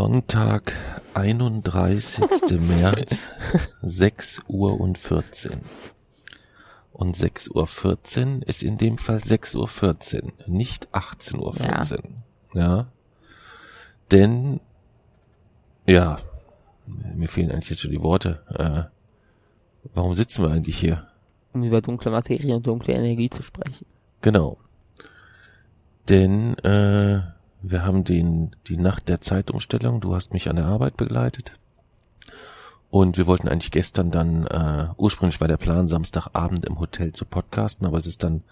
[0.00, 0.72] Sonntag,
[1.12, 2.20] 31.
[2.58, 3.18] März,
[3.82, 5.60] 6 Uhr und 14.
[6.94, 12.22] Und 6 Uhr 14 ist in dem Fall 6 Uhr 14, nicht 18 Uhr 14.
[12.54, 12.60] Ja.
[12.62, 12.86] ja.
[14.10, 14.60] Denn,
[15.86, 16.18] ja,
[16.86, 18.40] mir fehlen eigentlich jetzt schon die Worte.
[18.54, 18.90] Äh,
[19.92, 21.08] warum sitzen wir eigentlich hier?
[21.52, 23.84] Um über dunkle Materie und dunkle Energie zu sprechen.
[24.22, 24.56] Genau.
[26.08, 27.20] Denn, äh,
[27.62, 30.00] wir haben den, die Nacht der Zeitumstellung.
[30.00, 31.54] Du hast mich an der Arbeit begleitet.
[32.90, 37.24] Und wir wollten eigentlich gestern dann, äh, ursprünglich war der Plan, Samstagabend im Hotel zu
[37.24, 38.42] podcasten, aber es ist dann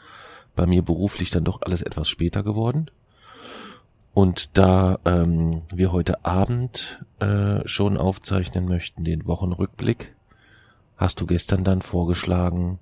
[0.55, 2.91] bei mir beruflich dann doch alles etwas später geworden.
[4.15, 10.15] Und da ähm, wir heute Abend äh, schon aufzeichnen möchten, den Wochenrückblick,
[10.97, 12.79] hast du gestern dann vorgeschlagen,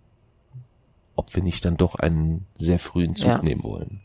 [1.16, 3.42] ob wir nicht dann doch einen sehr frühen Zug ja.
[3.42, 4.02] nehmen wollen.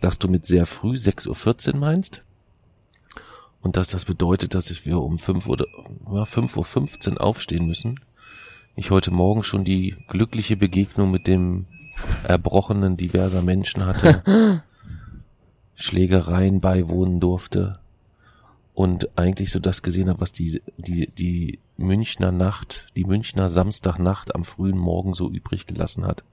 [0.00, 2.22] Dass du mit sehr früh 6.14 Uhr meinst
[3.62, 5.66] und dass das bedeutet, dass wir um 5 Uhr,
[6.06, 8.00] ja, 5.15 Uhr aufstehen müssen.
[8.76, 11.66] Ich heute Morgen schon die glückliche Begegnung mit dem
[12.24, 14.62] Erbrochenen diverser Menschen hatte,
[15.74, 17.78] Schlägereien beiwohnen durfte
[18.74, 24.34] und eigentlich so das gesehen habe, was die, die, die Münchner Nacht, die Münchner Samstagnacht
[24.34, 26.24] am frühen Morgen so übrig gelassen hat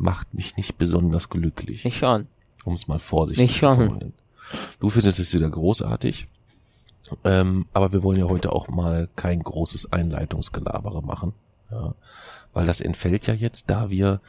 [0.00, 1.84] macht mich nicht besonders glücklich.
[1.84, 2.26] Ich schon.
[2.64, 4.14] Um es mal vorsichtig ich zu formulieren.
[4.80, 6.26] Du findest es wieder großartig.
[7.24, 11.32] Ähm, aber wir wollen ja heute auch mal kein großes Einleitungsgelabere machen.
[11.70, 11.94] Ja,
[12.52, 14.20] weil das entfällt ja jetzt, da wir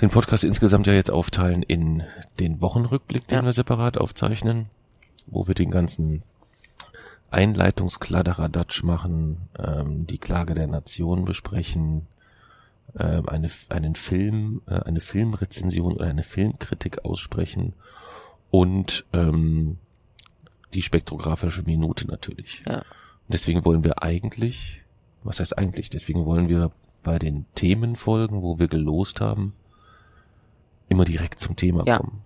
[0.00, 2.02] den Podcast insgesamt ja jetzt aufteilen in
[2.38, 3.44] den Wochenrückblick, den ja.
[3.44, 4.66] wir separat aufzeichnen,
[5.26, 6.22] wo wir den ganzen
[7.30, 12.06] Einleitungskladderadatsch machen, ähm, die Klage der Nation besprechen,
[12.94, 17.72] äh, eine, einen Film, äh, eine Filmrezension oder eine Filmkritik aussprechen
[18.50, 19.78] und ähm,
[20.74, 22.62] die spektrographische Minute natürlich.
[22.68, 22.82] Ja.
[23.28, 24.82] deswegen wollen wir eigentlich,
[25.22, 26.72] was heißt eigentlich, deswegen wollen wir
[27.02, 29.54] bei den Themenfolgen, wo wir gelost haben,
[30.88, 31.98] immer direkt zum Thema ja.
[31.98, 32.22] kommen.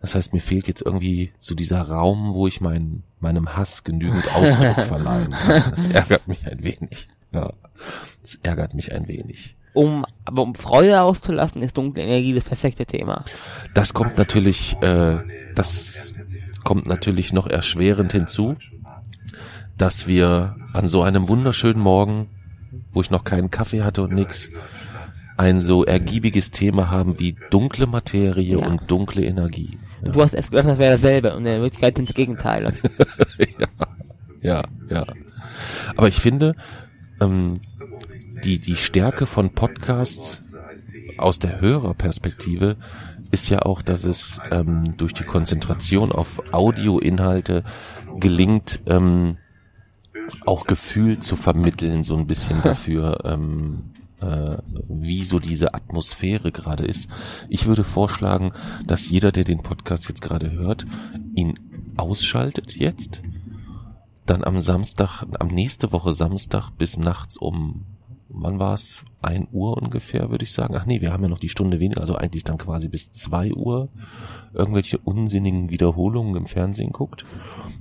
[0.00, 4.34] Das heißt, mir fehlt jetzt irgendwie so dieser Raum, wo ich mein, meinem Hass genügend
[4.34, 5.72] Ausdruck verleihen kann.
[5.74, 7.08] Das ärgert mich ein wenig.
[7.32, 7.54] Ja,
[8.22, 9.56] das ärgert mich ein wenig.
[9.74, 13.24] Um, aber um Freude auszulassen, ist dunkle Energie das perfekte Thema.
[13.74, 15.18] Das kommt natürlich, äh,
[15.56, 16.14] das
[16.62, 18.56] kommt natürlich noch erschwerend hinzu,
[19.76, 22.28] dass wir an so einem wunderschönen Morgen,
[22.92, 24.50] wo ich noch keinen Kaffee hatte und nix,
[25.36, 28.66] ein so ergiebiges Thema haben wie dunkle Materie ja.
[28.66, 29.78] und dunkle Energie.
[30.04, 30.12] Ja.
[30.12, 32.68] Du hast erst gedacht, das wäre dasselbe und in Wirklichkeit sind es Gegenteile.
[33.58, 33.68] ja,
[34.40, 35.04] ja, ja.
[35.96, 36.54] Aber ich finde,
[37.20, 37.60] ähm,
[38.44, 40.42] die, die Stärke von Podcasts
[41.16, 42.76] aus der Hörerperspektive
[43.30, 47.64] ist ja auch, dass es ähm, durch die Konzentration auf Audioinhalte
[48.20, 49.38] gelingt, ähm,
[50.46, 56.84] auch Gefühl zu vermitteln, so ein bisschen dafür, ähm, äh, wie so diese Atmosphäre gerade
[56.84, 57.08] ist.
[57.48, 58.52] Ich würde vorschlagen,
[58.86, 60.86] dass jeder, der den Podcast jetzt gerade hört,
[61.34, 61.54] ihn
[61.96, 63.22] ausschaltet jetzt,
[64.26, 67.84] dann am Samstag, am nächste Woche Samstag bis nachts um
[68.36, 69.04] wann war es?
[69.22, 70.74] Ein Uhr ungefähr, würde ich sagen.
[70.76, 73.52] Ach nee, wir haben ja noch die Stunde weniger, also eigentlich dann quasi bis zwei
[73.52, 73.88] Uhr
[74.52, 77.24] irgendwelche unsinnigen Wiederholungen im Fernsehen guckt,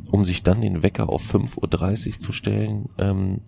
[0.10, 3.42] um sich dann den Wecker auf 5.30 Uhr zu stellen, ähm,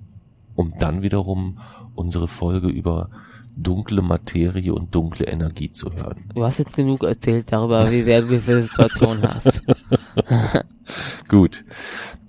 [0.56, 1.60] um dann wiederum
[1.96, 3.10] unsere Folge über
[3.56, 6.30] dunkle Materie und dunkle Energie zu hören.
[6.34, 9.62] Du hast jetzt genug erzählt darüber, wie sehr du diese Situation hast.
[11.28, 11.66] Gut.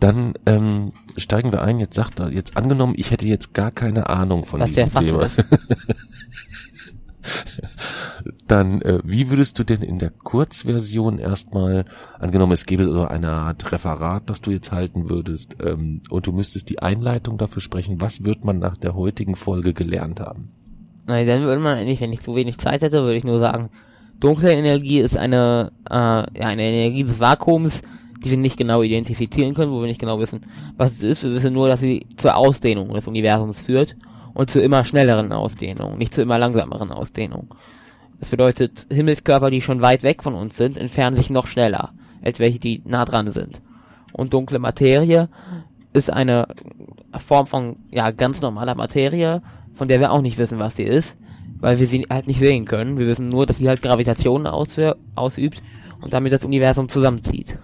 [0.00, 1.78] Dann ähm, steigen wir ein.
[1.78, 5.28] Jetzt sagt er, jetzt angenommen, ich hätte jetzt gar keine Ahnung von Was diesem Thema.
[8.46, 11.84] Dann, äh, wie würdest du denn in der Kurzversion erstmal,
[12.19, 16.32] angenommen es gäbe so eine Art Referat, das du jetzt halten würdest, ähm, und du
[16.32, 20.52] müsstest die Einleitung dafür sprechen, was wird man nach der heutigen Folge gelernt haben?
[21.06, 23.70] Nein, dann würde man eigentlich, wenn ich so wenig Zeit hätte, würde ich nur sagen,
[24.18, 27.82] dunkle Energie ist eine, äh, ja, eine Energie des Vakuums,
[28.24, 30.40] die wir nicht genau identifizieren können, wo wir nicht genau wissen,
[30.76, 31.22] was es ist.
[31.22, 33.96] Wir wissen nur, dass sie zur Ausdehnung des Universums führt
[34.34, 37.48] und zu immer schnelleren Ausdehnungen, nicht zu immer langsameren Ausdehnungen.
[38.18, 41.92] Das bedeutet, Himmelskörper, die schon weit weg von uns sind, entfernen sich noch schneller,
[42.22, 43.60] als welche, die nah dran sind.
[44.12, 45.28] Und dunkle Materie
[45.92, 46.48] ist eine
[47.16, 49.42] Form von, ja, ganz normaler Materie,
[49.76, 51.17] von der wir auch nicht wissen, was sie ist,
[51.61, 52.99] weil wir sie halt nicht sehen können.
[52.99, 55.62] Wir wissen nur, dass sie halt Gravitation ausübt
[56.00, 57.56] und damit das Universum zusammenzieht.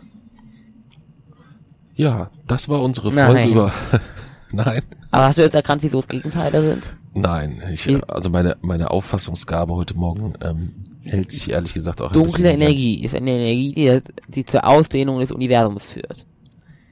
[1.95, 3.51] Ja, das war unsere Folge Nein.
[3.51, 3.73] über.
[4.53, 4.83] Nein.
[5.11, 6.95] Aber hast du jetzt erkannt, wieso es Gegenteile sind?
[7.15, 10.73] Nein, ich, In- also meine, meine Auffassungsgabe heute Morgen ähm,
[11.05, 15.31] hält sich ehrlich gesagt auch Dunkle Energie ist eine Energie, die, die zur Ausdehnung des
[15.33, 16.27] Universums führt.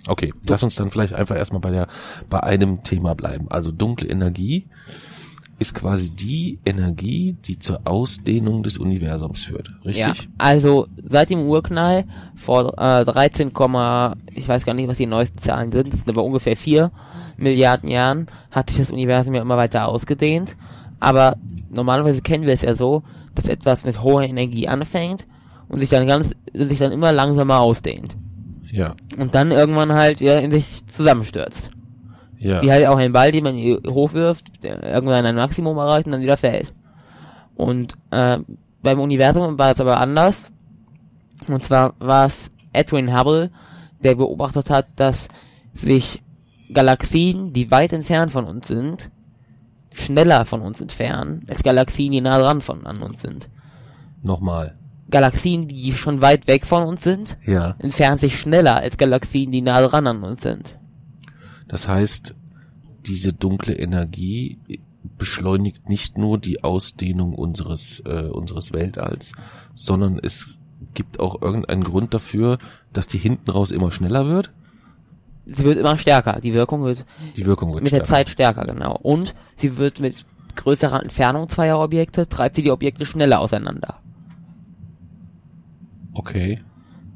[0.06, 1.86] Okay, lass uns dann vielleicht einfach erstmal bei der,
[2.28, 3.46] bei einem Thema bleiben.
[3.50, 4.66] Also dunkle Energie
[5.60, 9.68] ist quasi die Energie, die zur Ausdehnung des Universums führt.
[9.84, 10.28] Ja, Richtig?
[10.38, 12.04] also seit dem Urknall
[12.34, 16.08] vor äh, 13, Komma- ich weiß gar nicht, was die neuesten Zahlen sind, das sind
[16.08, 16.90] aber ungefähr 4
[17.36, 20.56] Milliarden Jahren, hat sich das Universum ja immer weiter ausgedehnt.
[20.98, 21.36] Aber
[21.70, 23.02] normalerweise kennen wir es ja so,
[23.34, 25.26] dass etwas mit hoher Energie anfängt
[25.68, 28.16] und sich dann ganz, sich dann immer langsamer ausdehnt.
[28.72, 28.94] Ja.
[29.18, 31.70] Und dann irgendwann halt wieder in sich zusammenstürzt.
[32.40, 32.62] Ja.
[32.62, 35.76] Wie halt auch ein Ball, den man in die Hoch wirft, der irgendwann ein Maximum
[35.76, 36.72] erreicht und dann wieder fällt.
[37.54, 38.38] Und äh,
[38.82, 40.44] beim Universum war es aber anders.
[41.48, 43.50] Und zwar war es Edwin Hubble,
[44.02, 45.28] der beobachtet hat, dass
[45.74, 46.22] sich
[46.72, 49.10] Galaxien, die weit entfernt von uns sind,
[49.92, 53.50] schneller von uns entfernen, als Galaxien, die nah dran von an uns sind.
[54.22, 54.76] Nochmal.
[55.10, 57.74] Galaxien, die schon weit weg von uns sind, Ja.
[57.80, 60.76] entfernen sich schneller als Galaxien, die nah dran an uns sind.
[61.70, 62.34] Das heißt,
[63.06, 64.58] diese dunkle Energie
[65.16, 69.32] beschleunigt nicht nur die Ausdehnung unseres, äh, unseres Weltalls,
[69.76, 70.58] sondern es
[70.94, 72.58] gibt auch irgendeinen Grund dafür,
[72.92, 74.52] dass die hinten raus immer schneller wird.
[75.46, 76.40] Sie wird immer stärker.
[76.40, 77.06] Die Wirkung wird
[77.36, 78.08] Die Wirkung wird mit der stärker.
[78.14, 78.98] Zeit stärker, genau.
[79.00, 80.26] Und sie wird mit
[80.56, 84.00] größerer Entfernung zweier Objekte, treibt sie die Objekte schneller auseinander.
[86.14, 86.58] Okay.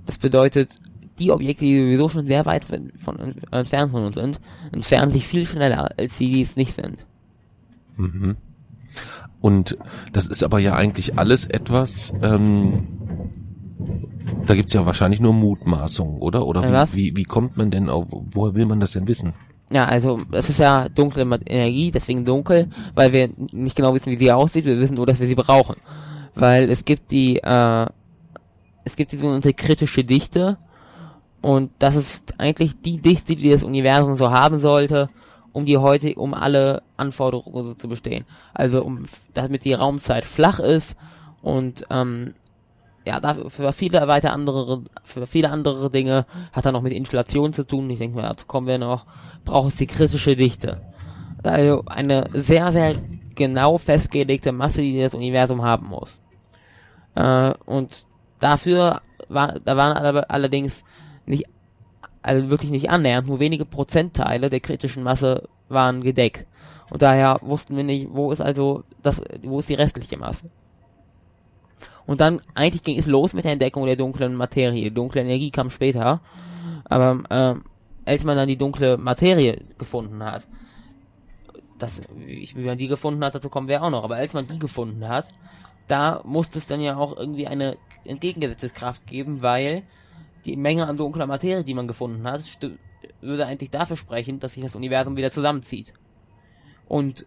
[0.06, 0.70] Das bedeutet,
[1.18, 2.90] die Objekte, die sowieso schon sehr weit von,
[3.50, 4.40] entfernt von uns sind,
[4.72, 7.06] entfernen sich viel schneller, als die, die es nicht sind.
[7.96, 8.36] Mhm.
[9.40, 9.76] Und
[10.12, 12.86] das ist aber ja eigentlich alles etwas, ähm,
[14.46, 16.46] da gibt's ja wahrscheinlich nur Mutmaßungen, oder?
[16.46, 19.34] Oder wie, wie, wie kommt man denn auf, woher will man das denn wissen?
[19.70, 24.16] Ja, also es ist ja dunkle Energie, deswegen dunkel, weil wir nicht genau wissen, wie
[24.16, 25.76] sie aussieht, wir wissen nur, dass wir sie brauchen.
[26.34, 27.86] Weil es gibt die, äh,
[28.84, 30.58] es gibt die sogenannte kritische Dichte
[31.44, 35.10] und das ist eigentlich die Dichte, die das Universum so haben sollte,
[35.52, 38.24] um die heute, um alle Anforderungen so zu bestehen.
[38.54, 39.04] Also um,
[39.34, 40.96] damit die Raumzeit flach ist
[41.42, 42.32] und ähm,
[43.06, 47.66] ja, für viele weiter andere, für viele andere Dinge hat er noch mit Inflation zu
[47.66, 47.90] tun.
[47.90, 49.04] Ich denke mal, dazu kommen wir noch.
[49.44, 50.80] Braucht es die kritische Dichte.
[51.42, 52.94] Also eine sehr, sehr
[53.34, 56.22] genau festgelegte Masse, die das Universum haben muss.
[57.14, 58.06] Äh, und
[58.40, 60.84] dafür war, da waren alle, allerdings
[61.26, 61.44] nicht,
[62.22, 66.46] also wirklich nicht annähernd, nur wenige Prozentteile der kritischen Masse waren gedeckt.
[66.90, 70.50] Und daher wussten wir nicht, wo ist also das, wo ist die restliche Masse.
[72.06, 74.84] Und dann, eigentlich ging es los mit der Entdeckung der dunklen Materie.
[74.84, 76.20] Die dunkle Energie kam später.
[76.84, 77.64] Aber ähm,
[78.04, 80.46] als man dann die dunkle Materie gefunden hat,
[81.78, 84.04] das, wie man die gefunden hat, dazu kommen wir auch noch.
[84.04, 85.28] Aber als man die gefunden hat,
[85.86, 89.82] da musste es dann ja auch irgendwie eine entgegengesetzte Kraft geben, weil
[90.44, 92.42] die Menge an dunkler Materie, die man gefunden hat,
[93.20, 95.92] würde eigentlich dafür sprechen, dass sich das Universum wieder zusammenzieht.
[96.86, 97.26] Und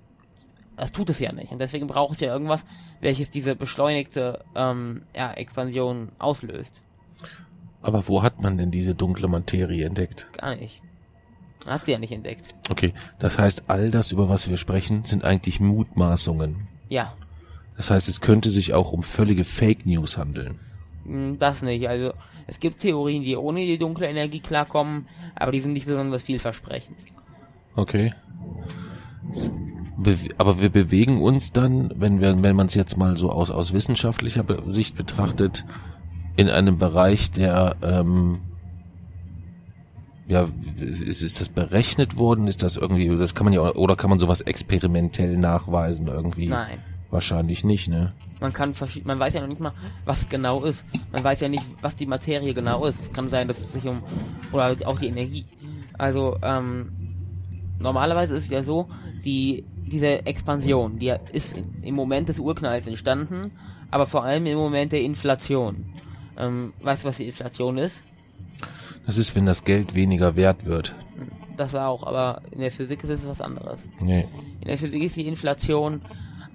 [0.76, 1.52] das tut es ja nicht.
[1.52, 2.66] Und deswegen braucht es ja irgendwas,
[3.02, 6.82] welches diese beschleunigte ähm, ja, Expansion auslöst.
[7.82, 10.28] Aber wo hat man denn diese dunkle Materie entdeckt?
[10.38, 10.82] Gar nicht.
[11.66, 12.56] Man hat sie ja nicht entdeckt.
[12.70, 16.68] Okay, das heißt, all das, über was wir sprechen, sind eigentlich Mutmaßungen.
[16.90, 17.14] Ja,
[17.76, 20.60] Das heißt, es könnte sich auch um völlige Fake News handeln.
[21.08, 21.88] Mh, das nicht.
[21.88, 22.14] Also
[22.46, 26.98] es gibt Theorien, die ohne die dunkle Energie klarkommen, aber die sind nicht besonders vielversprechend.
[27.76, 28.12] Okay.
[29.98, 33.50] Be aber wir bewegen uns dann, wenn wir, wenn man es jetzt mal so aus,
[33.50, 35.66] aus wissenschaftlicher Sicht betrachtet,
[36.36, 38.40] in einem Bereich, der, ähm,
[40.28, 40.48] ja,
[40.80, 42.48] ist, ist das berechnet worden?
[42.48, 46.48] Ist das irgendwie, das kann man ja, oder kann man sowas experimentell nachweisen irgendwie?
[46.48, 46.80] Nein.
[47.10, 48.14] Wahrscheinlich nicht, ne?
[48.42, 49.72] Man kann verschied man weiß ja noch nicht mal,
[50.06, 50.84] was genau ist.
[51.12, 53.02] Man weiß ja nicht, was die Materie genau ist.
[53.02, 54.04] Es kann sein, dass es sich um
[54.52, 55.46] oder auch die Energie.
[55.98, 56.92] Also ähm,
[57.80, 58.90] normalerweise ist es ja so,
[59.24, 63.52] die diese Expansion, die ist im Moment des Urknalls entstanden,
[63.90, 65.86] aber vor allem im Moment der Inflation.
[66.38, 68.04] Ähm, weißt du, was die Inflation ist?
[69.06, 70.94] Das ist, wenn das Geld weniger wert wird.
[71.56, 73.88] Das auch, aber in der Physik ist es was anderes.
[74.02, 74.28] Nee.
[74.62, 76.02] In der Physik ist die Inflation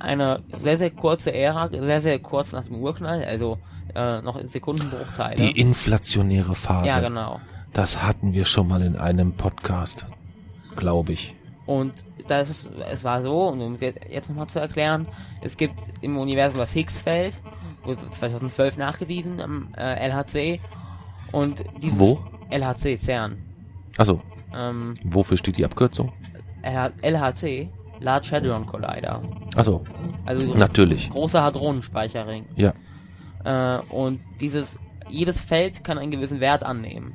[0.02, 3.58] eine sehr, sehr kurze Ära, sehr, sehr kurz nach dem Urknall, also
[3.94, 5.36] äh, noch in Sekundenbruchteile.
[5.36, 6.88] Die inflationäre Phase.
[6.88, 7.40] ja, genau.
[7.72, 10.06] Das hatten wir schon mal in einem Podcast,
[10.76, 11.34] glaube ich.
[11.64, 11.92] Und
[12.28, 15.06] da ist es, war so, um es jetzt nochmal zu erklären,
[15.40, 17.38] es gibt im Universum das Higgs-Feld,
[17.82, 20.60] wurde 2012 nachgewiesen am äh, LHC.
[21.32, 22.20] Und dieses Wo?
[22.50, 23.38] LHC, CERN.
[23.96, 24.20] Also,
[24.54, 26.12] Ähm, wofür steht die Abkürzung?
[26.62, 27.70] LH LHC,
[28.02, 29.22] Large Hadron Collider.
[29.56, 29.84] Also,
[30.26, 31.10] Also natürlich.
[31.10, 32.44] großer Hadronenspeicherring.
[32.56, 32.72] Ja.
[33.44, 34.78] Äh, und dieses,
[35.08, 37.14] jedes Feld kann einen gewissen Wert annehmen.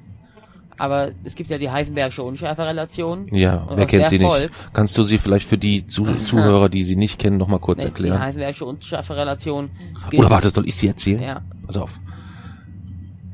[0.80, 3.28] Aber es gibt ja die Heisenbergsche Unschärferelation.
[3.32, 4.28] Ja, Und wer kennt sie nicht?
[4.28, 7.58] folgt- Kannst du sie vielleicht für die Zu Zuhörer, die sie nicht kennen, noch mal
[7.60, 8.20] kurz Ne, Die erklären?
[8.20, 9.72] Heisenbergsche Unschärferelation
[10.16, 11.22] Oder warte, soll ich sie erzählen?
[11.22, 12.00] Ja, Pass auf.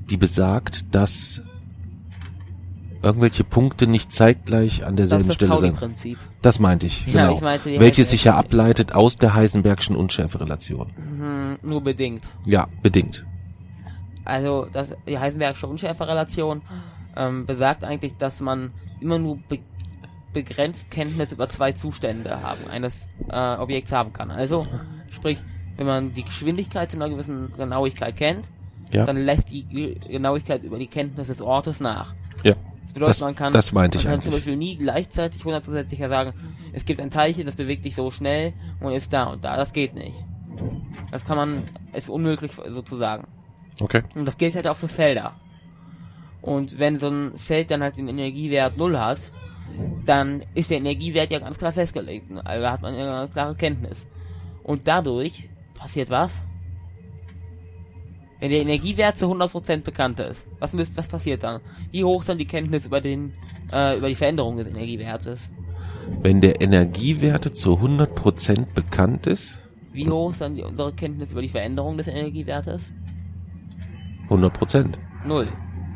[0.10, 1.42] Die besagt, dass
[3.04, 5.52] irgendwelche Punkte nicht zeitgleich an das ist derselben das Stelle.
[5.52, 6.18] Pauli-Prinzip.
[6.42, 7.36] Das meinte ich, Ja, genau.
[7.36, 10.90] ich meinte Welches sich ja ableitet aus der Heisenbergschen Unschärferelation.
[10.96, 12.24] Hm, nur bedingt.
[12.46, 13.26] Ja, bedingt.
[14.26, 16.62] Also das, die Heisenbergsche Unschärferelation
[17.18, 19.60] ähm, besagt eigentlich, dass man immer nur be
[20.32, 24.32] begrenzt Kenntnis über zwei Zustände haben, eines äh, Objekts haben kann.
[24.32, 24.66] Also,
[25.12, 25.38] sprich,
[25.78, 28.50] wenn man die Geschwindigkeit zu einer gewissen Genauigkeit kennt,
[28.92, 29.06] Ja.
[29.06, 32.16] dann lässt die Ge- Genauigkeit über die Kenntnis des Ortes nach.
[32.44, 32.56] Ja.
[32.94, 34.34] Das bedeutet, Das- man kann, das meinte ich man kann zum.
[34.34, 36.34] Beispiel nie gleichzeitig hundertprozentig sagen,
[36.74, 39.58] es gibt ein Teilchen, das bewegt sich so schnell und ist da und da.
[39.58, 40.16] Das geht nicht.
[41.12, 43.28] Das kann man, ist unmöglich sozusagen.
[43.80, 44.04] Okay.
[44.16, 45.34] Und das gilt halt auch für Felder.
[46.42, 49.20] Und wenn so ein Feld dann halt den Energiewert null hat,
[50.06, 52.30] dann ist der Energiewert ja ganz klar festgelegt.
[52.44, 54.06] Also da hat man ja eine klare Kenntnis.
[54.64, 56.44] Und dadurch passiert was?
[58.44, 61.62] Wenn der Energiewert zu 100% bekannt ist, was, müsst, was passiert dann?
[61.94, 63.32] Wie hoch ist dann die Kenntnis über den,
[63.72, 65.50] äh, über die Veränderung des Energiewertes?
[66.22, 69.60] Wenn der Energiewerte zu 100% bekannt ist,
[69.94, 72.92] Wie hoch ist dann die, unsere Kenntnis über die Veränderung des Energiewertes?
[74.28, 74.98] 100%.
[75.26, 75.48] Null.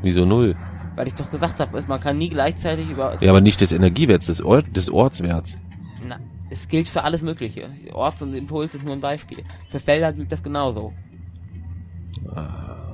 [0.02, 0.56] Wieso null?
[0.96, 4.28] Weil ich doch gesagt habe, man kann nie gleichzeitig über Ja, aber nicht des Energiewerts,
[4.28, 5.58] des, Ort, des Ortswerts.
[6.02, 6.18] Na,
[6.50, 7.68] es gilt für alles Mögliche.
[7.92, 9.40] Orts und Impuls ist nur ein Beispiel.
[9.68, 10.94] Für Felder gilt das genauso.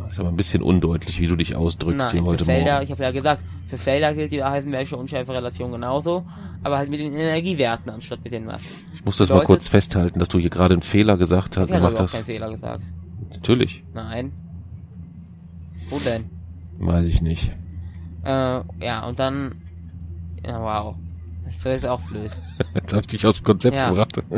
[0.10, 2.84] Ist aber ein bisschen undeutlich, wie du dich ausdrückst Nein, hier heute Felder, Morgen.
[2.86, 6.24] ich habe ja gesagt, für Felder gilt die Heisenbergsche Unschärferelation genauso,
[6.64, 8.86] aber halt mit den Energiewerten anstatt mit den Massen.
[8.94, 11.70] Ich muss das mal bedeutet- kurz festhalten, dass du hier gerade einen Fehler gesagt hast.
[11.70, 12.84] Ich habe überhaupt keinen Fehler gesagt.
[13.32, 13.84] Natürlich.
[13.94, 14.32] Nein.
[15.90, 16.26] Wo denn?
[16.80, 17.52] Weiß ich nicht.
[18.24, 18.30] Äh,
[18.82, 19.56] ja, und dann.
[20.46, 20.96] Ja, wow.
[21.46, 22.32] Das ist auch blöd.
[22.76, 23.90] Jetzt hab ich dich aus dem Konzept Ja.
[23.90, 24.24] gebracht.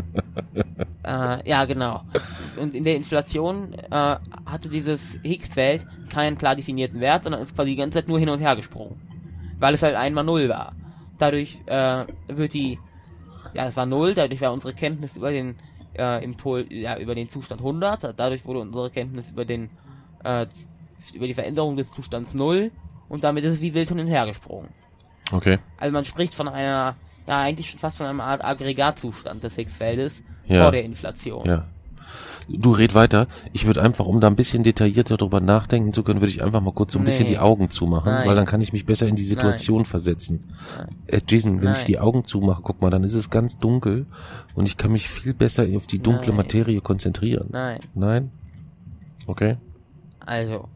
[1.06, 2.02] Äh, ja, genau.
[2.60, 7.72] Und in der Inflation äh, hatte dieses Higgs-Feld keinen klar definierten Wert, sondern ist quasi
[7.72, 9.00] die ganze Zeit nur hin und her gesprungen.
[9.60, 10.74] Weil es halt einmal null war.
[11.20, 12.80] Dadurch äh, wird die,
[13.54, 15.56] ja, es war null, dadurch war unsere Kenntnis über den
[15.98, 19.70] äh, Impul, ja, über den Zustand 100, dadurch wurde unsere Kenntnis über den,
[20.24, 20.48] äh,
[21.14, 22.72] über die Veränderung des Zustands null
[23.10, 24.70] und damit ist es wie wild hin und her gesprungen.
[25.32, 25.60] Okay.
[25.78, 26.96] Also man spricht von einer,
[27.28, 30.64] ja, eigentlich schon fast von einer Art Aggregatzustand des Higgs-Feldes Ja.
[30.64, 31.46] vor der Inflation.
[31.46, 31.66] Ja.
[32.48, 33.26] Du red weiter.
[33.54, 36.62] Ich würde einfach, um da ein bisschen detaillierter drüber nachdenken zu können, würde ich einfach
[36.62, 37.32] mal kurz so ein bisschen Nee.
[37.32, 38.28] die Augen zumachen, Nein.
[38.28, 40.44] weil dann kann ich mich besser in die Situation versetzen.
[40.78, 40.96] Nein.
[41.08, 41.86] Äh, Jason, wenn ich Nein.
[41.88, 44.06] die Augen zumache, guck mal, dann ist es ganz dunkel
[44.54, 46.38] und ich kann mich viel besser auf die dunkle Nein.
[46.38, 47.48] Materie konzentrieren.
[47.52, 48.30] Nein, Nein?
[49.26, 49.58] Okay.
[50.20, 50.70] also.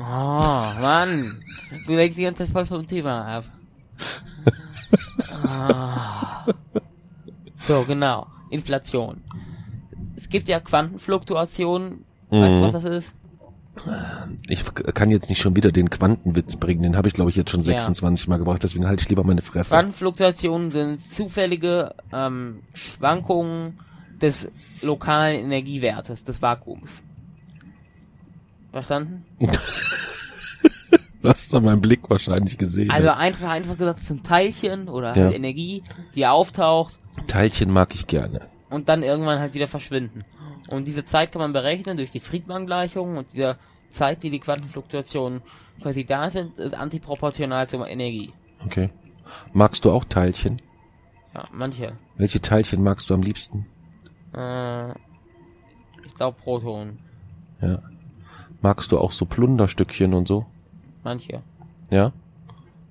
[0.00, 1.42] Oh, Mann.
[1.86, 3.44] Du lenkst die ganze Zeit voll vom Thema ab.
[5.44, 6.46] Ah.
[7.58, 8.26] So, genau.
[8.50, 9.22] Inflation.
[10.16, 12.04] Es gibt ja Quantenfluktuationen.
[12.30, 12.62] Weißt du, Mhm.
[12.62, 13.14] was das ist?
[14.48, 14.64] Ich
[14.94, 17.60] kann jetzt nicht schon wieder den Quantenwitz bringen, den habe ich glaube ich jetzt schon
[17.60, 17.66] Ja.
[17.78, 19.70] 26 Mal gebracht, deswegen halte ich lieber meine Fresse.
[19.70, 23.78] Quantenfluktuationen sind zufällige ähm, Schwankungen
[24.20, 24.50] des
[24.82, 27.02] lokalen Energiewertes, des Vakuums.
[28.72, 29.24] Verstanden?
[31.22, 32.90] Du hast doch meinen Blick wahrscheinlich gesehen.
[32.90, 35.24] Also einfach, einfach gesagt, es sind Teilchen oder Ja.
[35.26, 35.82] halt Energie,
[36.14, 38.40] die auftaucht Teilchen mag ich gerne.
[38.70, 40.24] und dann irgendwann halt wieder verschwinden.
[40.70, 43.58] Und diese Zeit kann man berechnen durch die Friedmann-Gleichung und diese
[43.90, 45.42] Zeit, die die Quantenfluktuationen
[45.82, 48.32] quasi da sind, ist antiproportional zur Energie.
[48.64, 48.88] Okay.
[49.52, 50.62] Magst du auch Teilchen?
[51.34, 51.92] Ja, manche.
[52.16, 53.66] Welche Teilchen magst du am liebsten?
[54.34, 56.98] Äh, ich glaube Protonen.
[57.60, 57.82] Ja.
[58.62, 60.44] Magst du auch so Plunderstückchen und so?
[61.02, 61.42] Manche.
[61.90, 62.12] Ja?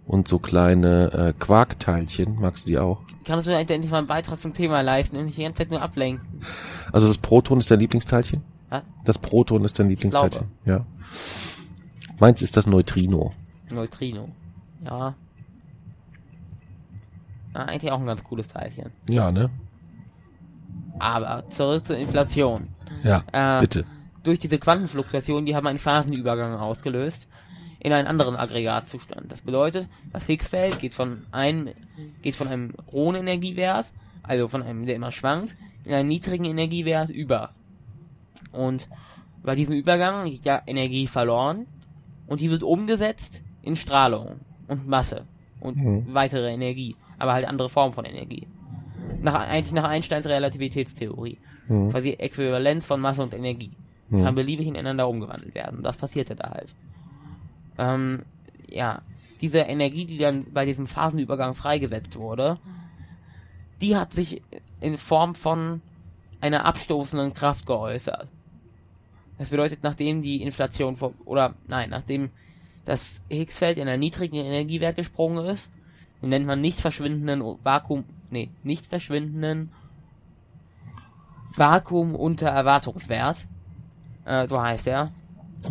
[0.08, 3.02] Und so kleine äh, Quarkteilchen, magst du die auch?
[3.26, 5.70] Kannst du eigentlich endlich mal einen Beitrag zum Thema leisten und nicht die ganze Zeit
[5.70, 6.42] nur ablenken?
[6.92, 8.42] Also das Proton ist dein Lieblingsteilchen?
[8.70, 8.82] Was?
[9.06, 10.48] Das Proton ist dein Lieblingsteilchen?
[10.66, 10.86] Ja.
[12.20, 13.34] Meins ist das Neutrino.
[13.70, 14.30] Neutrino.
[14.84, 15.14] Ja.
[17.54, 18.92] Ah, eigentlich auch ein ganz cooles Teilchen.
[19.10, 19.50] Ja, ne?
[20.98, 22.68] Aber zurück zur Inflation.
[23.04, 23.86] Ja, Äh, bitte.
[24.24, 27.28] Durch diese Quantenfluktuation, die haben einen Phasenübergang ausgelöst
[27.80, 29.32] in einen anderen Aggregatzustand.
[29.32, 31.70] Das bedeutet, das Higgsfeld geht von einem,
[32.22, 33.92] geht von einem hohen Energiewert,
[34.24, 37.52] also von einem, der immer schwankt, in einen niedrigen Energiewert über.
[38.52, 38.90] Und
[39.44, 41.68] bei diesem Übergang geht ja Energie verloren
[42.28, 45.24] und die wird umgesetzt in Strahlung und Masse
[45.62, 46.14] und Mhm.
[46.14, 48.48] weitere Energie, aber halt andere Formen von Energie.
[49.22, 51.38] Nach, eigentlich nach Einsteins Relativitätstheorie.
[51.68, 51.90] Mhm.
[51.92, 53.72] Quasi Äquivalenz von Masse und Energie.
[54.10, 54.24] Mhm.
[54.24, 55.84] Kann beliebig ineinander umgewandelt werden.
[55.84, 56.74] Das passierte da halt.
[57.78, 58.24] Ähm,
[58.70, 59.02] ja,
[59.42, 62.60] diese Energie, die dann bei diesem Phasenübergang freigesetzt wurde,
[63.82, 64.42] die hat sich
[64.82, 65.82] in Form von
[66.42, 68.28] einer abstoßenden Kraft geäußert.
[69.38, 72.30] Das bedeutet, nachdem die Inflation vor, oder nein, nachdem
[72.86, 75.70] das Higgsfeld in einen niedrigen Energiewert gesprungen ist,
[76.22, 79.72] den nennt man nicht verschwindenden Vakuum, nee, nicht verschwindenden
[81.56, 83.48] Vakuum unter Erwartungswert,
[84.30, 85.10] äh, so heißt er.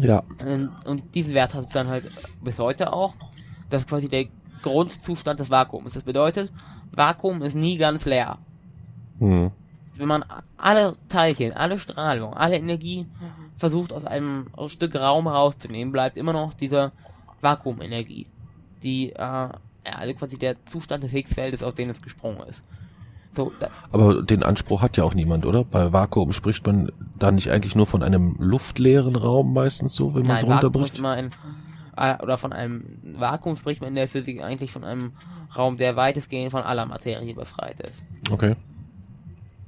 [0.01, 0.23] Ja.
[0.45, 2.11] Und, und diesen Wert hat es dann halt
[2.43, 3.15] bis heute auch.
[3.71, 4.27] Das ist quasi der
[4.63, 5.95] Grundzustand des Vakuums.
[5.95, 6.53] Das bedeutet,
[6.93, 8.39] Vakuum ist nie ganz leer.
[9.19, 9.51] Mhm.
[9.97, 10.25] Wenn man
[10.57, 13.07] alle Teilchen, alle Strahlung, alle Energie
[13.57, 16.93] versucht aus einem Stück Raum herauszunehmen, bleibt immer noch diese
[17.41, 18.27] Vakuumenergie.
[18.83, 19.53] Die, äh, ja,
[19.85, 22.63] also quasi der Zustand des Higgsfeldes, aus dem es gesprungen ist.
[23.35, 23.53] So,
[23.93, 25.65] Aber den Anspruch hat ja auch niemand, oder?
[25.65, 30.27] Bei Vakuum spricht man da nicht eigentlich nur von einem luftleeren Raum meistens so, wenn
[30.27, 30.99] man es Nein, runterbricht?
[30.99, 31.31] immer ein,
[31.97, 35.13] äh, oder von einem Vakuum spricht man in der Physik eigentlich von einem
[35.57, 38.03] Raum, der weitestgehend von aller Materie befreit ist.
[38.31, 38.57] Okay.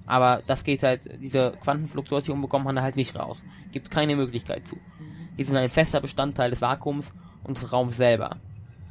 [0.06, 3.38] Aber das geht halt, diese Quantenfluktuation bekommt man da halt nicht raus.
[3.70, 4.76] Gibt keine Möglichkeit zu.
[5.38, 7.12] Die sind ein fester Bestandteil des Vakuums
[7.44, 8.36] und des Raums selber.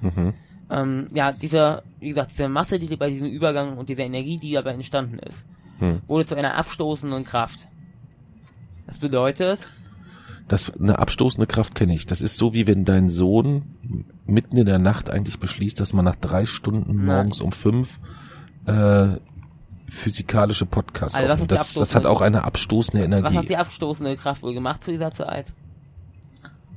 [0.02, 0.34] Mhm.
[0.70, 4.54] Ähm, ja, diese, wie gesagt, diese Masse, die bei diesem Übergang und diese Energie, die
[4.54, 5.44] dabei entstanden ist,
[5.80, 6.02] Hm.
[6.08, 7.68] wurde zu einer abstoßenden Kraft.
[8.86, 9.66] Das bedeutet,
[10.48, 12.06] Das, eine abstoßende Kraft kenne ich.
[12.06, 13.64] Das ist so, wie wenn dein Sohn
[14.26, 18.00] mitten in der Nacht eigentlich beschließt, dass man nach drei Stunden morgens um fünf
[18.66, 19.10] äh,
[19.88, 21.52] physikalische Podcasts Also aufnimmt.
[21.52, 23.48] Das, das hat auch eine abstoßende was hat Energie.
[23.48, 25.54] die abstoßende Kraft wohl gemacht zu dieser Zeit?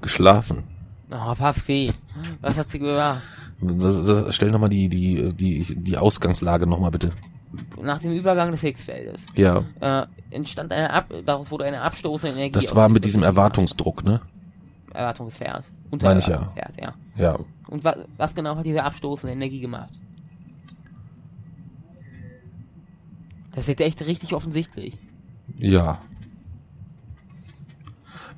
[0.01, 0.65] Geschlafen.
[1.11, 1.93] Oh, Papi,
[2.41, 3.23] was hat sie gemacht?
[3.63, 7.13] Das, das, stell nochmal die, die, die, die Ausgangslage nochmal bitte.
[7.81, 12.53] Nach dem Übergang des Higgsfeldes Ja, äh, entstand eine Ab daraus wurde eine abstoßende Energie.
[12.53, 13.23] das war mit diesem.
[13.23, 14.21] Erwartungsdruck, ne?
[14.93, 15.65] Erwartungswert.
[16.03, 16.53] Meine ich ja.
[16.81, 16.95] Ja.
[17.17, 17.39] Ja.
[17.69, 19.93] Und wa was genau hat diese abstoßende Energie gemacht?
[23.55, 24.97] Das ist echt richtig offensichtlich.
[25.59, 26.01] Ja.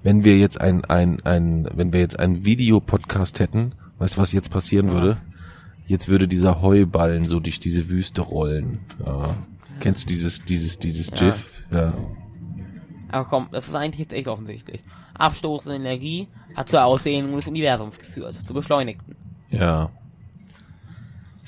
[0.03, 4.33] Wenn wir jetzt ein, ein, ein, wenn wir jetzt einen Videopodcast hätten, weißt du, was
[4.33, 5.17] jetzt passieren würde?
[5.87, 8.81] Jetzt würde dieser Heuballen so durch diese Wüste rollen.
[9.05, 9.35] Ja.
[9.81, 11.17] Kennst du dieses, dieses, dieses Ja.
[11.17, 11.51] GIF?
[11.71, 11.95] Ja.
[13.11, 14.83] Aber komm, das ist eigentlich jetzt echt offensichtlich.
[15.15, 19.17] Abstoßende Energie hat zur Ausdehnung des Universums geführt, zur beschleunigten.
[19.49, 19.91] Ja.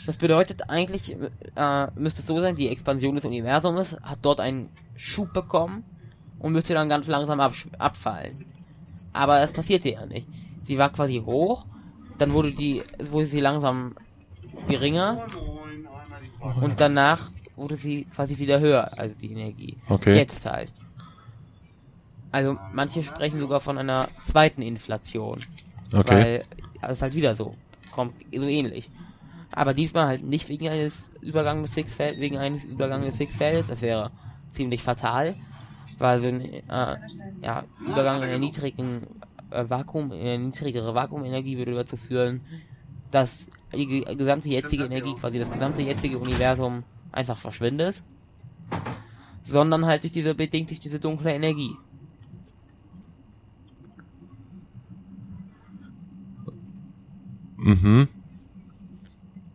[0.07, 1.15] Das bedeutet eigentlich,
[1.57, 5.85] äh, müsste es so sein, die Expansion des Universums hat dort einen Schub bekommen
[6.39, 8.47] und müsste dann ganz langsam abfallen.
[9.13, 10.27] Aber das passierte ja nicht.
[10.63, 11.67] Sie war quasi hoch,
[12.19, 13.95] dann wurde die, wurde sie langsam
[14.69, 15.27] geringer
[16.61, 19.77] und danach wurde sie quasi wieder höher, also die Energie.
[19.89, 20.17] Okay.
[20.17, 20.73] Jetzt halt.
[22.33, 25.43] Also manche sprechen sogar von einer zweiten Inflation.
[25.93, 26.45] Okay.
[26.81, 27.55] Weil es halt wieder so
[27.91, 28.91] kommt, so ähnlich.
[29.51, 33.81] Aber diesmal halt nicht wegen eines Übergangs des Sixfeld, wegen eines Übergangs des Sixfeldes, das
[33.81, 34.11] wäre
[34.53, 35.35] ziemlich fatal,
[35.99, 36.97] weil so ein äh,
[37.43, 39.07] ja, Übergang in der niedrigen
[39.71, 42.41] Vakuum, in eine niedrigere Vakuumenergie würde dazu führen,
[43.11, 48.03] dass die ge- gesamte jetzige Energie, quasi das gesamte jetzige Universum einfach verschwindet,
[49.43, 51.77] sondern halt durch diese bedingt durch diese dunkle Energie.
[57.59, 58.09] Mhm.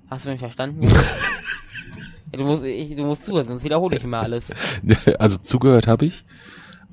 [0.07, 0.81] Hast du mich verstanden?
[2.31, 4.51] ja, du musst, ich, du musst zuhören, sonst wiederhole ich immer alles.
[5.19, 6.25] Also zugehört habe ich,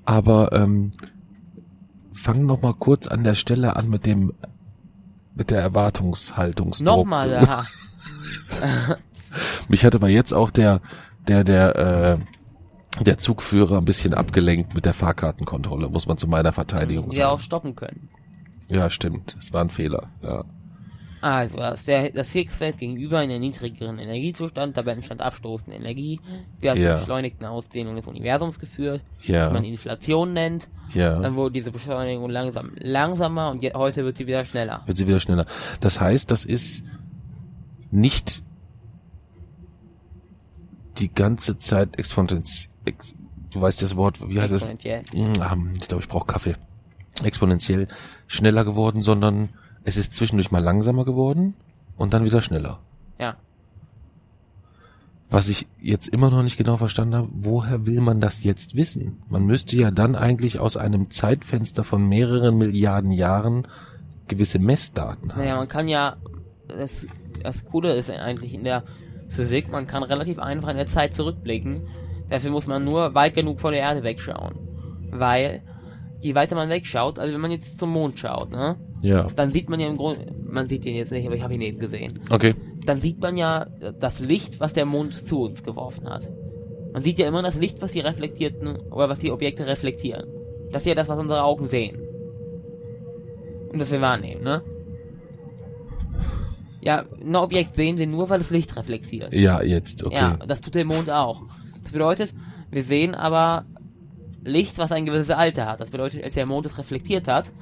[0.05, 0.90] aber ähm,
[2.18, 4.33] fang noch mal kurz an der Stelle an mit dem
[5.35, 6.85] mit der Erwartungshaltungsdruck.
[6.85, 7.62] Nochmal, ja.
[9.68, 10.81] Mich hat aber jetzt auch der
[11.26, 16.52] der der äh, der Zugführer ein bisschen abgelenkt mit der Fahrkartenkontrolle, muss man zu meiner
[16.52, 17.42] Verteidigung Wir auch sagen.
[17.42, 18.09] stoppen können.
[18.68, 19.37] Ja, stimmt.
[19.38, 20.11] Es war ein Fehler.
[20.22, 20.44] Ja.
[21.20, 26.20] Also, das, der, das Higgsfeld gegenüber in einem niedrigeren Energiezustand, dabei entstand abstoßende Energie,
[26.62, 26.90] die hat Ja.
[26.92, 29.50] zur beschleunigten Ausdehnung des Universums geführt, Ja.
[29.50, 30.68] man Inflation nennt.
[30.94, 31.18] Ja.
[31.20, 34.83] Dann wurde diese Beschleunigung langsam langsamer und je, heute wird sie wieder schneller.
[34.87, 35.46] Wird sie wieder schneller.
[35.81, 36.85] Das heißt, das ist
[37.90, 38.42] nicht
[40.98, 42.70] die ganze Zeit exponentiell.
[42.85, 43.14] Ex
[43.50, 44.62] du weißt das Wort, wie heißt es?
[44.62, 45.02] Exponentiell.
[45.12, 46.54] Mm, Ich glaube, ich brauche Kaffee.
[47.24, 47.88] Exponentiell
[48.26, 49.50] schneller geworden, sondern
[49.88, 51.55] es ist zwischendurch mal langsamer geworden
[51.96, 52.79] und dann wieder schneller.
[53.18, 53.37] Ja.
[55.31, 59.22] Was ich jetzt immer noch nicht genau verstanden habe, woher will man das jetzt wissen?
[59.31, 63.66] Man müsste ja dann eigentlich aus einem Zeitfenster von mehreren Milliarden Jahren
[64.27, 65.40] gewisse Messdaten haben.
[65.40, 66.16] Naja, man kann ja,
[66.68, 67.07] das,
[67.42, 68.85] das Coole ist eigentlich in der
[69.31, 71.87] Physik, man kann relativ einfach in der Zeit zurückblicken.
[72.29, 74.55] Dafür muss man nur weit genug von der Erde wegschauen.
[75.11, 75.62] Weil,
[76.20, 79.28] je weiter man wegschaut, also wenn man jetzt zum Mond schaut, ne, Ja.
[79.37, 81.62] dann sieht man ja im Grunde, man sieht den jetzt nicht, aber ich habe ihn
[81.62, 82.20] eben gesehen.
[82.31, 82.54] Okay.
[82.85, 83.66] Dann sieht man ja
[84.00, 86.28] das Licht, was der Mond zu uns geworfen hat.
[86.92, 90.26] Man sieht ja immer das Licht, was die reflektierten, oder was die Objekte reflektieren.
[90.72, 91.98] Das ist ja das, was unsere Augen sehen.
[93.70, 94.62] Und das wir wahrnehmen, ne?
[96.81, 99.35] Ja, ein Objekt sehen wir nur, weil das Licht reflektiert.
[99.35, 100.14] Ja, jetzt, okay.
[100.14, 101.42] Ja, das tut der Mond auch.
[101.83, 102.35] Das bedeutet,
[102.70, 103.66] wir sehen aber
[104.44, 105.81] Licht, was ein gewisses Alter hat.
[105.81, 107.53] Das bedeutet, als der Mond es reflektiert hat,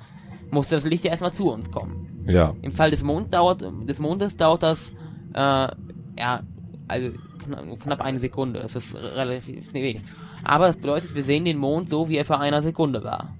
[0.51, 2.25] musste das Licht ja erstmal zu uns kommen.
[2.27, 2.55] Ja.
[2.63, 4.93] Im Fall des Mond dauert, des Mondes dauert das,
[5.33, 6.43] äh, ja,
[6.89, 7.11] also
[7.45, 8.61] knapp, knapp eine Sekunde.
[8.61, 10.01] Das ist relativ wenig.
[10.45, 13.35] Aber das bedeutet, wir sehen den Mond so, wie er vor einer Sekunde war.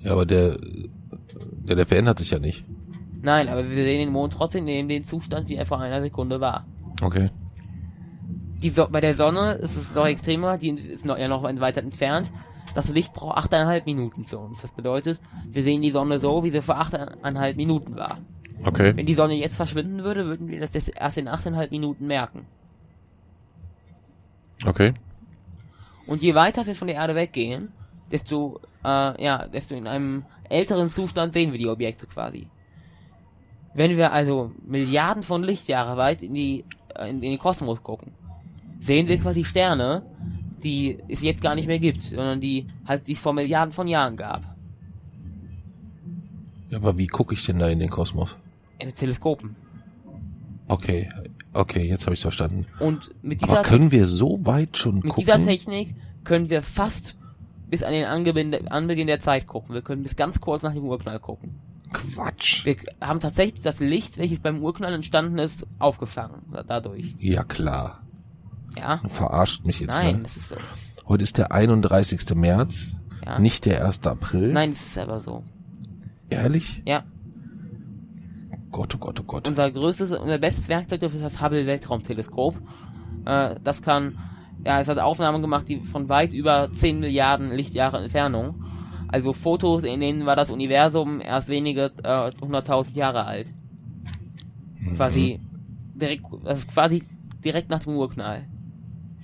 [0.00, 2.64] Ja, aber der, der, der verändert sich ja nicht.
[3.22, 6.40] Nein, aber wir sehen den Mond trotzdem in dem Zustand, wie er vor einer Sekunde
[6.40, 6.66] war.
[7.00, 7.30] Okay.
[8.62, 11.82] Die so bei der Sonne ist es noch extremer, die ist noch, ja noch weiter
[11.82, 12.32] entfernt.
[12.74, 14.62] Das Licht braucht achteinhalb Minuten zu uns.
[14.62, 15.20] Das bedeutet,
[15.50, 18.18] wir sehen die Sonne so, wie sie vor achteinhalb Minuten war.
[18.64, 18.96] Okay.
[18.96, 22.46] Wenn die Sonne jetzt verschwinden würde, würden wir das erst in achteinhalb Minuten merken.
[24.64, 24.94] Okay.
[26.06, 27.72] Und je weiter wir von der Erde weggehen,
[28.10, 32.46] desto, äh, ja, desto in einem älteren Zustand sehen wir die Objekte quasi.
[33.74, 38.12] Wenn wir also Milliarden von Lichtjahre weit in die, äh, in, in den Kosmos gucken,
[38.82, 40.02] sehen wir quasi Sterne,
[40.62, 43.88] die es jetzt gar nicht mehr gibt, sondern die halt die es vor Milliarden von
[43.88, 44.42] Jahren gab.
[46.70, 48.36] Ja, aber wie gucke ich denn da in den Kosmos?
[48.78, 49.56] In Teleskopen.
[50.68, 51.08] Okay.
[51.52, 52.66] Okay, jetzt habe ich verstanden.
[52.80, 55.16] Und mit Aber dieser, können wir so weit schon mit gucken?
[55.24, 57.16] dieser Technik können wir fast
[57.68, 59.74] bis an den Anbeginn der Zeit gucken.
[59.74, 61.56] Wir können bis ganz kurz nach dem Urknall gucken.
[61.92, 62.64] Quatsch.
[62.64, 66.36] Wir haben tatsächlich das Licht, welches beim Urknall entstanden ist, aufgefangen.
[66.50, 67.14] da- Dadurch.
[67.18, 68.00] Ja, klar.
[68.76, 68.98] Ja?
[69.02, 70.22] Du verarscht mich jetzt, Nein, ne?
[70.24, 70.56] das ist so.
[71.08, 72.34] Heute ist der 31.
[72.34, 72.88] März,
[73.26, 73.38] Ja.
[73.38, 74.06] nicht der 1.
[74.06, 74.52] April.
[74.52, 75.44] Nein, das ist aber so.
[76.30, 76.82] Ehrlich?
[76.86, 77.04] Ja.
[78.70, 79.46] Gott, oh Gott, oh Gott.
[79.48, 82.56] Unser größtes, unser bestes Werkzeug dafür ist das Hubble Weltraumteleskop.
[83.26, 84.18] Äh, das kann,
[84.64, 88.64] ja, es hat Aufnahmen gemacht, die von weit über 10 Milliarden Lichtjahre Entfernung.
[89.08, 93.52] Also Fotos, in denen war das Universum erst wenige äh, 100.000 Jahre alt.
[94.96, 95.38] Quasi
[95.94, 97.04] direkt, das ist quasi
[97.44, 98.46] direkt nach dem Urknall.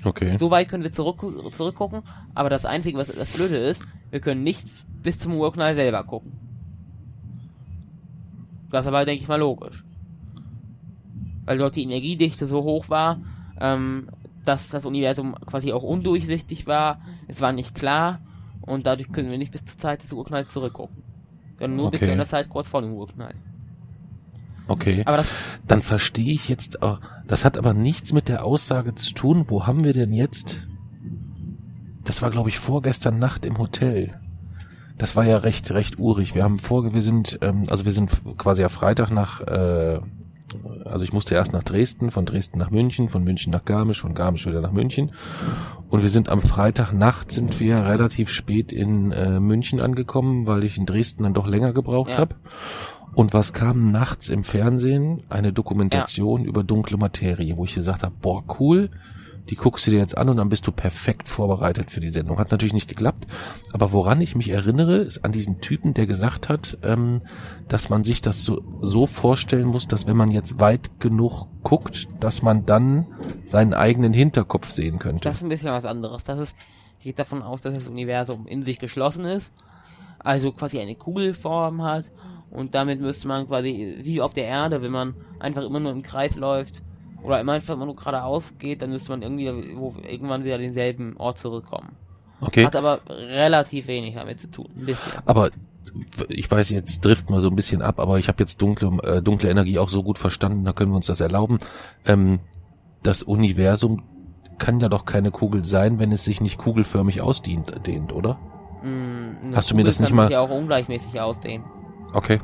[0.04, 0.37] Okay.
[0.38, 1.20] So weit können wir zurück,
[1.52, 2.02] zurückgucken,
[2.34, 4.66] aber das Einzige, was das Blöde ist, wir können nicht
[5.02, 6.32] bis zum Urknall selber gucken.
[8.70, 9.84] Das ist aber, denke ich mal, logisch.
[11.44, 13.20] Weil dort die Energiedichte so hoch war,
[13.61, 14.08] ähm,
[14.44, 18.20] dass das Universum quasi auch undurchsichtig war, es war nicht klar
[18.61, 21.02] und dadurch können wir nicht bis zur Zeit des Urknalls zurückgucken.
[21.58, 22.06] Sondern nur bis Okay.
[22.06, 23.34] zu einer Zeit kurz vor dem Urknall.
[24.68, 25.02] Okay.
[25.07, 25.28] Aber das,
[25.66, 29.66] Dann verstehe ich jetzt, auch- das hat aber nichts mit der Aussage zu tun, wo
[29.66, 30.66] haben wir denn jetzt?
[32.04, 34.14] Das war, glaube ich, vorgestern Nacht im Hotel.
[34.96, 36.35] Das war ja recht, recht urig.
[36.35, 40.00] Wir haben vorge, wir sind, ähm, also wir sind quasi am Freitag nach, äh,
[40.85, 44.14] also ich musste erst nach Dresden, von Dresden nach München, von München nach Garmisch, von
[44.14, 45.12] Garmisch wieder nach München.
[45.90, 50.78] Und wir sind am Freitagnacht sind wir relativ spät in äh, München angekommen, weil ich
[50.78, 52.18] in Dresden dann doch länger gebraucht Ja.
[52.18, 52.35] habe.
[53.18, 55.24] Und was kam nachts im Fernsehen?
[55.28, 58.90] Eine Dokumentation über dunkle Materie, wo ich gesagt habe, boah, cool,
[59.50, 62.38] die guckst du dir jetzt an und dann bist du perfekt vorbereitet für die Sendung.
[62.38, 63.26] Hat natürlich nicht geklappt,
[63.72, 67.22] aber woran ich mich erinnere, ist an diesen Typen, der gesagt hat, ähm,
[67.66, 72.07] dass man sich das so, so vorstellen muss, dass wenn man jetzt weit genug guckt,
[72.20, 73.09] dass man dann
[73.46, 75.24] seinen eigenen Hinterkopf sehen könnte.
[75.24, 76.22] Das ist ein bisschen was anderes.
[76.22, 76.57] Das ist,
[77.02, 79.50] geht davon aus, dass das Universum in sich geschlossen ist,
[80.20, 82.12] also quasi eine Kugelform hat
[82.50, 86.02] und damit müsste man quasi, wie auf der Erde, wenn man einfach immer nur im
[86.02, 86.82] Kreis läuft
[87.22, 90.61] oder immer einfach immer nur geradeaus geht, dann müsste man irgendwie wo, irgendwann wieder an
[90.62, 91.96] denselben Ort zurückkommen.
[92.40, 92.64] okay.
[92.64, 94.68] Hat aber relativ wenig damit zu tun.
[94.76, 95.12] Ein bisschen.
[95.26, 95.50] Aber
[96.28, 99.22] ich weiß, jetzt trifft mal so ein bisschen ab, aber ich habe jetzt dunkle, äh,
[99.22, 101.58] dunkle Energie auch so gut verstanden, da können wir uns das erlauben.
[102.04, 102.40] Ähm,
[103.02, 104.02] das Universum
[104.58, 108.38] kann ja doch keine Kugel sein, wenn es sich nicht kugelförmig ausdehnt, dehnt, oder?
[108.82, 111.64] Mm, Hast du mir das nicht kann mal- sich ja auch ungleichmäßig ausdehnen.
[112.12, 112.40] Okay.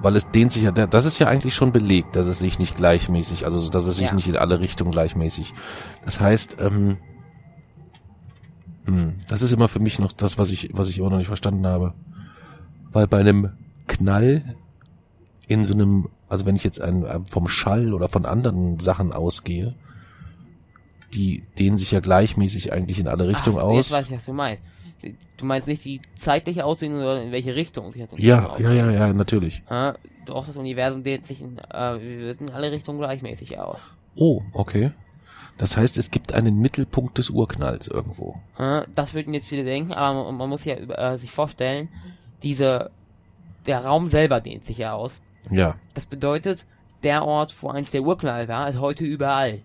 [0.00, 2.76] Weil es dehnt sich ja, das ist ja eigentlich schon belegt, dass es sich nicht
[2.76, 4.14] gleichmäßig, also dass es sich Ja.
[4.14, 5.54] nicht in alle Richtungen gleichmäßig.
[6.04, 6.98] Das heißt, ähm,
[8.86, 11.28] Hm, das ist immer für mich noch das, was ich, was ich immer noch nicht
[11.28, 11.94] verstanden habe.
[12.90, 13.50] Weil bei einem
[13.86, 14.56] Knall
[15.46, 19.12] in so einem, also wenn ich jetzt ein, äh, vom Schall oder von anderen Sachen
[19.12, 19.74] ausgehe,
[21.14, 23.76] die dehnen sich ja gleichmäßig eigentlich in alle Richtungen Ach, aus.
[23.76, 24.62] Jetzt weiß ich, was du meinst.
[25.36, 28.90] Du meinst nicht die zeitliche Ausdehnung, sondern in welche Richtung sich das Ja, ja, ja,
[28.90, 29.62] ja, natürlich.
[29.68, 29.94] Ja,
[30.26, 33.80] doch, das Universum dehnt sich in, äh, wir wissen, in alle Richtungen gleichmäßig aus.
[34.14, 34.92] Oh, okay.
[35.58, 38.36] Das heißt, es gibt einen Mittelpunkt des Urknalls irgendwo.
[38.58, 41.88] Ja, das würden jetzt viele denken, aber man, man muss ja äh, sich vorstellen,
[42.42, 42.90] diese,
[43.66, 45.20] der Raum selber dehnt sich ja aus.
[45.50, 46.66] Ja, Das bedeutet,
[47.02, 49.60] der Ort, wo einst der Urknall war, ist heute überall.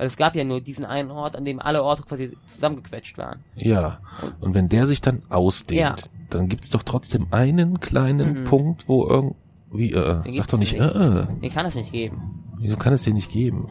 [0.00, 3.40] Weil es gab ja nur diesen einen Ort, an dem alle Orte quasi zusammengequetscht waren.
[3.54, 4.00] ja.
[4.40, 5.94] Und wenn der sich dann ausdehnt, Ja.
[6.30, 8.44] dann gibt's doch trotzdem einen kleinen Mhm.
[8.44, 10.80] Punkt, wo irgendwie, äh, Den sag doch nicht, nicht.
[10.80, 10.86] äh,
[11.20, 12.42] äh, Den kann es nicht geben.
[12.56, 13.68] wieso kann es den nicht geben?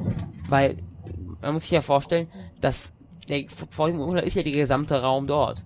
[0.50, 0.78] Weil,
[1.42, 2.28] man muss sich ja vorstellen,
[2.62, 2.92] dass
[3.28, 5.66] der, vor dem Urknall ist ja der gesamte Raum dort.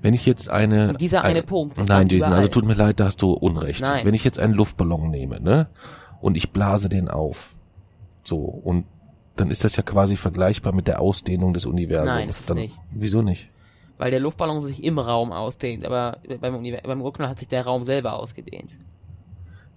[0.00, 0.90] Wenn ich jetzt eine...
[0.90, 2.38] Und dieser eine Punkt ist Nein, Jason, überall.
[2.38, 3.80] also tut mir leid, da hast du Unrecht.
[3.80, 4.06] Nein.
[4.06, 5.66] Wenn ich jetzt einen Luftballon nehme, ne,
[6.20, 7.50] und ich blase den auf,
[8.22, 8.84] so, und
[9.42, 12.06] dann ist das ja quasi vergleichbar mit der Ausdehnung des Universums.
[12.06, 12.78] Nein, ist dann, nicht.
[12.92, 13.48] Wieso nicht?
[13.98, 17.84] Weil der Luftballon sich im Raum ausdehnt, aber beim, beim Urknall hat sich der Raum
[17.84, 18.78] selber ausgedehnt.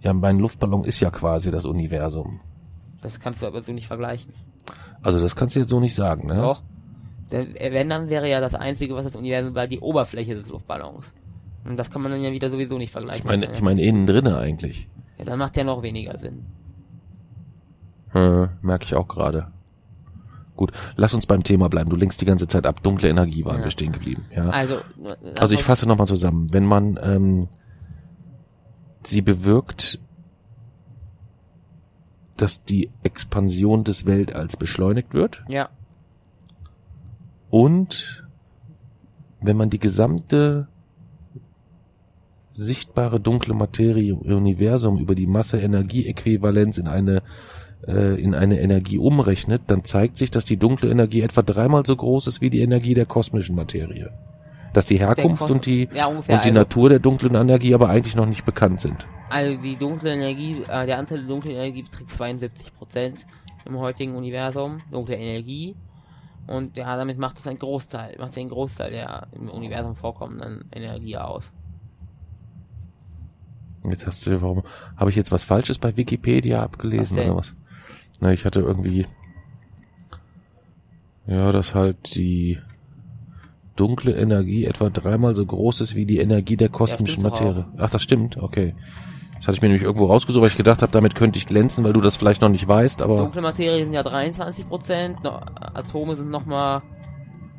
[0.01, 2.41] Ja, mein Luftballon ist ja quasi das Universum.
[3.01, 4.33] Das kannst du aber so nicht vergleichen.
[5.01, 6.35] Also das kannst du jetzt so nicht sagen, ne?
[6.35, 6.61] Doch.
[7.29, 11.11] Wenn, dann wäre ja das Einzige, was das Universum war, die Oberfläche des Luftballons.
[11.63, 13.21] Und das kann man dann ja wieder sowieso nicht vergleichen.
[13.21, 14.87] Ich meine, ich meine innen drinne eigentlich.
[15.17, 16.45] ja, dann macht ja noch weniger Sinn.
[18.11, 19.47] Hm, merke ich auch gerade.
[20.55, 21.89] Gut, lass uns beim Thema bleiben.
[21.89, 22.81] Du lenkst die ganze Zeit ab.
[22.81, 23.63] Dunkle Energie waren Ja.
[23.65, 24.25] wir stehen geblieben.
[24.35, 24.49] Ja.
[24.49, 24.77] Also,
[25.39, 26.51] Also ich fasse nochmal zusammen.
[26.53, 27.47] Wenn man ähm,
[29.05, 29.99] sie bewirkt,
[32.37, 35.69] dass die Expansion des Weltalls beschleunigt wird Ja,
[37.49, 38.25] und
[39.41, 40.67] wenn man die gesamte
[42.53, 47.21] sichtbare dunkle Materie im Universum über die Masse-Energie-Äquivalenz in eine
[47.87, 51.95] äh, in eine Energie umrechnet, dann zeigt sich, dass die dunkle Energie etwa dreimal so
[51.95, 54.11] groß ist wie die Energie der kosmischen Materie.
[54.73, 58.15] Dass die Herkunft und die ja, und die also- Natur der dunklen Energie aber eigentlich
[58.15, 59.07] noch nicht bekannt sind.
[59.29, 63.25] Also die dunkle Energie, äh, der Anteil der dunklen Energie beträgt 72%
[63.65, 65.75] im heutigen Universum, dunkle Energie.
[66.47, 71.17] Und ja, damit macht es einen Großteil, macht einen Großteil der im Universum vorkommenden Energie
[71.17, 71.51] aus.
[73.89, 74.63] Jetzt hast du, warum
[74.95, 77.53] habe ich jetzt was Falsches bei Wikipedia abgelesen Was oder was?
[78.19, 79.05] Na, ich hatte irgendwie,
[81.27, 82.59] ja, dass halt die
[83.75, 87.65] dunkle Energie etwa dreimal so groß ist wie die Energie der kosmischen doch Materie.
[87.77, 88.73] Ach, das stimmt, okay.
[89.37, 91.83] Das hatte ich mir nämlich irgendwo rausgesucht, weil ich gedacht habe, damit könnte ich glänzen,
[91.83, 96.15] weil du das vielleicht noch nicht weißt, aber Dunkle Materie sind ja 23%, no, Atome
[96.15, 96.81] sind nochmal,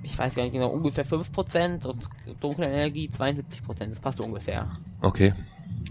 [0.02, 2.08] ich weiß gar nicht genau, ungefähr 5% und
[2.40, 3.44] dunkle Energie 72%,
[3.90, 4.68] das passt ungefähr.
[5.02, 5.32] okay.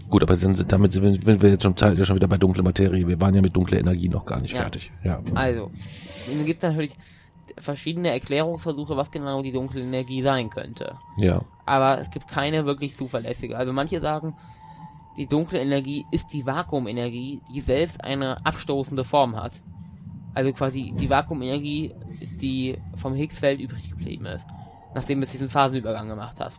[0.08, 3.06] Gut, aber dann, damit sind wir, jetzt schon Teil, schon wieder bei dunkle Materie.
[3.06, 4.62] Wir waren ja mit dunkler Energie noch gar nicht Ja.
[4.62, 4.92] fertig.
[5.02, 5.20] Ja.
[5.34, 5.70] Also,
[6.28, 6.92] dann gibt es natürlich
[7.58, 10.96] verschiedene Erklärungsversuche, was genau die dunkle Energie sein könnte.
[11.18, 11.42] Ja.
[11.64, 13.56] aber es gibt keine wirklich zuverlässige.
[13.56, 14.36] Also manche sagen,
[15.16, 19.62] die dunkle Energie ist die Vakuumenergie, die selbst eine abstoßende Form hat.
[20.34, 21.92] Also quasi die Vakuumenergie,
[22.40, 24.44] die vom Higgsfeld übrig geblieben ist,
[24.94, 26.52] nachdem es diesen Phasenübergang gemacht hat.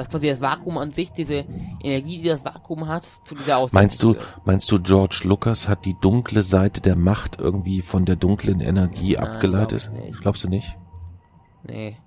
[0.00, 1.44] Das quasi das Vakuum an sich, diese
[1.82, 5.84] Energie, die das Vakuum hat, zu dieser Ausdehnung Meinst du, meinst du, George Lucas hat
[5.84, 9.90] die dunkle Seite der Macht irgendwie von der dunklen Energie Nein, abgeleitet?
[9.92, 10.20] glaub.
[10.22, 10.74] Glaubst du nicht?
[11.64, 11.98] Nee.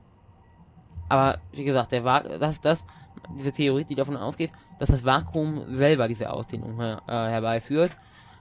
[1.08, 2.88] Aber wie gesagt, der Va das, das,
[3.38, 7.96] diese Theorie, die davon ausgeht, dass das Vakuum selber diese Ausdehnung her äh, herbeiführt,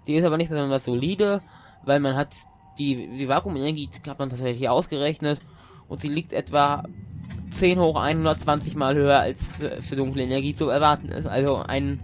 [0.06, 1.42] die ist aber nicht besonders solide,
[1.84, 2.34] weil man hat
[2.78, 5.42] die, die Vakuumenergie hat man tatsächlich ausgerechnet
[5.88, 6.84] und sie liegt etwa
[7.54, 11.26] 10 hoch 120 mal höher als für, für dunkle Energie zu erwarten ist.
[11.26, 12.00] Also ein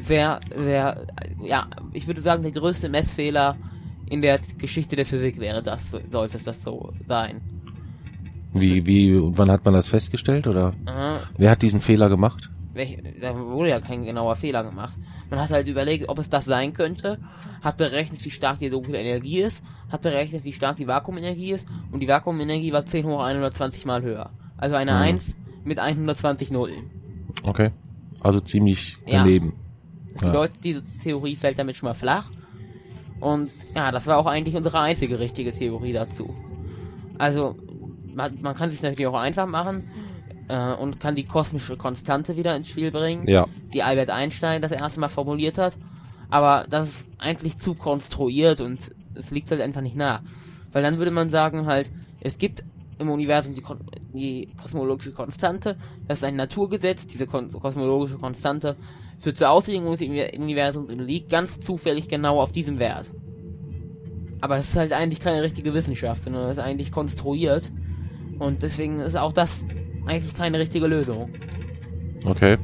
[0.00, 1.06] sehr, sehr,
[1.42, 3.56] ja, ich würde sagen, der größte Messfehler
[4.06, 7.40] in der Geschichte der Physik wäre das, sollte es das so sein.
[8.52, 11.20] Wie, wie, und wann hat man das festgestellt oder Aha.
[11.36, 12.50] wer hat diesen Fehler gemacht?
[12.72, 14.96] Welch, da wurde ja kein genauer Fehler gemacht.
[15.28, 17.18] Man hat halt überlegt, ob es das sein könnte,
[17.62, 21.66] hat berechnet, wie stark die dunkle Energie ist, hat berechnet, wie stark die Vakuumenergie ist
[21.92, 24.30] und die Vakuumenergie war 10 hoch 120 mal höher.
[24.60, 24.98] Also eine Mhm.
[24.98, 26.90] 1 mit 120 Nullen.
[27.42, 27.70] Okay.
[28.20, 29.22] Also ziemlich Ja.
[29.24, 29.54] daneben.
[30.20, 30.26] Ja.
[30.28, 32.28] bedeutet, diese Theorie fällt damit schon mal flach.
[33.20, 36.34] Und ja, das war auch eigentlich unsere einzige richtige Theorie dazu.
[37.18, 37.56] Also,
[38.14, 39.84] man, man kann sich natürlich auch einfach machen
[40.48, 43.28] äh, und kann die kosmische Konstante wieder ins Spiel bringen.
[43.28, 43.46] Ja.
[43.72, 45.76] die Albert Einstein das erste Mal formuliert hat.
[46.28, 48.78] Aber das ist eigentlich zu konstruiert und
[49.14, 50.20] es liegt halt einfach nicht nah.
[50.72, 51.90] Weil dann würde man sagen halt,
[52.22, 52.64] Es gibt
[53.00, 53.78] im Universum die, Kon
[54.12, 55.76] die kosmologische Konstante.
[56.06, 57.06] Das ist ein Naturgesetz.
[57.06, 58.76] Diese Kon kosmologische Konstante
[59.18, 63.10] führt zur Auslegung des Universums und liegt ganz zufällig genau auf diesem Wert.
[64.40, 67.70] Aber das ist halt eigentlich keine richtige Wissenschaft, sondern das ist eigentlich konstruiert.
[68.38, 69.66] Und deswegen ist auch das
[70.06, 71.30] eigentlich keine richtige Lösung.
[72.24, 72.56] Okay.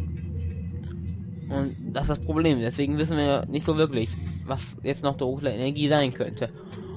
[1.49, 2.59] Und das ist das Problem.
[2.61, 4.09] Deswegen wissen wir nicht so wirklich,
[4.47, 6.49] was jetzt noch dunkle Energie sein könnte.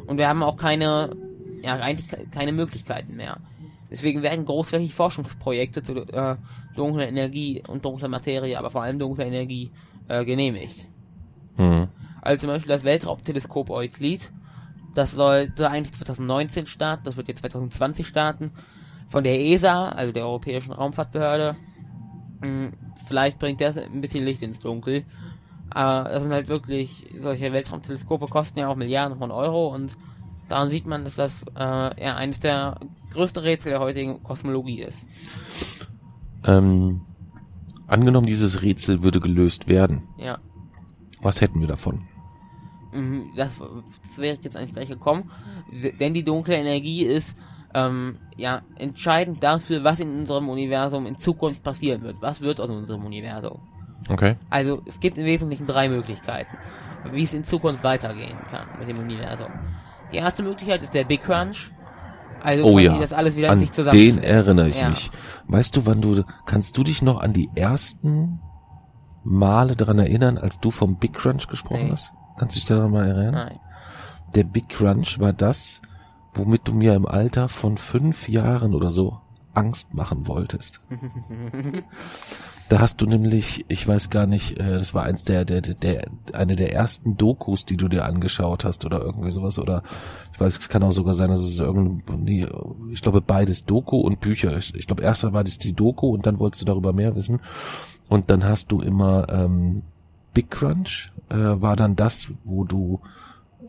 [0.07, 1.09] Und wir haben auch keine,
[1.63, 3.37] ja, eigentlich keine Möglichkeiten mehr.
[3.89, 6.35] Deswegen werden großflächig Forschungsprojekte zu äh,
[6.75, 9.71] dunkler Energie und dunkler Materie, aber vor allem dunkler Energie
[10.07, 10.85] äh, genehmigt.
[11.57, 11.87] Mhm.
[12.21, 14.31] Also zum Beispiel das Weltraumteleskop Euclid.
[14.93, 18.51] Das sollte eigentlich 2019 starten, das wird jetzt 2020 starten.
[19.07, 21.55] Von der ESA, also der Europäischen Raumfahrtbehörde.
[22.43, 22.73] Hm,
[23.07, 25.03] vielleicht bringt das ein bisschen Licht ins Dunkel.
[25.71, 29.95] Aber das sind halt wirklich, solche Weltraumteleskope kosten ja auch Milliarden von Euro und
[30.49, 32.79] daran sieht man, dass das äh, ja eines der
[33.13, 35.05] größten Rätsel der heutigen Kosmologie ist.
[36.45, 37.01] Ähm,
[37.87, 40.07] angenommen, dieses Rätsel würde gelöst werden.
[40.17, 40.39] Ja.
[41.21, 42.07] Was hätten wir davon?
[42.93, 43.59] Mhm, Das,
[44.07, 45.29] das wäre ich jetzt eigentlich gleich gekommen.
[45.99, 47.35] Denn die dunkle Energie ist
[47.73, 52.17] ähm, ja entscheidend dafür, was in unserem Universum in Zukunft passieren wird.
[52.21, 53.59] Was wird aus unserem Universum?
[54.07, 54.35] Okay.
[54.49, 56.57] Also es gibt im Wesentlichen drei Möglichkeiten,
[57.11, 59.51] wie es in Zukunft weitergehen kann mit dem Universum.
[60.11, 61.71] Die erste Möglichkeit ist der Big Crunch.
[62.41, 64.89] Also Oh ja, dass alles wieder an sich den erinnere ich Ja.
[64.89, 65.11] mich.
[65.47, 68.39] Weißt du, wann du, kannst du dich noch an die ersten
[69.23, 71.91] Male daran erinnern, als du vom Big Crunch gesprochen Nee.
[71.91, 72.13] hast?
[72.37, 73.33] Kannst du dich daran mal erinnern?
[73.33, 73.59] Nein.
[74.35, 75.81] Der Big Crunch war das,
[76.33, 79.19] womit du mir im Alter von fünf Jahren oder so
[79.53, 80.79] Angst machen wolltest.
[82.69, 86.07] Da hast du nämlich, ich weiß gar nicht, äh, das war eins der, der, der,
[86.33, 89.81] eine der ersten Dokus, die du dir angeschaut hast oder irgendwie sowas oder
[90.31, 92.47] ich weiß, es kann auch sogar sein, dass es irgendein, nee,
[92.93, 94.55] ich glaube beides, Doku und Bücher.
[94.55, 97.41] Ich, ich glaube erst war das die Doku und dann wolltest du darüber mehr wissen
[98.07, 99.81] und dann hast du immer ähm,
[100.35, 102.99] Big Crunch äh, war dann das, wo du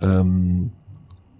[0.02, 0.72] ähm,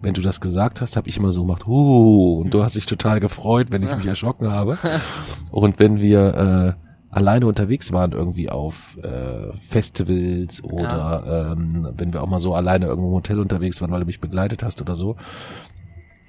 [0.01, 2.87] wenn du das gesagt hast, habe ich immer so gemacht, uh, und du hast dich
[2.87, 4.79] total gefreut, wenn ich mich erschrocken habe.
[5.51, 12.23] Und wenn wir äh, alleine unterwegs waren, irgendwie auf äh, Festivals oder ähm, wenn wir
[12.23, 14.94] auch mal so alleine irgendwo im Hotel unterwegs waren, weil du mich begleitet hast oder
[14.94, 15.16] so,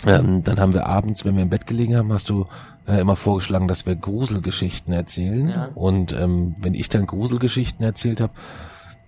[0.05, 2.47] ähm, dann haben wir abends, wenn wir im Bett gelegen haben, hast du
[2.87, 5.49] äh, immer vorgeschlagen, dass wir Gruselgeschichten erzählen.
[5.49, 5.69] Ja.
[5.75, 8.33] Und ähm, wenn ich dann Gruselgeschichten erzählt habe,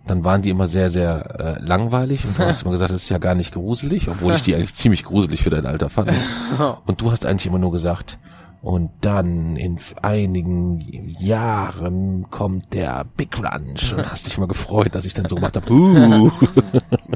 [0.06, 3.10] dann waren die immer sehr, sehr äh, langweilig und du hast immer gesagt, das ist
[3.10, 6.12] ja gar nicht gruselig, obwohl ich die eigentlich ziemlich gruselig für dein Alter fand.
[6.86, 8.20] Und du hast eigentlich immer nur gesagt,
[8.64, 10.80] und dann in einigen
[11.20, 15.56] Jahren kommt der Big Crunch und hast dich mal gefreut, dass ich dann so gemacht
[15.58, 16.32] habe, uh.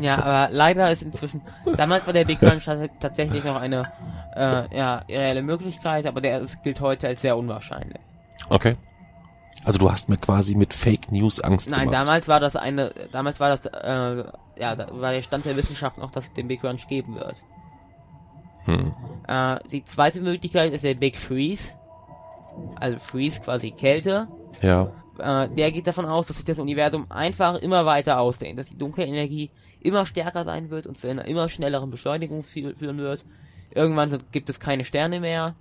[0.02, 1.42] Ja, aber leider ist inzwischen,
[1.78, 3.92] damals war der Big Crunch tats- tatsächlich noch eine
[4.36, 8.00] äh, ja, reelle Möglichkeit, aber der gilt heute als sehr unwahrscheinlich.
[8.50, 8.76] Okay.
[9.64, 11.94] Also du hast mir quasi mit Fake News Angst Nein, gemacht.
[11.96, 14.24] damals war das eine, damals war das, äh,
[14.60, 17.36] ja, da war der Stand der Wissenschaft noch, dass es den Big Crunch geben wird.
[18.68, 18.94] Hm.
[19.28, 21.74] Äh, die zweite Möglichkeit ist der Big Freeze.
[22.76, 24.28] Also Freeze quasi Kälte.
[24.62, 24.92] Ja.
[25.20, 28.78] Äh, der geht davon aus, dass sich das Universum einfach immer weiter ausdehnt, dass die
[28.78, 29.50] dunkle Energie
[29.80, 33.26] immer stärker sein wird und zu einer immer schnelleren Beschleunigung fü führen wird.
[33.72, 35.56] Irgendwann gibt es keine Sterne mehr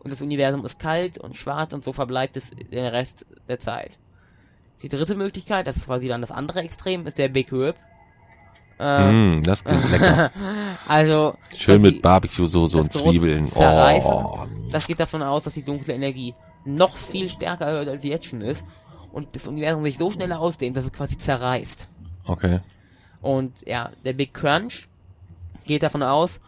[0.00, 3.98] und das Universum ist kalt und schwarz und so verbleibt es den Rest der Zeit.
[4.82, 7.76] Die dritte Möglichkeit, das ist quasi dann das andere Extrem, ist der Big Rip.
[8.78, 10.30] Äh, Mm, das klingt lecker.
[10.88, 13.50] Also Schön mit Barbecue-Soße das und große Zwiebeln.
[13.54, 14.46] Oh.
[14.70, 18.26] Das geht davon aus, dass die dunkle Energie noch viel stärker wird, als sie jetzt
[18.26, 18.64] schon ist.
[19.12, 21.88] Und das Universum sich so schnell ausdehnt, dass es quasi zerreißt.
[22.26, 22.60] Okay.
[23.20, 24.88] Und ja, der Big Crunch
[25.64, 26.40] geht davon aus,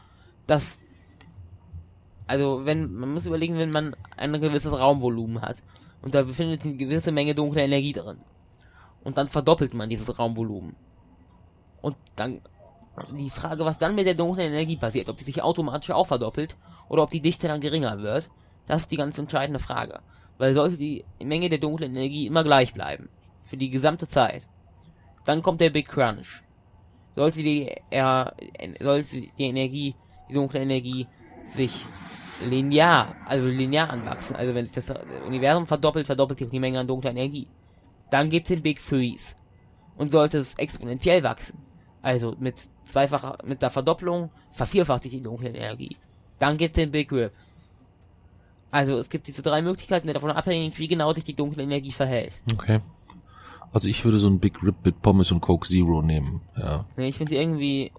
[0.47, 0.81] dass
[2.31, 5.57] also wenn man muss überlegen, wenn man ein gewisses Raumvolumen hat
[6.01, 8.19] und da befindet sich eine gewisse Menge dunkler Energie drin
[9.03, 10.77] und dann verdoppelt man dieses Raumvolumen
[11.83, 12.41] und dann
[13.13, 16.57] die Frage, was dann mit der dunklen Energie passiert, ob die sich automatisch auch verdoppelt
[16.89, 18.29] oder ob die Dichte dann geringer wird,
[18.67, 20.01] das ist die ganz entscheidende Frage,
[20.39, 23.09] weil sollte die Menge der dunklen Energie immer gleich bleiben
[23.45, 24.47] für die gesamte Zeit,
[25.25, 26.43] dann kommt der Big Crunch
[27.15, 28.35] sollte die, er,
[28.81, 29.95] sollte die Energie,
[30.29, 31.07] die dunkle Energie
[31.45, 31.85] sich
[32.49, 34.95] linear, also linear anwachsen, also wenn sich das
[35.27, 37.49] Universum verdoppelt, verdoppelt sich auch die Menge an dunkler Energie.
[38.11, 39.37] Dann gibt's den Big Freeze.
[39.97, 41.59] Und sollte es exponentiell wachsen,
[42.03, 45.97] also mit zweifacher, mit der Verdopplung, vervierfacht sich die dunkle Energie.
[46.39, 47.33] Dann gibt's den Big Rip.
[48.71, 51.93] Also es gibt diese drei Möglichkeiten, die davon abhängig, wie genau sich die dunkle Energie
[51.93, 52.39] verhält.
[52.55, 52.81] Okay.
[53.73, 56.41] Also ich würde so einen Big Rip mit Pommes und Coke Zero nehmen.
[56.57, 56.85] Ja.
[56.97, 57.93] Nee, ich finde irgendwie,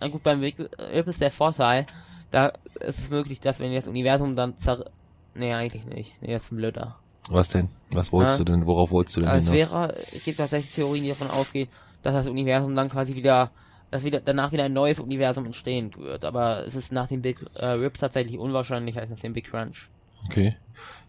[0.00, 1.86] na gut, beim Big Rip ist der Vorteil,
[2.30, 4.90] da ist es möglich, dass wenn das Universum dann zer...
[5.34, 6.20] Nee, eigentlich nicht.
[6.20, 6.96] Nee, das ist blöder.
[7.30, 7.68] Was denn?
[7.90, 8.44] Was wolltest Ja.
[8.44, 8.66] du denn?
[8.66, 11.68] Worauf wolltest du denn Also es wäre, es gibt tatsächlich Theorien, die davon ausgehen,
[12.02, 13.50] dass das Universum dann quasi wieder,
[13.90, 16.24] dass wieder danach wieder ein neues Universum entstehen wird.
[16.24, 19.88] Aber es ist nach dem Big äh, Rip tatsächlich unwahrscheinlicher als nach dem Big Crunch.
[20.26, 20.56] Okay.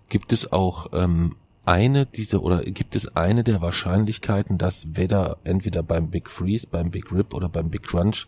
[0.10, 1.36] Gibt es auch ähm,
[1.66, 6.90] eine dieser oder gibt es eine der Wahrscheinlichkeiten, dass weder entweder beim Big Freeze, beim
[6.90, 8.28] Big Rip oder beim Big Crunch,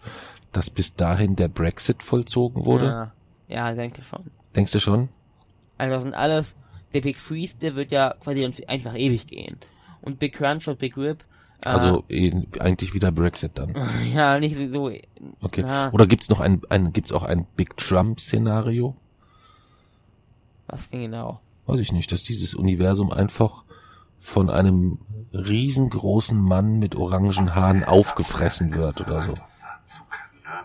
[0.51, 2.85] dass bis dahin der Brexit vollzogen wurde?
[2.85, 3.11] Ja,
[3.47, 4.29] ja, denke schon.
[4.55, 5.09] Denkst du schon?
[5.77, 6.55] Also das sind alles,
[6.93, 9.57] der Big Freeze, der wird ja quasi einfach ewig gehen.
[10.01, 11.23] Und Big Crunch und Big Rip,
[11.63, 13.75] Also eh, eigentlich wieder Brexit dann.
[14.13, 14.91] ja, nicht so,
[15.41, 15.61] Okay.
[15.61, 15.91] Ja.
[15.91, 18.95] Oder gibt's noch ein, ein gibt's auch ein Big Trump Szenario?
[20.71, 21.41] was denn genau?
[21.65, 23.63] Weiß ich nicht, dass dieses Universum einfach
[24.19, 24.99] von einem
[25.33, 29.33] riesengroßen Mann mit orangen Haaren aufgefressen wird oder so.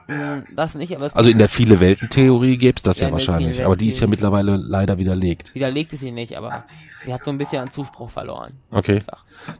[0.09, 3.13] Hm, das nicht, aber Also in der viele Welten Theorie gäbe es das Ja, ja,
[3.13, 5.55] wahrscheinlich, aber die ist ja mittlerweile leider widerlegt.
[5.55, 6.65] widerlegt sie nicht, aber
[6.99, 8.53] sie hat so ein bisschen an Zuspruch verloren.
[8.71, 9.03] Okay.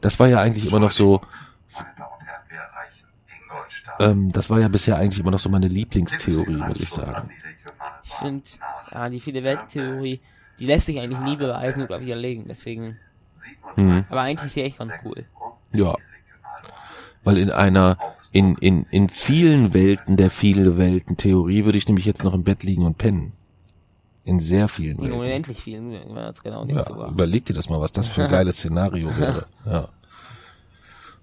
[0.01, 1.21] Das war ja eigentlich immer noch so,
[3.99, 7.31] ähm, das war ja bisher eigentlich immer noch so meine Lieblingstheorie, würde ich sagen.
[8.05, 8.45] Ich finde,
[8.93, 10.21] ja, die viele Welttheorie,
[10.59, 12.99] die lässt sich eigentlich nie beweisen oder widerlegen, deswegen,
[13.75, 14.05] Hm.
[14.09, 15.25] aber eigentlich ist sie echt ganz cool.
[15.73, 15.95] Ja.
[17.25, 17.99] Weil in einer,
[18.37, 22.45] in, in, in vielen Welten der viele Welten Theorie würde ich nämlich jetzt noch im
[22.45, 23.33] Bett liegen und pennen.
[24.25, 25.19] In sehr vielen In Welten.
[25.21, 25.91] unendlich vielen,
[26.45, 27.11] genau Ja, sogar.
[27.11, 29.47] überleg dir das mal, was das für ein geiles Szenario wäre.
[29.65, 29.89] Ja.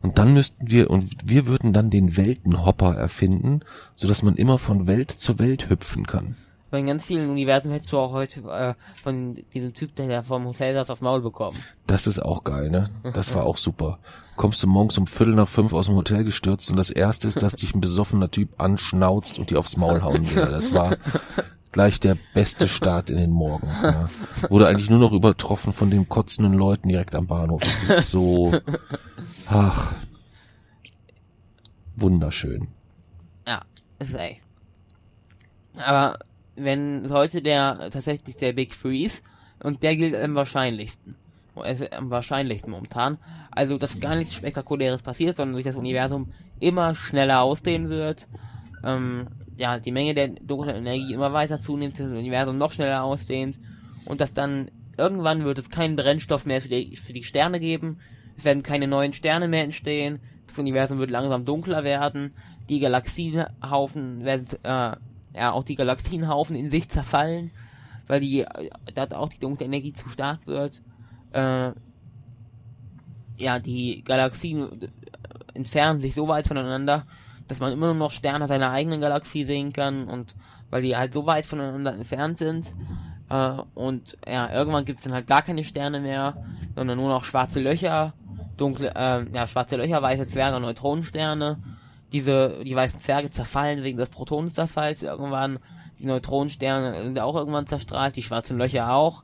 [0.02, 3.60] Und dann müssten wir, und wir würden dann den Weltenhopper erfinden,
[3.96, 6.36] so dass man immer von Welt zu Welt hüpfen kann.
[6.72, 10.46] Bei in ganz vielen Universen hättest du auch heute äh, von diesem Typ, der vom
[10.46, 11.58] Hotel saß, aufs Maul bekommen.
[11.86, 12.86] Das ist auch geil, ne?
[13.14, 14.00] Das war auch super.
[14.36, 17.42] Kommst du morgens um Viertel nach fünf aus dem Hotel gestürzt und das erste ist,
[17.42, 20.46] dass dich ein besoffener Typ anschnauzt und dir aufs Maul hauen will.
[20.46, 20.98] Das war
[21.72, 23.68] gleich der beste Start in den Morgen.
[23.84, 24.10] Ja.
[24.50, 27.62] Wurde eigentlich nur noch übertroffen von den kotzenden Leuten direkt am Bahnhof.
[27.62, 28.54] Das ist so,
[29.48, 29.94] ach,
[31.96, 32.70] wunderschön.
[33.48, 33.62] Ja,
[34.00, 34.42] ist echt.
[35.78, 36.20] Aber
[36.56, 39.22] wenn heute der tatsächlich der Big Freeze
[39.62, 41.16] und der gilt am wahrscheinlichsten.
[41.56, 43.18] Am wahrscheinlichsten momentan.
[43.52, 48.28] Also, dass gar nichts Spektakuläres passiert, sondern sich das Universum immer schneller ausdehnen wird.
[48.84, 49.28] Ähm,
[49.58, 53.60] ja, die Menge der dunklen Energie immer weiter zunimmt, das Universum noch schneller ausdehnt
[54.06, 58.00] und dass dann irgendwann wird es keinen Brennstoff mehr für die, für die Sterne geben.
[58.38, 60.20] Es werden keine neuen Sterne mehr entstehen.
[60.48, 62.34] Das Universum wird langsam dunkler werden.
[62.70, 64.96] Die Galaxienhaufen werden, äh,
[65.36, 67.52] ja, auch die Galaxienhaufen in sich zerfallen,
[68.08, 70.82] weil die, äh, da auch die dunkle Energie zu stark wird.
[71.34, 71.72] Äh,
[73.38, 74.88] ja, die Galaxien äh,
[75.54, 77.04] entfernen sich so weit voneinander,
[77.48, 80.36] dass man immer nur noch Sterne seiner eigenen Galaxie sehen kann und
[80.70, 82.74] weil die halt so weit voneinander entfernt sind.
[83.30, 86.36] Äh, und ja, irgendwann gibt es dann halt gar keine Sterne mehr,
[86.76, 88.14] sondern nur noch schwarze Löcher,
[88.58, 91.58] dunkle, äh, ja, schwarze Löcher, weiße Zwerge, Neutronensterne.
[92.12, 95.58] Diese, die weißen Zwerge zerfallen wegen des Protonenzerfalls irgendwann.
[96.00, 99.24] Die Neutronensterne sind auch irgendwann zerstrahlt, die schwarzen Löcher auch.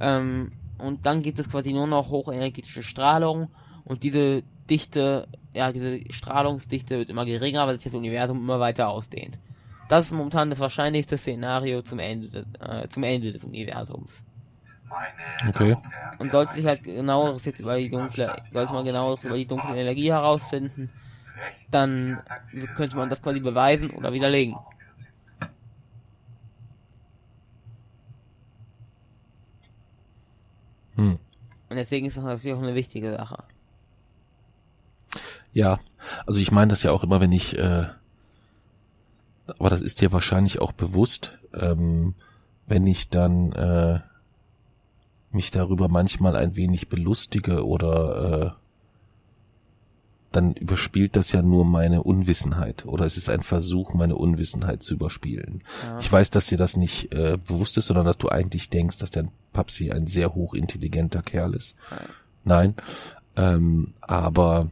[0.00, 3.48] Ähm, und dann gibt es quasi nur noch hochenergetische Strahlung
[3.84, 8.88] und diese Dichte, ja, diese Strahlungsdichte wird immer geringer, weil sich das Universum immer weiter
[8.88, 9.38] ausdehnt.
[9.88, 14.18] Das ist momentan das wahrscheinlichste Szenario zum Ende, des- äh, zum Ende des Universums.
[15.48, 15.76] Okay.
[16.18, 19.76] Und sollte sich halt genaueres jetzt über die dunkle, sollte man genaueres über die dunkle
[19.76, 20.90] Energie herausfinden,
[21.70, 22.20] dann
[22.74, 24.56] könnte man das quasi beweisen oder widerlegen.
[30.96, 31.18] Hm.
[31.68, 33.44] Und deswegen ist das natürlich auch eine wichtige Sache.
[35.52, 35.80] Ja,
[36.26, 37.86] also ich meine das ja auch immer, wenn ich, äh,
[39.58, 42.14] aber das ist dir wahrscheinlich auch bewusst, ähm,
[42.66, 44.00] wenn ich dann äh,
[45.30, 48.65] mich darüber manchmal ein wenig belustige oder äh,
[50.32, 54.94] dann überspielt das ja nur meine Unwissenheit oder es ist ein Versuch, meine Unwissenheit zu
[54.94, 55.62] überspielen.
[55.84, 55.98] Ja.
[55.98, 59.10] Ich weiß, dass dir das nicht äh, bewusst ist, sondern dass du eigentlich denkst, dass
[59.10, 61.74] dein Papsi ein sehr hochintelligenter Kerl ist.
[62.44, 62.74] Nein,
[63.36, 64.70] ähm, aber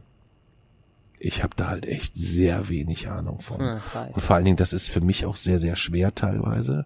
[1.19, 3.59] ich habe da halt echt sehr wenig Ahnung von.
[3.59, 3.81] Ja.
[4.13, 6.85] Und vor allen Dingen, das ist für mich auch sehr, sehr schwer teilweise,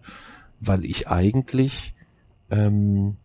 [0.60, 1.94] weil ich eigentlich
[2.50, 3.16] ähm,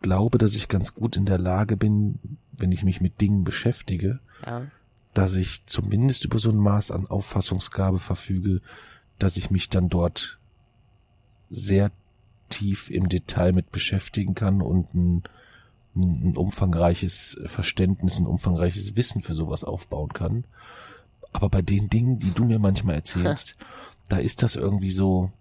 [0.00, 2.18] glaube, dass ich ganz gut in der Lage bin,
[2.58, 4.66] wenn ich mich mit Dingen beschäftige, Ja.
[5.14, 8.60] dass ich zumindest über so ein Maß an Auffassungsgabe verfüge,
[9.18, 10.38] dass ich mich dann dort
[11.50, 11.90] sehr
[12.48, 15.22] tief im Detail mit beschäftigen kann und ein,
[15.94, 20.44] ein, umfangreiches Verständnis, ein umfangreiches Wissen für sowas aufbauen kann.
[21.32, 23.56] Aber bei den Dingen, die du mir manchmal erzählst,
[24.08, 25.32] da ist das irgendwie so,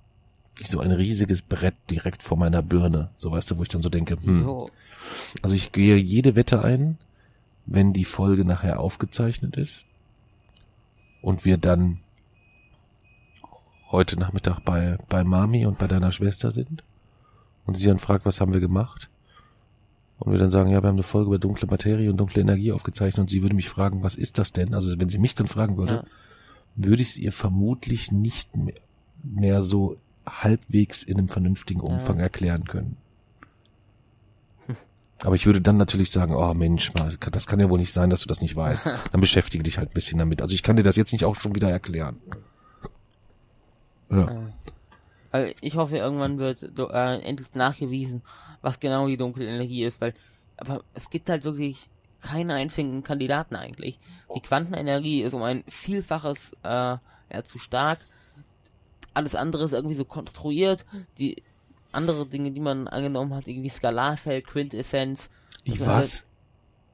[0.63, 3.09] so ein riesiges Brett direkt vor meiner Birne.
[3.17, 4.43] So weißt du, wo ich dann so denke, hm.
[4.43, 4.69] So.
[5.41, 6.97] Also ich gehe jede Wette ein,
[7.65, 9.83] wenn die Folge nachher aufgezeichnet ist
[11.21, 11.99] und wir dann
[13.91, 16.83] heute Nachmittag bei, bei Mami und bei deiner Schwester sind
[17.65, 19.09] und sie dann fragt, was haben wir gemacht?
[20.17, 22.71] Und wir dann sagen, ja, wir haben eine Folge über dunkle Materie und dunkle Energie
[22.71, 24.73] aufgezeichnet und sie würde mich fragen, was ist das denn?
[24.73, 26.03] Also wenn sie mich dann fragen würde, Ja.
[26.75, 28.75] würde ich es ihr vermutlich nicht mehr,
[29.23, 32.97] mehr so halbwegs in einem vernünftigen Umfang erklären können.
[35.23, 36.91] Aber ich würde dann natürlich sagen, oh Mensch,
[37.31, 38.85] das kann ja wohl nicht sein, dass du das nicht weißt.
[39.11, 40.41] Dann beschäftige dich halt ein bisschen damit.
[40.41, 42.17] Also ich kann dir das jetzt nicht auch schon wieder erklären.
[44.09, 44.51] Ja.
[45.31, 48.23] Also ich hoffe, irgendwann wird äh, endlich nachgewiesen,
[48.61, 50.13] was genau die dunkle Energie ist, weil
[50.57, 51.89] aber es gibt halt wirklich
[52.21, 53.99] keinen einzigen Kandidaten eigentlich.
[54.35, 57.99] Die Quantenenergie ist um ein Vielfaches äh, ja, zu stark.
[59.15, 60.85] Alles andere ist irgendwie so konstruiert.
[61.17, 61.41] Die
[61.91, 65.29] andere Dinge, die man angenommen hat, irgendwie Skalarfeld, Quintessenz,
[65.65, 66.23] Die das was?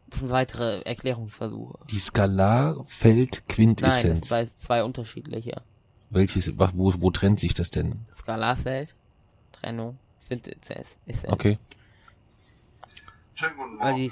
[0.09, 1.79] das sind weitere Erklärungsversuche.
[1.89, 4.27] Die Skalarfeld Nein, das Quintessenz.
[4.27, 5.61] zwei, zwei unterschiedliche.
[6.09, 8.05] Welches, wo, wo trennt sich das denn?
[8.15, 8.93] Skalarfeld,
[9.53, 9.97] Trennung,
[10.27, 10.97] Quintessenz.
[11.27, 11.57] Okay.
[13.33, 14.11] Schönen guten Weil die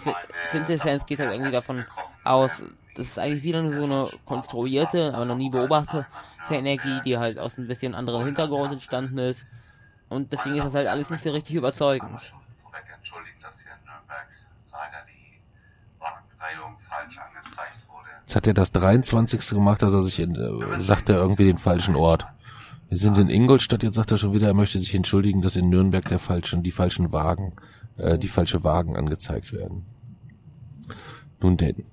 [0.49, 1.85] Quintessenz geht halt irgendwie davon
[2.23, 2.63] aus,
[2.95, 6.07] das ist eigentlich wieder nur so eine konstruierte, aber noch nie beobachtete
[6.51, 9.45] Energie, die halt aus ein bisschen anderen Hintergrund entstanden ist.
[10.09, 12.33] Und deswegen ist das halt alles nicht so richtig überzeugend.
[18.21, 19.49] Jetzt hat er das 23.
[19.49, 22.27] gemacht, dass er sich in, äh, sagt er irgendwie den falschen Ort.
[22.89, 25.69] Wir sind in Ingolstadt, jetzt sagt er schon wieder, er möchte sich entschuldigen, dass in
[25.69, 27.53] Nürnberg der falschen, die falschen Wagen,
[27.97, 29.85] äh, die falsche Wagen angezeigt werden.
[31.39, 31.85] Nun denn.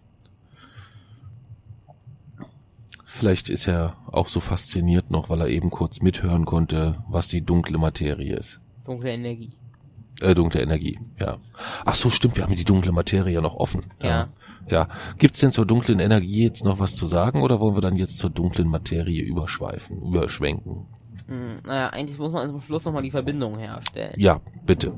[3.16, 7.40] Vielleicht ist er auch so fasziniert noch, weil er eben kurz mithören konnte, was die
[7.40, 8.60] dunkle Materie ist.
[8.84, 9.56] Dunkle Energie.
[10.20, 11.38] Äh, dunkle Energie, ja.
[11.86, 13.84] Ach so, stimmt, wir haben die dunkle Materie ja noch offen.
[14.02, 14.28] Ja.
[14.68, 14.88] Ja.
[15.16, 18.18] Gibt's denn zur dunklen Energie jetzt noch was zu sagen oder wollen wir dann jetzt
[18.18, 20.84] zur dunklen Materie überschweifen, überschwenken?
[21.26, 24.12] Hm, naja, eigentlich muss man zum Schluss nochmal die Verbindung herstellen.
[24.18, 24.92] Ja, bitte.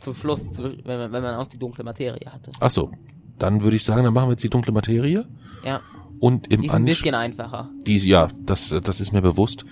[0.00, 2.52] Zum Schluss, wenn man, wenn man auch die dunkle Materie hatte.
[2.60, 2.92] Ach so,
[3.40, 5.26] dann würde ich sagen, dann machen wir jetzt die dunkle Materie
[5.64, 5.80] Ja,
[6.20, 7.70] und im ist ein bisschen einfacher.
[7.86, 9.64] die, ja, das, das ist mir bewusst.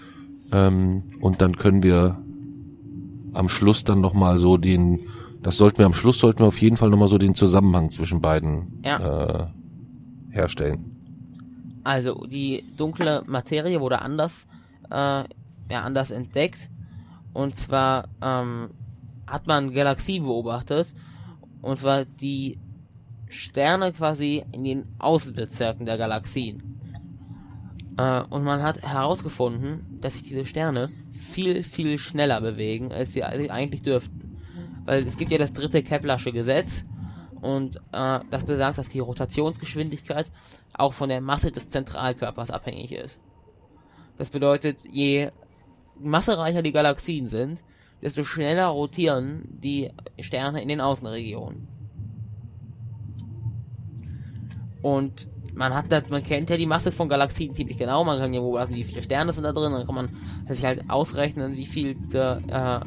[0.52, 2.22] Ähm, und dann können wir
[3.32, 5.00] am Schluss dann noch mal so den,
[5.42, 7.90] das sollten wir am Schluss sollten wir auf jeden Fall noch mal so den Zusammenhang
[7.90, 9.46] zwischen beiden äh,
[10.30, 10.92] herstellen.
[11.84, 14.46] Also, die dunkle Materie wurde anders,
[14.90, 16.70] äh, ja, anders entdeckt.
[17.32, 18.70] Und zwar, ähm,
[19.26, 20.88] hat man Galaxien beobachtet.
[21.62, 22.58] Und zwar die
[23.36, 26.80] Sterne quasi in den Außenbezirken der Galaxien.
[27.96, 33.22] Äh, und man hat herausgefunden, dass sich diese Sterne viel, viel schneller bewegen, als sie
[33.24, 34.38] eigentlich dürften.
[34.84, 36.84] Weil es gibt ja das dritte Keplersche Gesetz.
[37.40, 40.30] Und äh, das besagt, dass die Rotationsgeschwindigkeit
[40.72, 43.20] auch von der Masse des Zentralkörpers abhängig ist.
[44.16, 45.30] Das bedeutet, je
[45.98, 47.62] massereicher die Galaxien sind,
[48.02, 51.75] desto schneller rotieren die Sterne in den Außenregionen.
[54.86, 58.32] Und man hat das, man kennt ja die Masse von Galaxien ziemlich genau, man kann
[58.32, 60.10] ja beobachten, wie viele Sterne sind da drin, dann kann man
[60.48, 62.80] sich halt ausrechnen, wie viel diese, äh,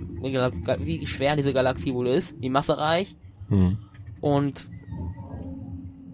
[0.79, 3.17] wie schwer diese Galaxie wohl ist, wie massereich.
[3.49, 3.79] Hm.
[4.21, 4.69] Und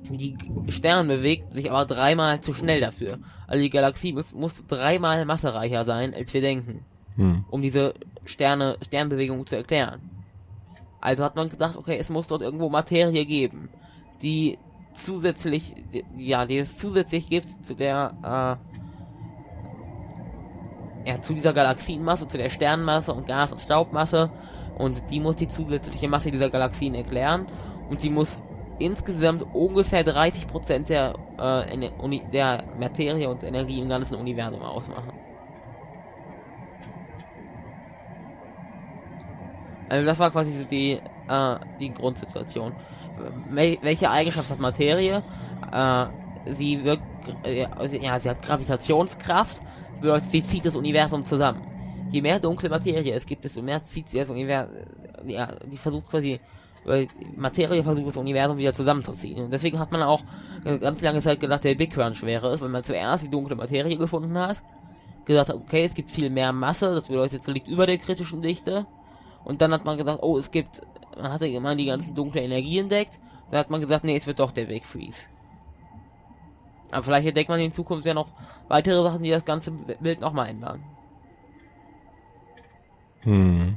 [0.10, 0.36] die
[0.70, 3.20] Stern bewegt sich aber dreimal zu schnell dafür.
[3.46, 6.84] Also die Galaxie muss, muss dreimal massereicher sein, als wir denken,
[7.16, 7.46] Hm.
[7.52, 7.94] um diese
[8.26, 10.02] Sterne, Sternbewegung zu erklären.
[11.00, 13.70] Also hat man gesagt, okay, es muss dort irgendwo Materie geben,
[14.24, 14.58] die
[14.98, 15.76] zusätzlich,
[16.18, 18.60] ja, die es zusätzlich gibt zu der,
[21.06, 24.32] äh, ja, zu dieser Galaxienmasse, zu der Sternmasse und Gas- und Staubmasse.
[24.78, 27.48] Und die muss die zusätzliche Masse dieser Galaxien erklären.
[27.90, 28.40] Und sie muss
[28.80, 31.92] insgesamt ungefähr 30% der, äh,
[32.32, 35.14] der Materie und Energie im ganzen Universum ausmachen.
[39.88, 42.74] Also das war quasi so die, äh, die Grundsituation.
[43.50, 45.22] Wel welche Eigenschaft hat Materie?
[45.72, 46.06] Äh,
[46.54, 47.04] sie wirkt,
[47.46, 47.68] äh,
[48.02, 49.62] ja, sie hat Gravitationskraft,
[50.02, 51.62] bedeutet, sie zieht das Universum zusammen.
[52.12, 54.76] Je mehr dunkle Materie es gibt, desto mehr zieht sie das Universum,
[55.26, 56.40] ja, die versucht quasi,
[57.36, 59.46] Materie versucht das Universum wieder zusammenzuziehen.
[59.46, 60.22] Und deswegen hat man auch
[60.64, 63.56] eine ganz lange Zeit gedacht, der Big Crunch wäre es, weil man zuerst die dunkle
[63.56, 64.62] Materie gefunden hat,
[65.26, 68.42] gesagt hat, okay, es gibt viel mehr Masse, das bedeutet, es liegt über der kritischen
[68.42, 68.86] Dichte.
[69.44, 70.82] Und dann hat man gesagt, oh, es gibt,
[71.16, 73.20] man hatte immer die ganzen dunkle Energie entdeckt.
[73.52, 75.24] Dann hat man gesagt, nee, es wird doch der Big Freeze.
[76.92, 78.28] Aber vielleicht entdeckt man in Zukunft ja noch
[78.68, 80.84] weitere Sachen, die das ganze Bild nochmal ändern.
[83.22, 83.76] Hm.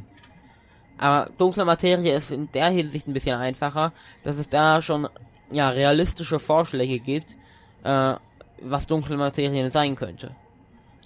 [0.99, 3.93] Aber dunkle Materie ist in der Hinsicht ein bisschen einfacher,
[4.24, 5.09] dass es da schon
[5.51, 7.36] ja realistische Vorschläge gibt,
[7.84, 8.14] äh,
[8.61, 10.34] was dunkle Materie sein könnte.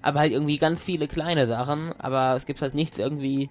[0.01, 3.51] Aber halt irgendwie ganz viele kleine Sachen, aber es gibt halt nichts irgendwie,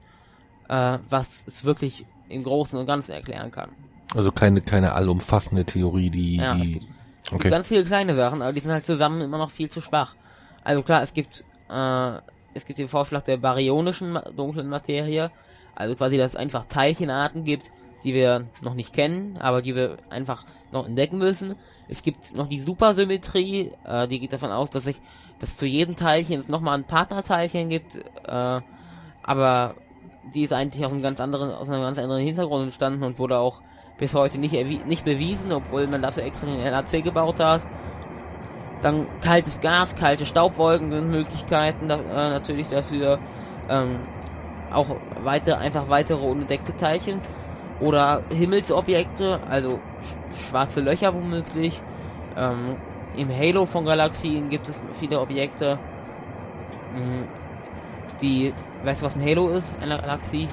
[0.68, 3.72] äh, was es wirklich im Großen und Ganzen erklären kann.
[4.14, 7.50] Also keine, keine allumfassende Theorie, die, Ja, es die, gibt, es gibt okay.
[7.50, 10.16] ganz viele kleine Sachen, aber die sind halt zusammen immer noch viel zu schwach.
[10.64, 12.12] Also klar, es gibt, äh,
[12.54, 15.32] es gibt den Vorschlag der baryonischen dunklen Materie,
[15.76, 17.72] also quasi, dass es einfach Teilchenarten gibt,
[18.04, 21.56] die wir noch nicht kennen, aber die wir einfach noch entdecken müssen.
[21.88, 25.00] Es gibt noch die Supersymmetrie, äh, die geht davon aus, dass sich,
[25.40, 28.62] dass zu jedem Teilchen es nochmal ein Partnerteilchen gibt, äh,
[29.24, 29.76] aber
[30.34, 33.40] die ist eigentlich aus einem ganz anderen, aus einem ganz anderen Hintergrund entstanden und wurde
[33.40, 33.62] auch
[33.98, 34.54] bis heute nicht,
[34.86, 37.62] nicht bewiesen, obwohl man dafür extra den NAC gebaut hat.
[38.82, 43.20] Dann kaltes Gas, kalte Staubwolken sind Möglichkeiten da, äh, natürlich dafür.
[43.70, 44.02] Ähm,
[44.72, 47.22] auch weiter, einfach weitere unentdeckte Teilchen.
[47.80, 51.82] Oder Himmelsobjekte, also sch schwarze Löcher womöglich.
[52.36, 52.78] Ähm,
[53.16, 55.78] Im Halo von Galaxien gibt es viele Objekte.
[56.94, 57.26] Mm,
[58.22, 58.54] Die,
[58.84, 59.74] weißt du was ein Halo ist?
[59.82, 60.48] Eine Galaxie?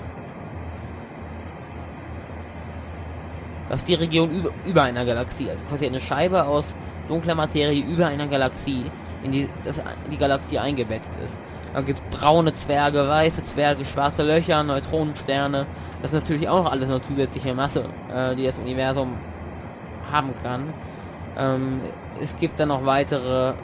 [3.69, 6.75] Das ist die Region über, über einer Galaxie, also quasi eine Scheibe aus
[7.07, 8.91] dunkler Materie über einer Galaxie,
[9.23, 11.39] in die das, die Galaxie eingebettet ist.
[11.75, 15.67] Dann gibt es braune Zwerge, weiße Zwerge, schwarze Löcher, Neutronensterne.
[16.01, 19.17] Das ist natürlich auch alles eine zusätzliche Masse, äh, die das Universum
[20.11, 20.73] haben kann.
[21.37, 21.83] Ähm,
[22.21, 23.55] es gibt dann noch weitere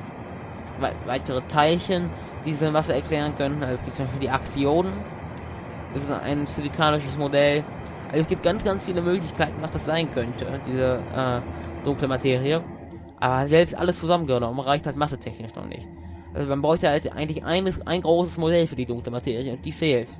[0.80, 2.10] wei weitere Teilchen,
[2.44, 3.62] die diese Masse erklären können.
[3.62, 4.92] Also es gibt zum Beispiel die Axionen.
[5.92, 7.64] Das ist ein physikalisches Modell.
[8.08, 12.62] Also es gibt ganz, ganz viele Möglichkeiten, was das sein könnte, diese äh, dunkle Materie.
[13.18, 15.86] Aber selbst alles zusammengenommen reicht halt massetechnisch noch nicht.
[16.34, 19.72] Also man bräuchte halt eigentlich eines, ein großes Modell für die dunkle Materie und die
[19.72, 20.12] fehlt.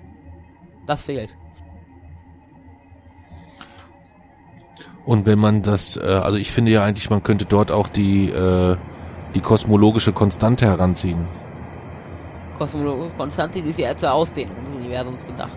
[0.86, 1.30] Das fehlt.
[5.04, 8.30] Und wenn man das, äh, also ich finde ja eigentlich, man könnte dort auch die,
[8.30, 8.76] äh,
[9.34, 11.26] die kosmologische Konstante heranziehen.
[12.58, 15.56] Kosmologische Konstante, die ist ja zur Ausdehnung des Universums gedacht.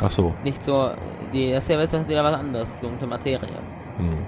[0.00, 0.34] Ach so.
[0.42, 0.96] Nicht zur,
[1.32, 3.60] die, das ist ja wieder was anderes, dunkle Materie.
[3.98, 4.18] Hm.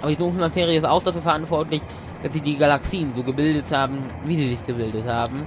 [0.00, 1.82] Aber die dunkle Materie ist auch dafür verantwortlich,
[2.22, 5.46] dass sie die Galaxien so gebildet haben, wie sie sich gebildet haben.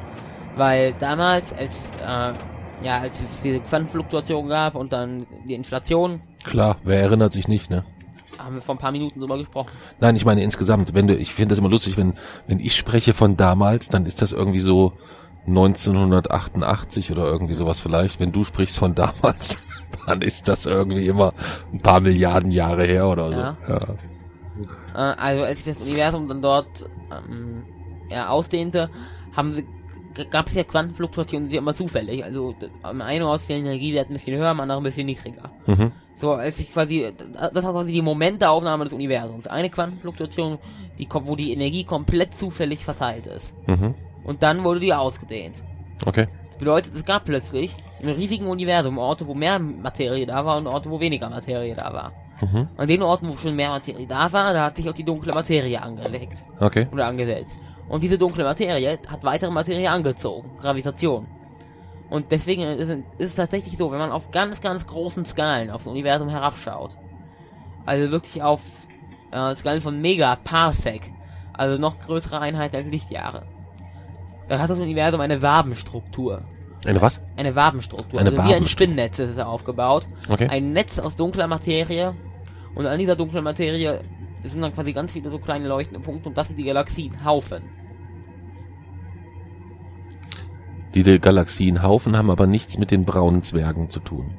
[0.56, 2.34] Weil damals, als, äh,
[2.86, 7.70] ja, als es diese Quantenfluktuation gab und dann die Inflation, Klar, wer erinnert sich nicht,
[7.70, 7.84] ne?
[8.40, 9.70] Haben wir vor ein paar Minuten drüber gesprochen.
[10.00, 12.14] Nein, ich meine insgesamt, wenn du, ich finde das immer lustig, wenn,
[12.48, 14.94] wenn ich spreche von damals, dann ist das irgendwie so
[15.48, 18.20] 1988 oder irgendwie sowas vielleicht.
[18.20, 19.60] Wenn du sprichst von damals,
[20.08, 21.34] dann ist das irgendwie immer
[21.74, 23.38] ein paar Milliarden Jahre her oder so.
[23.38, 23.58] Ja.
[23.68, 23.80] Ja.
[24.94, 27.64] Äh, also als sich das Universum dann dort ähm,
[28.10, 28.90] ja, ausdehnte,
[29.36, 29.66] haben sie
[30.26, 32.24] gab es ja Quantenfluktuationen, die sind immer zufällig.
[32.24, 35.52] Also am einen Ort ist die Energiewert ein bisschen höher, am anderen ein bisschen niedriger.
[35.66, 35.92] Mhm.
[36.16, 37.12] So, als ich quasi,
[37.54, 39.48] das war quasi die Momentaufnahme des Universums.
[39.48, 40.58] Eine Quantenfluktuation,
[40.98, 43.54] die, wo die Energie komplett zufällig verteilt ist.
[43.68, 43.96] Mhm.
[44.24, 45.64] Und dann wurde die ausgedehnt.
[46.06, 46.28] Okay.
[46.50, 50.68] Das bedeutet, es gab plötzlich im riesigen Universum Orte, wo mehr Materie da war und
[50.68, 52.12] Orte, wo weniger Materie da war.
[52.42, 52.68] Mhm.
[52.78, 55.34] An den Orten, wo schon mehr Materie da war, da hat sich auch die dunkle
[55.34, 56.88] Materie angelegt Okay.
[56.92, 57.58] oder angesetzt.
[57.90, 61.28] Und diese dunkle Materie hat weitere Materie angezogen, Gravitation.
[62.10, 65.70] Und deswegen ist es, ist es tatsächlich so, wenn man auf ganz, ganz großen Skalen
[65.70, 66.98] auf das Universum herabschaut,
[67.86, 68.62] also wirklich auf
[69.32, 71.12] äh, Skalen von Megaparsec,
[71.54, 73.44] also noch größere Einheiten als Lichtjahre,
[74.48, 76.44] dann hat das Universum eine Wabenstruktur.
[76.86, 77.20] Eine was?
[77.36, 78.20] Eine Wabenstruktur.
[78.20, 78.88] Eine also wie ein Wabenstruktur.
[78.88, 80.08] Spinnnetz ist es aufgebaut.
[80.30, 80.48] Okay.
[80.48, 82.16] Ein Netz aus dunkler Materie.
[82.74, 84.02] Und an dieser dunklen Materie
[84.44, 87.64] sind dann quasi ganz viele so kleine leuchtende Punkte und das sind die Galaxienhaufen.
[90.96, 94.32] Diese Galaxienhaufen haben aber nichts mit den braunen Zwergen zu tun.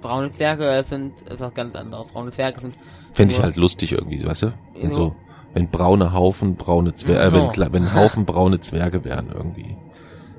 [0.00, 2.06] Braune Zwerge sind ist was ganz anderes.
[2.12, 2.76] Braune Zwerge sind
[3.12, 4.54] Fände ich halt lustig irgendwie, weißt du?
[4.74, 5.14] Wenn so,
[5.54, 9.76] wenn braune Haufen braune Zwerge, äh, wenn, wenn Haufen braune Zwerge wären irgendwie.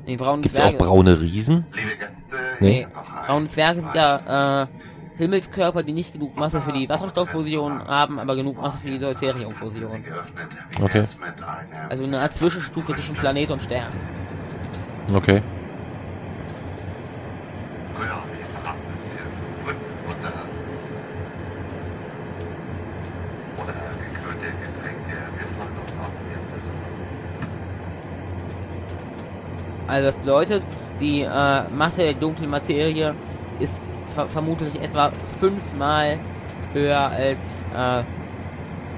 [0.05, 0.77] nee, braune Gibt's auch Zwerge.
[0.83, 1.65] braune Riesen?
[2.59, 4.67] Nee, ein braune Zwerge sind ja äh,
[5.17, 10.03] Himmelskörper, die nicht genug Masse für die Wasserstofffusion haben, aber genug Masse für die Deuteriumfusion.
[10.81, 11.03] Okay.
[11.89, 13.91] Also eine Art Zwischenstufe zwischen Planet und Stern.
[15.13, 15.43] Okay.
[29.85, 30.67] Also das bedeutet,
[30.99, 33.13] die äh, Masse der dunklen Materie
[33.59, 36.19] ist ver vermutlich etwa fünfmal
[36.73, 38.03] höher als äh,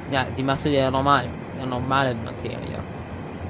[0.10, 2.95] ja, die Masse der normalen, der normalen Materie.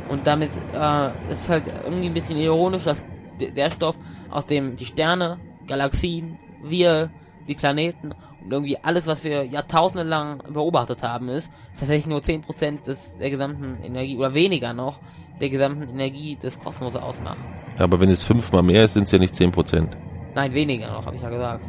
[0.10, 3.06] Und damit äh, ist halt irgendwie ein bisschen ironisch, dass
[3.40, 3.96] der Stoff,
[4.30, 7.10] aus dem die Sterne, Galaxien, wir,
[7.48, 12.86] die Planeten und irgendwie alles, was wir Jahrtausende lang beobachtet haben, ist tatsächlich nur 10%
[12.86, 15.00] des, der gesamten Energie oder weniger noch
[15.42, 17.44] der gesamten Energie des Kosmos ausmachen.
[17.78, 19.88] Aber wenn es fünfmal mehr ist, sind es ja nicht 10%.
[20.34, 21.66] Nein, weniger noch, habe ich ja gesagt.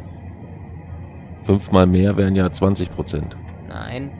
[1.43, 3.23] Fünfmal mehr wären ja 20%.
[3.67, 4.11] Nein,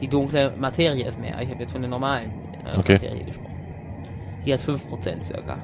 [0.00, 1.40] die dunkle Materie ist mehr.
[1.40, 2.32] Ich habe jetzt von der normalen
[2.64, 2.94] äh, Okay.
[2.94, 3.54] Materie gesprochen.
[4.44, 5.58] Die hat 5% circa.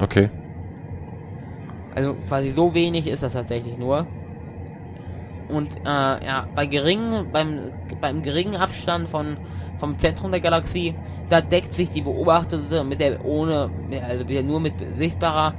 [0.00, 0.30] Okay.
[1.94, 4.06] Also quasi so wenig ist das tatsächlich nur.
[5.48, 5.88] Und äh,
[6.26, 9.36] ja, bei geringen, beim, beim geringen Abstand von
[9.82, 10.94] vom Zentrum der Galaxie,
[11.28, 13.68] da deckt sich die beobachtete mit der ohne,
[14.08, 15.54] also nur mit sichtbarer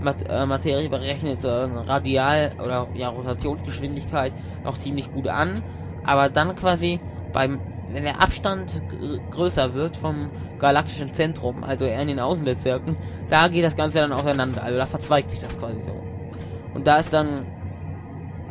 [0.00, 4.32] Mat äh, Materie berechnete Radial- oder ja, Rotationsgeschwindigkeit
[4.64, 5.62] noch ziemlich gut an.
[6.04, 6.98] Aber dann quasi
[7.32, 7.60] beim,
[7.92, 12.96] wenn der Abstand gr- größer wird vom galaktischen Zentrum, also eher in den Außenbezirken,
[13.28, 14.62] da geht das Ganze dann auseinander.
[14.62, 16.02] Also da verzweigt sich das quasi so.
[16.74, 17.46] Und da ist dann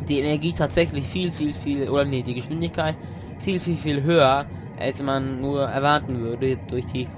[0.08, 2.96] die Energie tatsächlich viel, viel, viel, oder nee, die Geschwindigkeit
[3.38, 4.46] viel, viel, viel höher,
[4.78, 7.08] als man nur erwarten würde jetzt durch die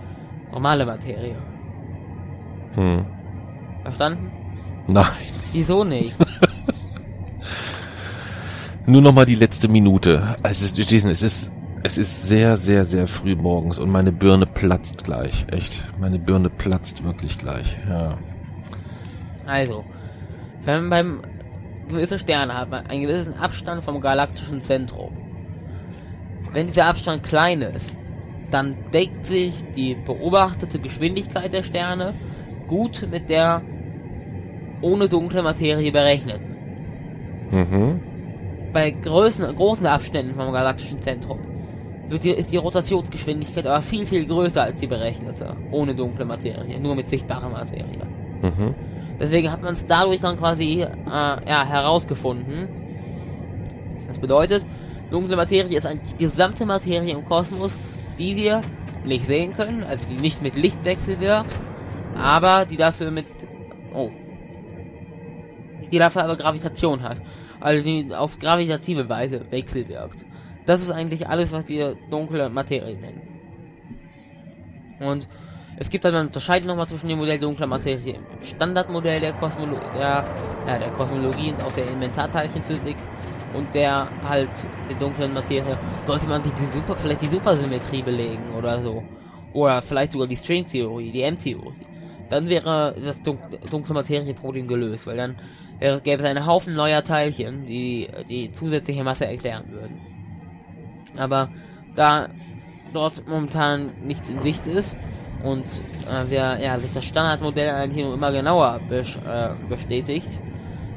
[0.53, 1.37] normale Materie.
[2.75, 3.05] Hm.
[3.83, 4.31] Verstanden?
[4.87, 5.07] Nein.
[5.53, 6.15] Wieso nicht?
[8.87, 10.37] Nur noch mal die letzte Minute.
[10.43, 11.53] Also, Jason, es ist,
[11.83, 15.47] es ist sehr, sehr, sehr früh morgens und meine Birne platzt gleich.
[15.51, 15.87] Echt.
[15.99, 17.79] Meine Birne platzt wirklich gleich.
[17.89, 18.19] Ja.
[19.47, 19.85] Also,
[20.65, 21.23] wenn man beim
[21.89, 25.13] gewisse Sterne hat, man einen gewissen Abstand vom galaktischen Zentrum.
[26.53, 27.97] Wenn dieser Abstand klein ist,
[28.51, 32.13] dann deckt sich die beobachtete Geschwindigkeit der Sterne
[32.67, 33.63] gut mit der
[34.83, 36.57] ohne dunkle Materie berechneten.
[37.51, 38.01] Mhm.
[38.73, 41.50] Bei großen, großen Abständen vom galaktischen Zentrum
[42.11, 46.79] wird die, ist die Rotationsgeschwindigkeit aber viel, viel größer als die berechnete, ohne dunkle Materie,
[46.81, 48.05] nur mit sichtbarer Materie.
[48.43, 48.75] Mhm.
[49.19, 52.69] Deswegen hat man es dadurch dann quasi äh, ja, herausgefunden.
[54.09, 54.67] Das bedeutet,
[55.11, 57.73] dunkle Materie ist eine, die gesamte Materie im Kosmos,
[58.19, 58.61] die wir
[59.05, 61.55] nicht sehen können, also die nicht mit Lichtwechsel wirkt,
[62.17, 63.27] aber die dafür mit
[63.95, 64.11] oh,
[65.91, 67.21] die dafür aber Gravitation hat,
[67.61, 70.25] also die auf gravitative Weise wechselwirkt.
[70.71, 73.23] Das ist eigentlich alles, was wir dunkle Materie nennen.
[75.01, 75.29] Und
[75.77, 79.81] es gibt dann eine Unterscheidung nochmal zwischen dem Modell dunkler Materie im Standardmodell der, Kosmolo
[79.97, 80.25] der,
[80.69, 82.95] ja, der Kosmologie und auch der Elementarteilchenphysik
[83.53, 84.51] und der halt
[84.89, 85.77] der dunklen Materie.
[86.07, 89.03] Sollte man sich die Super, vielleicht die Supersymmetrie belegen oder so.
[89.53, 91.85] Oder vielleicht sogar die Stringtheorie, die M-Theorie.
[92.29, 93.41] Dann wäre das dunk
[93.73, 95.35] dunkle Materie-Problem gelöst, weil dann
[95.81, 100.10] wäre, gäbe es einen Haufen neuer Teilchen, die die zusätzliche Masse erklären würden.
[101.17, 101.49] Aber
[101.95, 102.29] da
[102.93, 104.97] dort momentan nichts in Sicht ist
[105.45, 109.05] und äh, wir, ja, sich das Standardmodell eigentlich nur immer genauer äh,
[109.69, 110.29] bestätigt,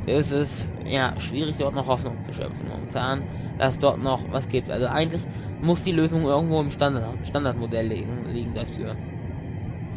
[0.05, 3.23] ist es ja schwierig dort noch Hoffnung zu schöpfen momentan,
[3.57, 4.69] dass dort noch was gibt.
[4.69, 5.21] Also eigentlich
[5.61, 8.95] muss die Lösung irgendwo im Standard Standardmodell liegen, liegen dafür.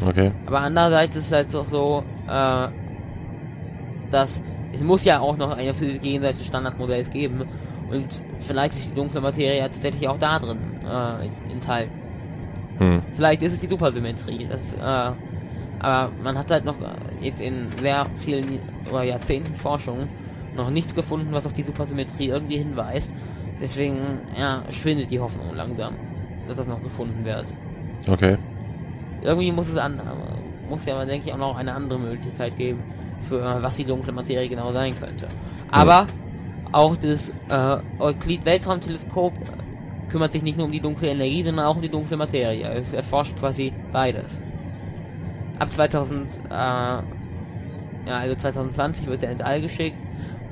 [0.06, 0.30] Okay.
[0.46, 2.68] Aber andererseits ist es halt doch so, äh,
[4.10, 4.42] dass
[4.72, 7.44] es muss ja auch noch eine für sich gegenseitige Standardmodell geben
[7.90, 11.92] und vielleicht ist die dunkle Materie ja tatsächlich auch da drin äh, enthalten.
[12.78, 13.02] Hm.
[13.14, 14.46] Vielleicht ist es die Supersymmetrie.
[14.48, 15.12] Das, äh,
[15.78, 16.76] aber man hat halt noch
[17.20, 18.60] jetzt in sehr vielen
[18.90, 20.08] oder Jahrzehnten Forschung
[20.54, 23.12] noch nichts gefunden, was auf die Supersymmetrie irgendwie hinweist.
[23.60, 25.94] Deswegen, ja, schwindet die Hoffnung langsam,
[26.46, 27.46] dass das noch gefunden wird.
[28.06, 28.36] Okay.
[29.22, 30.00] Irgendwie muss es an,
[30.68, 32.82] muss ja, denke ich, auch noch eine andere Möglichkeit geben,
[33.22, 35.26] für äh, was die dunkle Materie genau sein könnte.
[35.70, 36.06] Aber
[36.72, 39.32] auch das äh, Euklid-Weltraumteleskop
[40.08, 42.66] kümmert sich nicht nur um die dunkle Energie, sondern auch um die dunkle Materie.
[42.68, 44.40] Es erforscht quasi beides.
[45.58, 47.02] Ab 2000, äh, ja,
[48.08, 49.98] also 2020 wird er ins All geschickt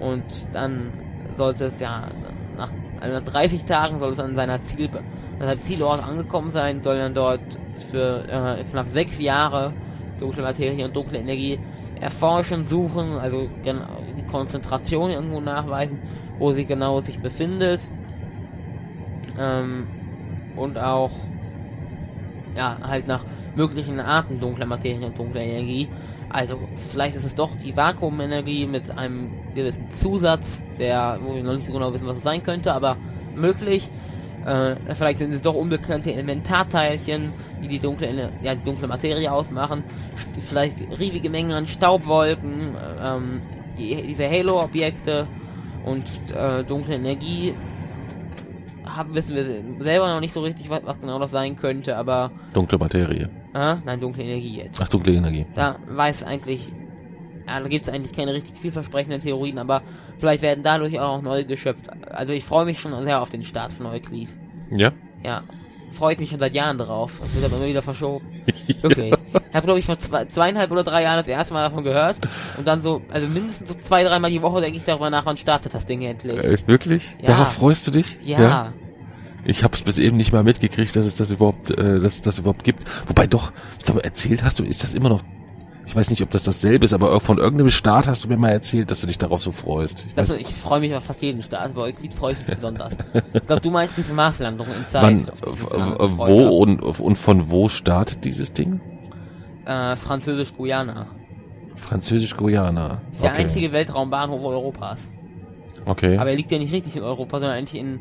[0.00, 0.90] und dann
[1.36, 2.08] sollte es ja
[2.56, 4.88] nach, also nach 30 Tagen soll es an seiner Ziel,
[5.38, 7.58] seinem Zielort angekommen sein, soll dann dort
[7.90, 9.72] für äh, knapp sechs Jahre
[10.18, 11.58] dunkle Materie und dunkle Energie
[12.00, 14.03] erforschen, suchen, also genau
[14.34, 16.00] Konzentration irgendwo nachweisen,
[16.40, 17.88] wo sie genau sich befindet.
[19.38, 19.86] Ähm,
[20.56, 21.12] und auch
[22.56, 23.24] ja, halt nach
[23.54, 25.88] möglichen Arten dunkler Materie und dunkler Energie.
[26.30, 31.54] Also vielleicht ist es doch die Vakuumenergie mit einem gewissen Zusatz, der, wo wir noch
[31.54, 32.96] nicht so genau wissen, was es sein könnte, aber
[33.36, 33.88] möglich.
[34.44, 37.32] Äh, vielleicht sind es doch unbekannte Elementarteilchen,
[37.62, 39.84] die die dunkle, ja, die dunkle Materie ausmachen.
[40.42, 43.42] Vielleicht riesige Mengen an Staubwolken, ähm,
[43.76, 45.26] diese Halo-Objekte
[45.84, 46.04] und
[46.34, 47.54] äh, dunkle Energie
[48.86, 49.44] haben, wissen wir
[49.84, 53.28] selber noch nicht so richtig, was, was genau das sein könnte, aber, Dunkle Materie.
[53.54, 54.80] äh, nein, dunkle Energie jetzt.
[54.80, 55.46] Ach, dunkle Energie.
[55.54, 56.68] Da weiß eigentlich,
[57.46, 59.82] ja, da gibt es eigentlich keine richtig vielversprechenden Theorien, aber
[60.18, 61.90] vielleicht werden dadurch auch neue geschöpft.
[62.10, 64.32] Also ich freue mich schon sehr auf den Start von Euklid.
[64.70, 64.92] Ja?
[65.24, 65.42] Ja,
[65.94, 67.12] freue ich mich schon seit Jahren drauf.
[67.20, 68.26] Das wird aber immer wieder verschoben.
[68.80, 69.14] Wirklich.
[69.34, 72.16] Ich habe, glaube ich, vor zwei, zweieinhalb oder drei Jahren das erste Mal davon gehört.
[72.58, 75.36] Und dann so, also mindestens so zwei, dreimal die Woche denke ich darüber nach, wann
[75.36, 76.38] startet das Ding endlich.
[76.38, 77.16] Äh, wirklich?
[77.20, 77.28] Ja.
[77.28, 78.18] Darauf freust du dich?
[78.24, 78.72] Ja.
[79.44, 82.22] Ich habe es bis eben nicht mal mitgekriegt, dass es das überhaupt, äh, dass es
[82.22, 82.82] das überhaupt gibt.
[83.06, 85.22] Wobei doch, ich glaube, erzählt hast du, ist das immer noch.
[85.86, 88.48] Ich weiß nicht, ob das dasselbe ist, aber von irgendeinem Start hast du mir mal
[88.48, 90.06] erzählt, dass du dich darauf so freust.
[90.10, 92.90] Ich weiß, ich freue mich auf fast jeden Start, aber Euklid freue ich mich besonders.
[93.34, 95.02] Ich glaube, du meinst diese Marslandung in Zeit.
[95.02, 98.80] wann, w- gefreut wo und, und von wo startet dieses Ding?
[99.66, 101.06] Äh, Französisch-Guyana.
[101.76, 103.00] Französisch-Guyana.
[103.12, 105.08] Ist der einzige Weltraumbahnhof Europas.
[105.86, 106.16] Okay.
[106.18, 108.00] Aber er liegt ja nicht richtig in Europa, sondern eigentlich in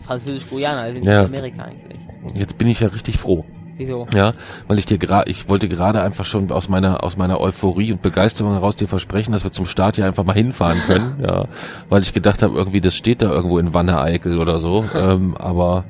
[0.00, 1.24] Französisch-Guyana, also in Ja.
[1.24, 1.98] Südamerika eigentlich.
[2.34, 3.44] Jetzt bin ich ja richtig froh.
[3.78, 4.08] Wieso?
[4.12, 4.34] Ja,
[4.66, 8.02] weil ich dir gerade, ich wollte gerade einfach schon aus meiner aus meiner Euphorie und
[8.02, 11.46] Begeisterung heraus dir versprechen, dass wir zum Start ja einfach mal hinfahren können, ja,
[11.88, 15.84] weil ich gedacht habe, irgendwie das steht da irgendwo in Wanne-Eickel oder so, ähm, aber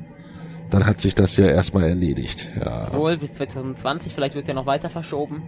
[0.69, 2.93] dann hat sich das ja erstmal erledigt, ja.
[2.93, 5.41] Wohl bis 2020, vielleicht wird es ja noch weiter verschoben.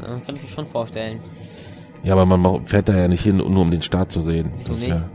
[0.00, 1.20] Äh, kann ich mir schon vorstellen.
[2.02, 4.50] Ja, aber man fährt da ja nicht hin, nur um den Start zu sehen.
[4.56, 4.90] Wieso Das ist nicht?
[4.90, 5.08] ja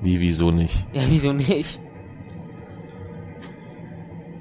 [0.00, 0.86] wie wieso nicht?
[0.92, 1.80] Ja, wieso nicht?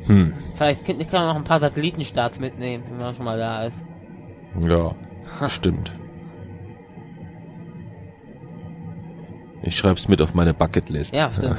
[0.08, 3.76] Hm, Vielleicht kann, man noch ein paar Satellitenstarts mitnehmen, wenn man schon mal da ist.
[4.68, 4.96] ja,
[5.50, 5.94] stimmt.
[9.64, 11.14] Ich schreib's mit auf meine Bucketlist.
[11.16, 11.58] Ja, stimmt.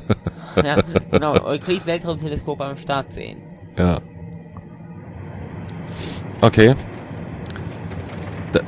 [0.64, 0.78] ja,
[1.10, 1.44] genau.
[1.44, 3.38] Euklid Weltraumteleskop am Start sehen.
[3.76, 4.00] Ja.
[6.40, 6.74] Okay.
[8.52, 8.60] Da,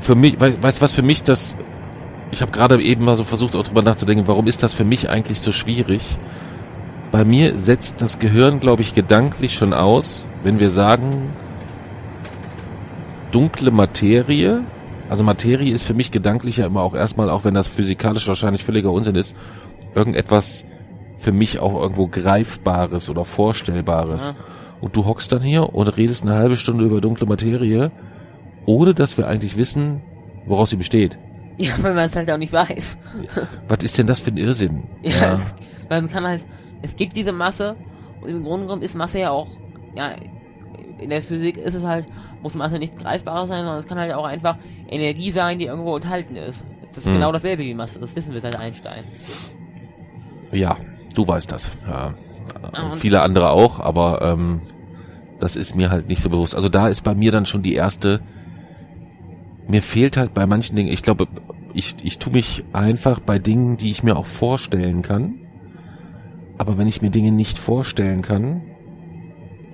[0.00, 1.56] für mich, wei- weißt du was für mich das,
[2.32, 5.08] ich habe gerade eben mal so versucht auch drüber nachzudenken, warum ist das für mich
[5.08, 6.18] eigentlich so schwierig?
[7.12, 11.34] Bei mir setzt das Gehirn, glaube ich, gedanklich schon aus, wenn wir sagen,
[13.30, 14.64] dunkle Materie,
[15.08, 18.64] also Materie ist für mich gedanklich ja immer auch erstmal, auch wenn das physikalisch wahrscheinlich
[18.64, 19.36] völliger Unsinn ist,
[19.94, 20.64] irgendetwas
[21.18, 24.34] für mich auch irgendwo Greifbares oder Vorstellbares.
[24.36, 24.44] Ja.
[24.80, 27.90] Und du hockst dann hier und redest eine halbe Stunde über dunkle Materie,
[28.66, 30.02] ohne dass wir eigentlich wissen,
[30.44, 31.18] woraus sie besteht.
[31.58, 32.98] Ja, weil man es halt auch nicht weiß.
[33.68, 34.82] Was ist denn das für ein Irrsinn?
[35.02, 35.54] Ja, Es,
[35.88, 36.44] man kann halt,
[36.82, 37.76] es gibt diese Masse
[38.20, 39.48] und im Grunde genommen ist Masse ja auch,
[39.96, 40.10] ja,
[40.98, 42.06] in der Physik ist es halt,
[42.42, 44.56] muss Masse nicht greifbar sein, sondern es kann halt auch einfach
[44.88, 46.64] Energie sein, die irgendwo enthalten ist.
[46.88, 47.14] Das ist Hm.
[47.14, 49.02] genau dasselbe wie Masse, das wissen wir seit Einstein.
[50.52, 50.76] ja,
[51.14, 51.70] du weißt das.
[51.86, 52.14] Ja.
[52.72, 54.60] Ah, und- Viele andere auch, aber ähm,
[55.40, 56.54] das ist mir halt nicht so bewusst.
[56.54, 58.20] Also da ist bei mir dann schon die erste.
[59.68, 61.26] Mir fehlt halt bei manchen Dingen, ich glaube,
[61.74, 65.34] ich, ich tue mich einfach bei Dingen, die ich mir auch vorstellen kann.
[66.58, 68.62] Aber wenn ich mir Dinge nicht vorstellen kann,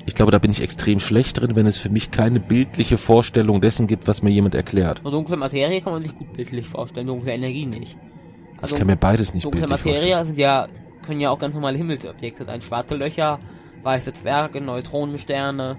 [0.04, 3.60] ich glaube, da bin ich extrem schlecht drin, wenn es für mich keine bildliche Vorstellung
[3.60, 5.02] dessen gibt, was mir jemand erklärt.
[5.04, 7.96] Nur dunkle Materie kann man sich gut bildlich vorstellen, dunkle Energie nicht.
[8.64, 10.26] Ich kann mir beides nicht dunkle bildlich Materie vorstellen.
[10.26, 10.68] sind ja,
[11.02, 12.62] können ja auch ganz normale Himmelsobjekte sein.
[12.62, 13.38] Schwarze Löcher,
[13.84, 15.76] weiße Zwerge, Neutronensterne.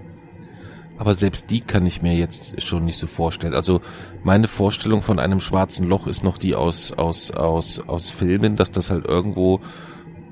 [0.96, 3.52] Aber selbst die kann ich mir jetzt schon nicht so vorstellen.
[3.52, 3.80] Also
[4.22, 8.70] meine Vorstellung von einem schwarzen Loch ist noch die aus aus aus aus Filmen, dass
[8.70, 9.60] das halt irgendwo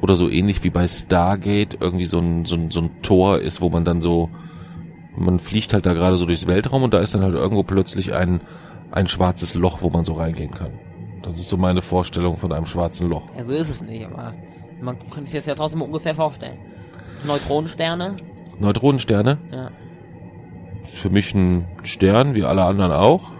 [0.03, 3.61] oder so ähnlich wie bei Stargate irgendwie so ein so ein, so ein Tor ist,
[3.61, 4.28] wo man dann so
[5.16, 8.12] man fliegt halt da gerade so durchs Weltraum und da ist dann halt irgendwo plötzlich
[8.12, 8.40] ein
[8.90, 10.72] ein schwarzes Loch, wo man so reingehen kann.
[11.22, 13.22] Das ist so meine Vorstellung von einem schwarzen Loch.
[13.36, 14.34] Ja, so ist es nicht, aber
[14.80, 16.59] man kann sich das ja trotzdem ungefähr vorstellen.
[17.24, 18.16] Neutronensterne,
[18.59, 19.70] Neutronensterne ja.
[20.82, 23.32] ist für mich ein Stern, wie alle anderen auch.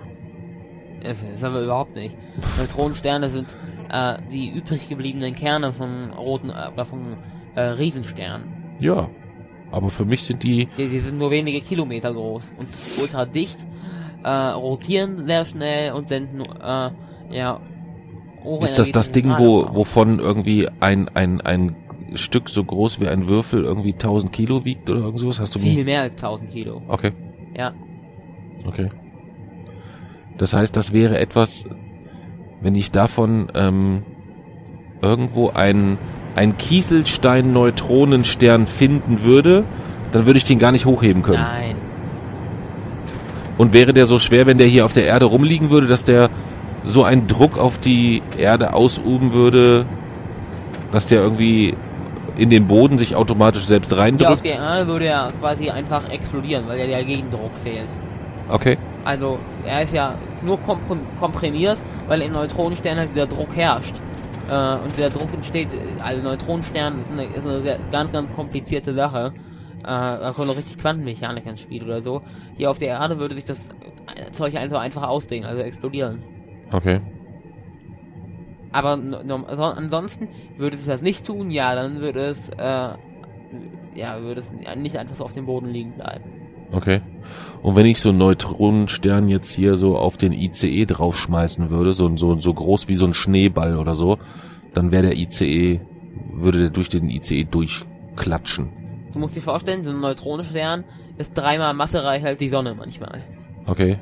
[1.03, 2.17] Ist, ist aber überhaupt nicht.
[2.59, 3.59] Neutronensterne sind
[3.93, 7.17] äh, die übrig gebliebenen Kerne von roten äh, oder von
[7.55, 8.77] äh, Riesensternen.
[8.81, 9.09] Ja.
[9.71, 12.69] Aber für mich sind die Die, die sind nur wenige Kilometer groß und
[13.01, 13.67] ultra dicht,
[14.23, 16.91] äh, rotieren sehr schnell und senden äh,
[17.31, 17.61] ja
[18.63, 21.77] Ist das das Ding, wo, wovon irgendwie ein, ein, ein
[22.15, 25.41] Stück so groß wie ein Würfel irgendwie 1000 Kilo wiegt oder irgend sowas?
[25.41, 26.83] Hast du viel mehr als 1000 Kilo.
[26.89, 27.13] Okay,
[27.57, 27.73] Ja,
[28.67, 28.91] okay.
[30.39, 31.65] Das heißt, das wäre etwas,
[32.63, 34.03] wenn ich davon ähm,
[35.03, 35.99] irgendwo einen,
[36.35, 39.65] einen Kieselstein-Neutronenstern finden würde,
[40.13, 41.43] dann würde ich den gar nicht hochheben können.
[41.43, 41.77] nein.
[43.59, 46.31] Und wäre der so schwer, wenn der hier auf der Erde rumliegen würde, dass der
[46.85, 49.85] so einen Druck auf die Erde ausüben würde,
[50.91, 51.77] dass der irgendwie
[52.37, 54.45] in den Boden sich automatisch selbst Hier auf reindrückt?
[54.45, 57.87] der Erde würde er quasi einfach explodieren, weil ja der Gegendruck fehlt.
[58.49, 58.79] Okay.
[59.05, 63.97] Also er ist ja nur komprim komprimiert, weil in Neutronensternen halt dieser Druck herrscht.
[64.49, 65.69] Äh, und der Druck entsteht,
[66.03, 69.33] also Neutronenstern ist eine, ist eine sehr, ganz, ganz komplizierte Sache.
[69.81, 72.23] Äh, da kommt noch richtig Quantenmechanik ins Spiel oder so.
[72.57, 73.71] Hier auf der Erde würde sich das
[74.33, 76.23] Zeug einfach einfach ausdehnen, also explodieren.
[76.73, 77.01] Okay.
[78.73, 82.63] Aber ansonsten würde es das nicht tun, ja, dann würde es, äh,
[83.95, 86.42] ja, würde es nicht einfach so auf dem Boden liegen bleiben.
[86.73, 87.01] Okay.
[87.63, 92.15] Und wenn ich so einen Neutronenstern jetzt hier so auf den ICE draufschmeißen würde, so,
[92.17, 94.19] so, so groß wie so ein Schneeball oder so,
[94.75, 95.81] dann wäre der ICE,
[96.33, 98.71] würde der durch den ICE durchklatschen.
[99.13, 100.85] Du musst dir vorstellen, so ein Neutronenstern
[101.19, 103.23] ist dreimal massereicher als die Sonne manchmal.
[103.67, 103.99] Okay.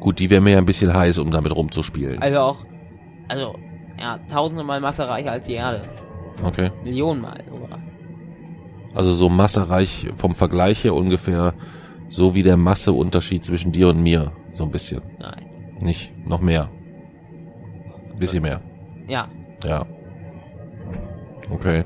[0.00, 2.20] Gut, die wäre mir ja ein bisschen heiß, um damit rumzuspielen.
[2.20, 2.66] Also auch,
[3.28, 3.54] also,
[3.98, 5.88] ja, tausendmal massereicher als die Erde.
[6.42, 6.70] Okay.
[6.82, 7.42] Millionenmal.
[8.94, 11.54] Also so massereich vom Vergleich her ungefähr
[12.08, 14.32] so wie der Masseunterschied zwischen dir und mir.
[14.56, 15.02] So ein bisschen.
[15.18, 15.44] Nein.
[15.80, 16.70] Nicht, noch mehr.
[18.12, 18.60] Ein bisschen mehr.
[19.08, 19.28] Ja,
[19.64, 19.86] Ja.
[21.50, 21.84] Okay.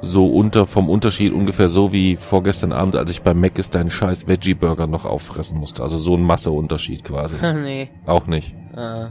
[0.00, 3.90] So unter, vom Unterschied ungefähr so wie vorgestern Abend, als ich beim Mac ist deinen
[3.90, 5.82] scheiß Veggie Burger noch auffressen musste.
[5.82, 7.34] Also so ein Masseunterschied quasi.
[7.54, 7.90] nee.
[8.06, 8.54] Auch nicht.
[8.76, 9.06] Äh,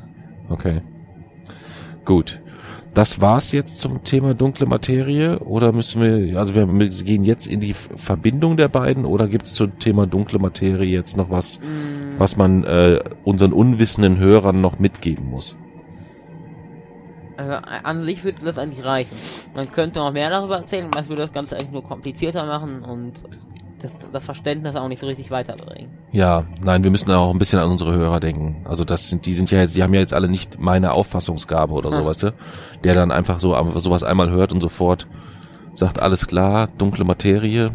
[0.50, 0.82] Okay.
[2.06, 2.42] Gut.
[2.98, 7.60] Das war's jetzt zum Thema dunkle Materie oder müssen wir, also wir gehen jetzt in
[7.60, 12.18] die Verbindung der beiden oder gibt es zum Thema dunkle Materie jetzt noch was, mh,
[12.18, 15.56] was man äh, unseren unwissenden Hörern noch mitgeben muss?
[17.38, 19.16] also, an sich würde das eigentlich reichen.
[19.56, 23.14] Man könnte noch mehr darüber erzählen, es würde das Ganze eigentlich nur komplizierter machen und
[23.82, 25.90] das, das Verständnis auch nicht so richtig weiterbringen.
[26.12, 28.66] Ja, nein, wir müssen auch ein bisschen an unsere Hörer denken.
[28.66, 31.74] Also das sind, die sind ja jetzt, die haben ja jetzt alle nicht meine Auffassungsgabe
[31.74, 31.98] oder Hm.
[31.98, 32.34] so, weißt du?
[32.84, 35.08] Der dann einfach so sowas einmal hört und sofort
[35.74, 37.72] sagt, alles klar, dunkle Materie.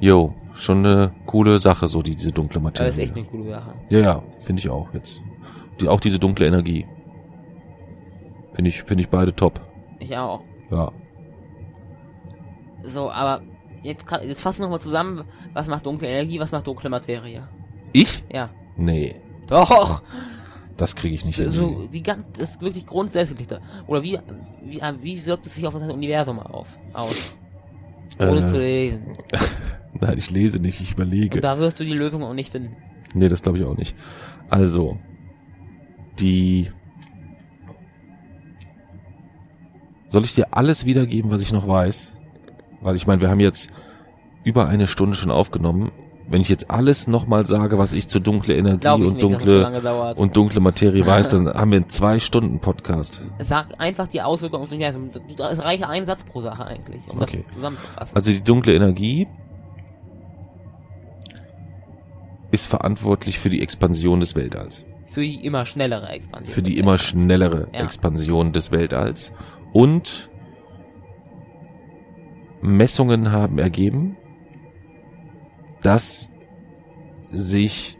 [0.00, 2.88] Jo, schon eine coole Sache, so die, diese dunkle Materie.
[2.88, 3.74] Das ist echt eine coole Sache.
[3.90, 5.20] Ja, ja, finde ich auch jetzt.
[5.80, 6.86] Die, auch diese dunkle Energie.
[8.54, 9.60] Finde ich, finde ich beide top.
[10.00, 10.40] Ich auch.
[10.70, 10.90] Ja.
[12.82, 13.40] So, aber
[13.84, 17.46] jetzt, kann- jetzt fassen wir nochmal zusammen, was macht dunkle Energie, was macht dunkle Materie.
[17.92, 18.24] Ich?
[18.32, 18.50] Ja.
[18.76, 19.14] Nee,
[19.46, 20.02] Doch!
[20.76, 21.52] das kriege ich nicht hin.
[21.52, 23.60] So, die ganz, das ist wirklich grundsätzlich da.
[23.86, 24.18] Oder wie,
[24.64, 27.36] wie, wie wirkt es sich auf das Universum auf, aus?
[28.18, 29.12] Ohne zu Äh, lesen.
[30.00, 31.36] nein, ich lese nicht, ich überlege.
[31.36, 32.76] Und da wirst du die Lösung auch nicht finden.
[33.14, 33.94] Nee, das glaube ich auch nicht.
[34.50, 34.98] Also,
[36.18, 36.70] die.
[40.08, 42.10] Soll ich dir alles wiedergeben, was ich noch weiß?
[42.84, 43.70] Weil ich meine, wir haben jetzt
[44.44, 45.90] über eine Stunde schon aufgenommen.
[46.26, 49.80] Wenn ich jetzt alles nochmal sage, was ich zu dunkle Energie und nicht, so dunkle
[49.82, 50.18] dauert.
[50.18, 53.20] und dunkle Materie weiß, dann haben wir einen zwei Stunden Podcast.
[53.44, 55.10] Sag einfach die Auswirkungen auf Universum.
[55.38, 57.42] Es reicht ein Satz pro Sache eigentlich, um Okay.
[57.44, 58.16] das zusammenzufassen.
[58.16, 59.26] Also die dunkle Energie
[62.50, 64.84] ist verantwortlich für die Expansion des Weltalls.
[65.06, 66.50] Für die immer schnellere Expansion.
[66.52, 67.82] für die immer schnellere Ja.
[67.82, 69.32] Expansion des Weltalls.
[69.72, 70.30] Und
[72.64, 74.16] Messungen haben ergeben,
[75.82, 76.30] dass
[77.30, 77.98] sich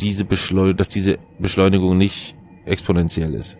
[0.00, 3.56] diese Beschleu dass diese Beschleunigung nicht exponentiell ist.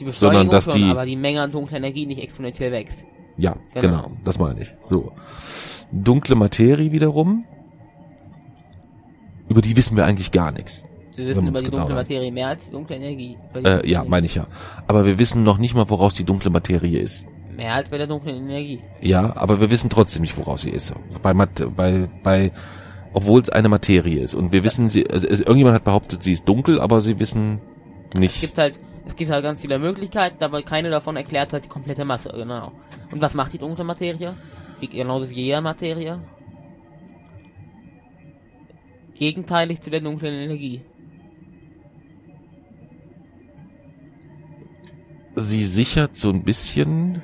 [0.00, 3.04] Die Beschleunigung sondern dass schon, die- aber die Menge an dunkler Energie nicht exponentiell wächst.
[3.36, 3.80] Ja, Genau.
[3.88, 4.74] genau, das meine ich.
[4.80, 5.12] So.
[5.90, 7.44] Dunkle Materie wiederum,
[9.48, 10.86] über die wissen wir eigentlich gar nichts.
[11.16, 11.94] Wir wissen über die genau dunkle.
[11.96, 13.36] Materie mehr als die dunkle Energie.
[13.62, 14.46] Äh, ja, meine ich ja.
[14.86, 17.26] Aber wir wissen noch nicht mal, woraus die dunkle Materie ist.
[17.56, 18.80] Mehr als bei der dunklen Energie.
[19.00, 20.92] Ja, aber wir wissen trotzdem nicht, woraus sie ist.
[21.22, 22.50] Bei, Mat bei, bei,
[23.12, 24.34] obwohl es eine Materie ist.
[24.34, 27.60] Und wir wissen, sie, also, es- irgendjemand hat behauptet, sie ist dunkel, aber sie wissen
[28.14, 28.40] Es nicht.
[28.40, 32.04] gibt halt, es gibt halt ganz viele Möglichkeiten, aber keine davon erklärt halt die komplette
[32.06, 32.72] Masse, genau.
[33.10, 34.34] Und was macht die dunkle Materie?
[34.80, 36.20] Wie, genauso wie jede Materie.
[39.14, 40.80] Gegenteilig zu der dunklen Energie.
[45.36, 47.22] Sie sichert so ein bisschen.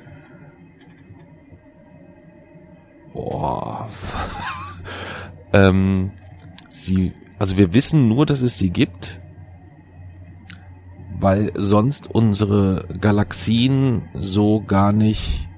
[3.19, 3.89] Boah.
[5.53, 6.11] ähm,
[6.69, 9.19] sie, also wir wissen nur, dass es sie gibt,
[11.19, 15.49] weil sonst unsere Galaxien so gar nicht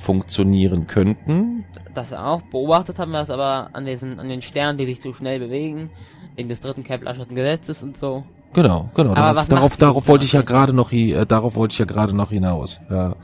[0.00, 1.64] funktionieren könnten.
[1.92, 2.40] Das auch.
[2.42, 5.90] Beobachtet haben wir das aber an diesen, an den Sternen, die sich zu schnell bewegen,
[6.36, 8.24] wegen des dritten Keplerschen Gesetzes und so.
[8.52, 9.10] Genau, genau.
[9.10, 11.84] Aber Darauf, was darauf, darauf wollte ich ja gerade noch, äh, darauf wollte ich ja
[11.84, 12.80] gerade noch hinaus.
[12.88, 13.16] Ja.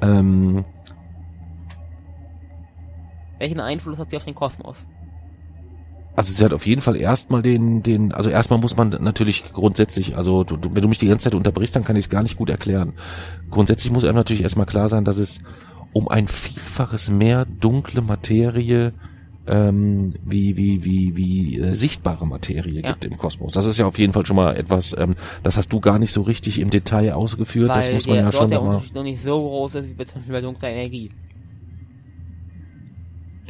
[0.00, 0.64] Ähm,
[3.40, 4.86] Welchen Einfluss hat sie auf den Kosmos?
[6.16, 10.16] also sie hat auf jeden Fall erstmal den, den, also erstmal muss man natürlich grundsätzlich,
[10.18, 12.22] also du, du, wenn du mich die ganze Zeit unterbrichst, dann kann ich es gar
[12.22, 12.92] nicht gut erklären.
[13.48, 15.38] Grundsätzlich muss einem natürlich erstmal klar sein, dass es
[15.92, 18.92] um ein Vielfaches mehr dunkle Materie
[19.46, 22.90] ähm, wie wie wie wie äh, sichtbare Materie Ja.
[22.90, 23.52] gibt im Kosmos.
[23.52, 26.12] Das ist ja auf jeden Fall schon mal etwas, ähm, das hast du gar nicht
[26.12, 27.70] so richtig im Detail ausgeführt.
[27.70, 29.88] das weil muss man der, ja dort schon der Unterschied noch nicht so groß ist
[29.88, 31.10] wie bei, bei dunkler Energie.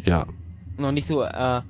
[0.05, 0.27] Ja,
[0.77, 1.63] Noch nicht so, äh,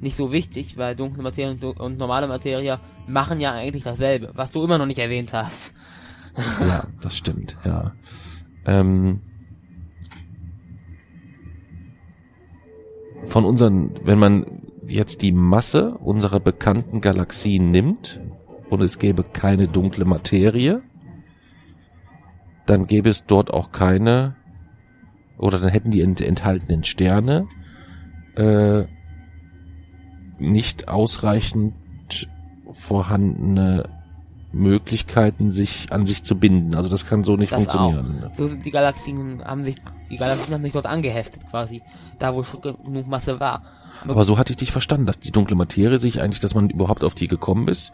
[0.00, 4.50] nicht so wichtig, weil dunkle Materie und, und normale Materie machen ja eigentlich dasselbe, was
[4.50, 5.72] du immer noch nicht erwähnt hast.
[6.60, 7.94] ja, das stimmt, ja.
[8.66, 9.20] Ähm,
[13.26, 18.20] von unseren, wenn man jetzt die Masse unserer bekannten Galaxien nimmt
[18.70, 20.82] und es gäbe keine dunkle Materie,
[22.66, 24.36] dann gäbe es dort auch keine,
[25.38, 27.48] oder dann hätten die ent enthaltenen Sterne
[28.36, 28.84] äh,
[30.38, 31.74] nicht ausreichend
[32.72, 33.88] vorhandene
[34.52, 36.74] Möglichkeiten, sich an sich zu binden.
[36.74, 38.30] Also das kann so nicht Das funktionieren.
[38.36, 39.76] So sind die Galaxien, haben sich,
[40.10, 41.82] die Galaxien haben sich dort angeheftet quasi,
[42.18, 43.62] da wo schon genug Masse war.
[44.06, 47.04] Aber so hatte ich dich verstanden, dass die dunkle Materie sich eigentlich, dass man überhaupt
[47.04, 47.92] auf die gekommen ist,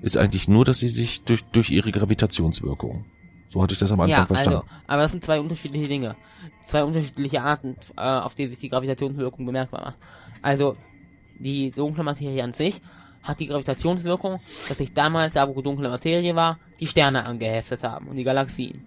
[0.00, 3.04] ist eigentlich nur, dass sie sich durch, durch ihre Gravitationswirkung.
[3.48, 4.58] So hatte ich das am Anfang ja, verstanden.
[4.58, 6.16] also, aber das sind zwei unterschiedliche Dinge.
[6.66, 9.96] Zwei unterschiedliche Arten, äh, auf die sich die Gravitationswirkung bemerkbar macht.
[10.42, 10.76] Also,
[11.38, 12.80] die dunkle Materie an sich
[13.22, 18.08] hat die Gravitationswirkung, dass sich damals, da wo dunkle Materie war, die Sterne angeheftet haben
[18.08, 18.84] und die Galaxien.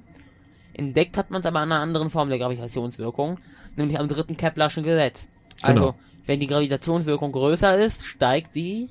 [0.73, 3.39] Entdeckt hat man es aber an einer anderen Form der Gravitationswirkung,
[3.75, 5.27] nämlich am dritten Keplerschen Gesetz.
[5.61, 5.95] Also, Genau.
[6.25, 8.89] wenn die Gravitationswirkung größer ist, steigt die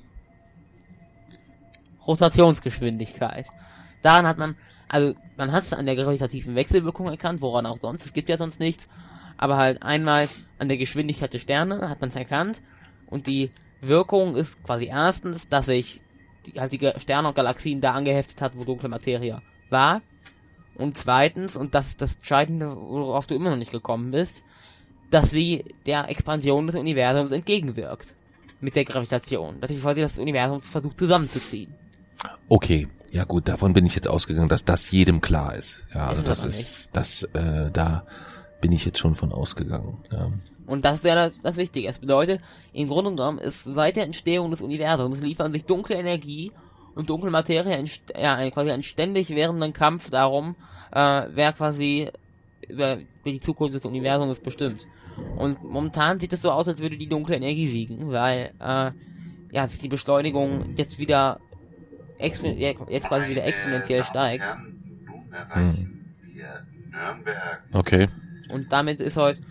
[2.05, 3.47] Rotationsgeschwindigkeit.
[4.01, 4.55] Daran hat man,
[4.89, 8.37] also man hat es an der gravitativen Wechselwirkung erkannt, woran auch sonst, es gibt ja
[8.37, 8.87] sonst nichts,
[9.37, 10.27] aber halt einmal
[10.57, 12.61] an der Geschwindigkeit der Sterne hat man es erkannt
[13.07, 16.01] und die Wirkung ist quasi erstens, dass sich
[16.45, 20.01] die, halt die Sterne und Galaxien da angeheftet hat, wo dunkle Materie war
[20.79, 24.45] und zweitens, und das ist das Entscheidende, worauf du immer noch nicht gekommen bist,
[25.11, 28.15] dass sie der Expansion des Universums entgegenwirkt.
[28.61, 29.59] Mit der Gravitation.
[29.59, 31.73] Dass sie quasi das Universum versucht zusammenzuziehen.
[32.47, 35.81] Okay, ja gut, davon bin ich jetzt ausgegangen, dass das jedem klar ist.
[35.93, 38.05] Ja, also Ist das ist, das, äh, da
[38.61, 39.97] bin ich jetzt schon von ausgegangen.
[40.11, 40.31] Ja.
[40.67, 41.87] Und das ist ja das, das Wichtige.
[41.87, 42.41] Es bedeutet,
[42.73, 46.51] im Grunde genommen ist seit der Entstehung des Universums liefern sich dunkle Energie
[46.95, 50.55] und dunkle Materie ein, st- ja, quasi einen ständig währenden Kampf darum,
[50.91, 52.09] äh, wer quasi
[52.67, 54.85] über, über die Zukunft des Universums bestimmt.
[55.37, 58.91] Und momentan sieht es so aus, als würde die dunkle Energie siegen, weil äh,
[59.51, 61.39] ja sich die Beschleunigung jetzt wieder
[62.19, 64.55] jetzt quasi wieder exponentiell steigt.
[65.53, 65.89] Hm.
[67.73, 68.07] Okay.
[68.49, 69.41] Und damit ist heute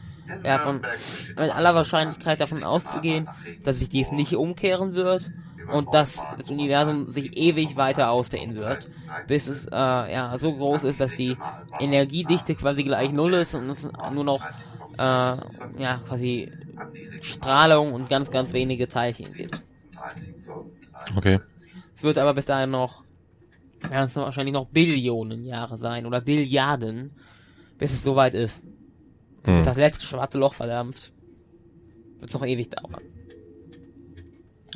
[0.45, 0.81] ja, von
[1.29, 3.29] mit aller Wahrscheinlichkeit davon auszugehen,
[3.65, 5.31] dass sich dies nicht umkehren wird
[5.71, 8.87] und dass das Universum sich ewig weiter ausdehnen wird,
[9.27, 11.37] bis es äh, ja so groß ist, dass die
[11.81, 14.45] Energiedichte quasi gleich null ist und es nur noch
[14.95, 16.53] äh, ja quasi
[17.21, 19.63] Strahlung und ganz ganz wenige Teilchen gibt.
[21.17, 21.41] Okay.
[21.99, 23.03] Es wird aber bis dahin noch
[23.81, 27.11] ganz wahrscheinlich noch Billionen Jahre sein oder Billiarden,
[27.77, 28.63] bis es soweit ist.
[29.43, 29.57] Hm.
[29.57, 31.13] Bis das letzte schwarze Loch verdampft.
[32.21, 33.03] Wird noch ewig dauern.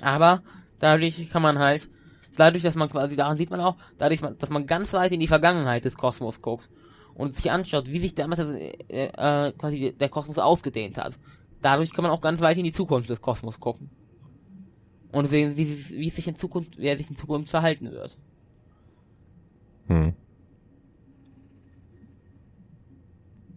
[0.01, 0.43] Aber
[0.81, 1.89] dadurch kann man halt,
[2.37, 5.29] dadurch, dass man quasi, daran sieht man auch, dadurch, dass man ganz weit in die
[5.29, 6.71] Vergangenheit des Kosmos guckt
[7.15, 11.15] und sich anschaut, wie sich damals das, äh, äh, quasi der Kosmos ausgedehnt hat.
[11.61, 13.91] Dadurch kann man auch ganz weit in die Zukunft des Kosmos gucken.
[15.13, 17.91] Und sehen, wie, sie- wie es sich in Zukunft, wie er sich in Zukunft verhalten
[17.91, 18.17] wird.
[19.89, 20.15] Hm.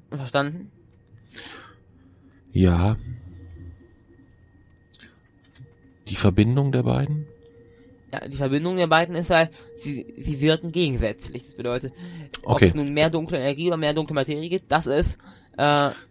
[0.10, 0.72] Verstanden?
[2.52, 2.96] Ja.
[6.08, 7.26] Die Verbindung der beiden?
[8.14, 11.44] Ja, die Verbindung der beiden ist halt, sie, sie wirken gegensätzlich.
[11.46, 11.94] Das bedeutet,
[12.44, 12.68] ob Okay.
[12.68, 15.16] es nun mehr dunkle Energie oder mehr dunkle Materie gibt, das ist,
[15.54, 15.58] äh,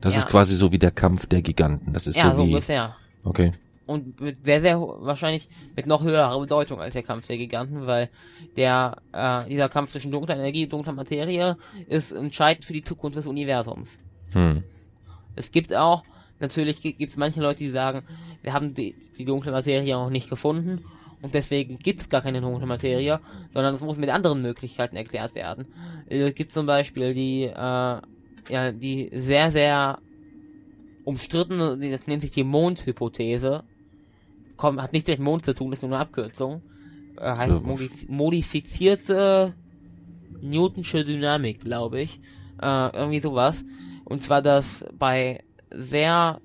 [0.00, 1.92] Das ja, ist quasi so wie der Kampf der Giganten.
[1.92, 2.50] Das ist ja, so so wie.
[2.50, 2.96] ungefähr.
[3.22, 3.52] Okay.
[3.86, 8.08] Und mit sehr, sehr, wahrscheinlich mit noch höherer Bedeutung als der Kampf der Giganten, weil
[8.56, 13.18] der, äh, dieser Kampf zwischen dunkler Energie und dunkler Materie ist entscheidend für die Zukunft
[13.18, 13.98] des Universums.
[14.32, 14.64] Hm.
[15.36, 16.02] Es gibt auch,
[16.40, 18.02] natürlich gibt es manche Leute, die sagen,
[18.42, 20.82] wir haben die, die dunkle Materie noch nicht gefunden
[21.20, 23.20] und deswegen gibt es gar keine dunkle Materie,
[23.52, 25.66] sondern es muss mit anderen Möglichkeiten erklärt werden.
[26.08, 29.98] Äh, Es gibt zum Beispiel die, äh, ja, die sehr, sehr
[31.04, 33.64] umstrittene, das nennt sich die Mondhypothese,
[34.56, 36.62] kommt, hat nichts mit Mond zu tun, ist nur eine Abkürzung,
[37.18, 39.54] äh, heißt modif modifizierte
[40.40, 42.20] Newtonsche Dynamik, glaube ich,
[42.60, 43.64] äh, irgendwie sowas.
[44.04, 46.40] Und zwar, dass bei sehr,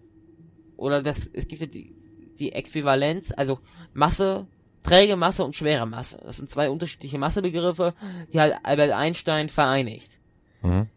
[0.78, 1.96] oder das, es gibt ja die,
[2.40, 3.60] die Äquivalenz, also
[3.94, 4.48] Masse,
[4.84, 6.20] träge Masse und schwere Masse.
[6.24, 7.94] Das sind zwei unterschiedliche Massebegriffe,
[8.32, 10.20] die halt Albert Einstein vereinigt.
[10.62, 10.88] Mhm.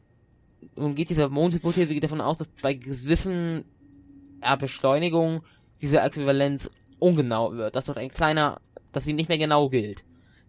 [0.76, 3.64] Nun geht diese Mondhypothese geht davon aus, dass bei gewissen
[4.40, 5.43] ja, Beschleunigungen
[5.80, 6.70] diese Äquivalenz
[7.03, 8.61] ungenau wird, dass dort ein kleiner,
[8.93, 10.05] dass sie nicht mehr genau gilt.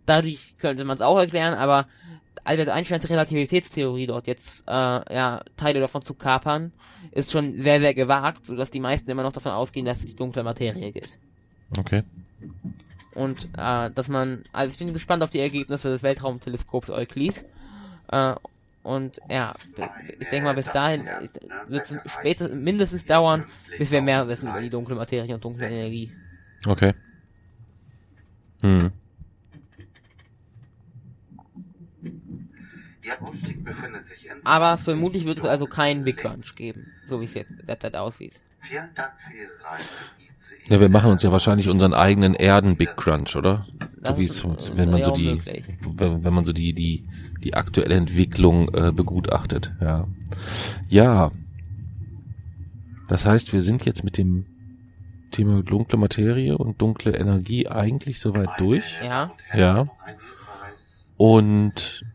[0.06, 1.88] Dadurch könnte man es auch erklären, aber
[2.44, 6.74] Albert Einsteins Relativitätstheorie dort jetzt, äh, ja, Teile davon zu kapern,
[7.12, 10.16] ist schon sehr, sehr gewagt, sodass die meisten immer noch davon ausgehen, dass es die
[10.16, 11.18] dunkle Materie gilt.
[11.78, 12.04] Okay.
[13.16, 17.46] Und äh, dass man, also ich bin gespannt auf die Ergebnisse des Weltraumteleskops Euclid.
[18.12, 18.34] Äh,
[18.82, 19.54] und ja,
[20.20, 21.08] ich denke mal, bis dahin
[21.68, 23.46] wird es spätestens mindestens dauern,
[23.78, 26.12] bis wir mehr wissen über die dunkle Materie und dunkle Energie.
[26.65, 26.94] Okay.
[28.61, 28.91] Hm.
[33.02, 34.45] Ihr Aufstieg befindet sich in...
[34.45, 38.41] Aber vermutlich wird es also keinen Big Crunch geben, so wie es jetzt derzeit aussieht.
[40.69, 43.68] Ja, wir machen uns ja wahrscheinlich unseren eigenen Erden-Big Crunch, oder?
[44.02, 44.44] So wie es,
[44.77, 45.41] wenn man so die,
[45.81, 47.06] wenn man so die, die,
[47.44, 50.07] die aktuelle Entwicklung äh, begutachtet, ja.
[50.88, 51.31] Ja.
[53.10, 54.45] Das heißt, wir sind jetzt mit dem
[55.34, 58.99] Thema dunkle Materie und dunkle Energie eigentlich soweit durch.
[59.03, 59.35] Ja.
[59.53, 59.88] Ja.
[61.18, 62.05] Und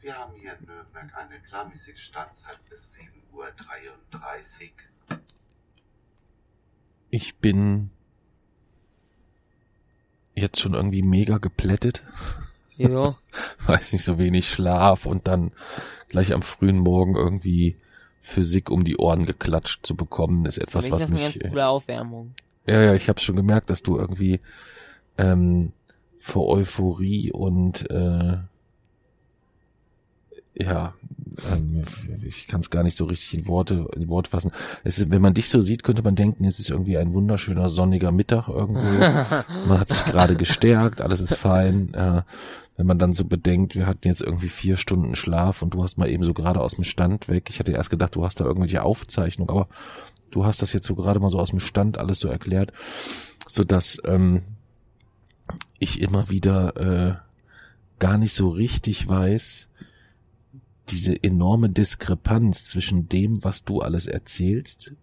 [0.00, 3.02] Wir haben hier in Nürnberg eine klarmäßige Startzeit bis 7.33
[3.32, 5.20] Uhr.
[7.10, 7.90] ich bin
[10.34, 12.02] jetzt schon irgendwie mega geplättet.
[12.76, 13.16] Jo.
[13.66, 15.52] weiß nicht, so wenig Schlaf und dann
[16.08, 17.76] gleich am frühen Morgen irgendwie
[18.20, 21.26] Physik um die Ohren geklatscht zu bekommen, ist Für etwas, mich was ist das eine
[21.28, 21.38] mich.
[21.40, 22.34] ganz coole Aufwärmung.
[22.66, 24.40] Ja, ja, ich habe schon gemerkt, dass du irgendwie
[25.18, 25.72] ähm,
[26.18, 28.36] vor Euphorie und äh,
[30.54, 30.94] ja,
[31.50, 31.84] ähm,
[32.22, 34.52] ich kann es gar nicht so richtig in Worte in Worte fassen.
[34.84, 38.12] Ist, wenn man dich so sieht, könnte man denken, es ist irgendwie ein wunderschöner sonniger
[38.12, 38.82] Mittag irgendwo.
[39.68, 41.94] man hat sich gerade gestärkt, alles ist fein.
[41.94, 42.22] Äh,
[42.80, 45.98] wenn man dann so bedenkt, wir hatten jetzt irgendwie vier Stunden Schlaf und du hast
[45.98, 47.50] mal eben so gerade aus dem Stand weg.
[47.50, 49.68] Ich hatte erst gedacht, du hast da irgendwelche Aufzeichnungen, aber
[50.30, 52.72] du hast das jetzt so gerade mal so aus dem Stand alles so erklärt,
[53.46, 54.40] so dass ähm,
[55.78, 57.16] ich immer wieder äh,
[57.98, 59.68] gar nicht so richtig weiß,
[60.88, 64.94] diese enorme Diskrepanz zwischen dem, was du alles erzählst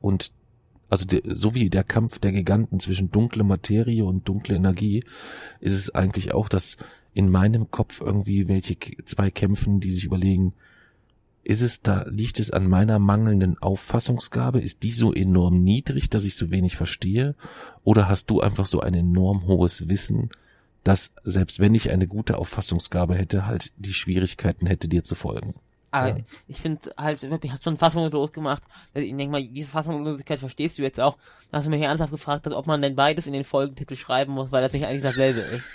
[0.00, 0.32] und
[0.88, 5.04] also der, so wie der Kampf der Giganten zwischen dunkle Materie und dunkle Energie,
[5.60, 6.78] ist es eigentlich auch, dass
[7.16, 8.76] in meinem Kopf irgendwie welche
[9.06, 10.52] zwei kämpfen, die sich überlegen,
[11.44, 14.60] ist es da, liegt es an meiner mangelnden Auffassungsgabe?
[14.60, 17.34] Ist die so enorm niedrig, dass ich so wenig verstehe?
[17.84, 20.28] Oder hast du einfach so ein enorm hohes Wissen,
[20.84, 25.54] dass selbst wenn ich eine gute Auffassungsgabe hätte, halt die Schwierigkeiten hätte, dir zu folgen?
[25.96, 26.24] Aber Ja.
[26.48, 28.62] ich finde halt wirklich, hat schon fassungslos gemacht.
[28.94, 31.16] Ich denke mal, diese Fassungslosigkeit verstehst du jetzt auch.
[31.50, 34.32] Da hast du mich ernsthaft gefragt, hast, ob man denn beides in den Folgentitel schreiben
[34.32, 35.70] muss, weil das nicht eigentlich dasselbe ist.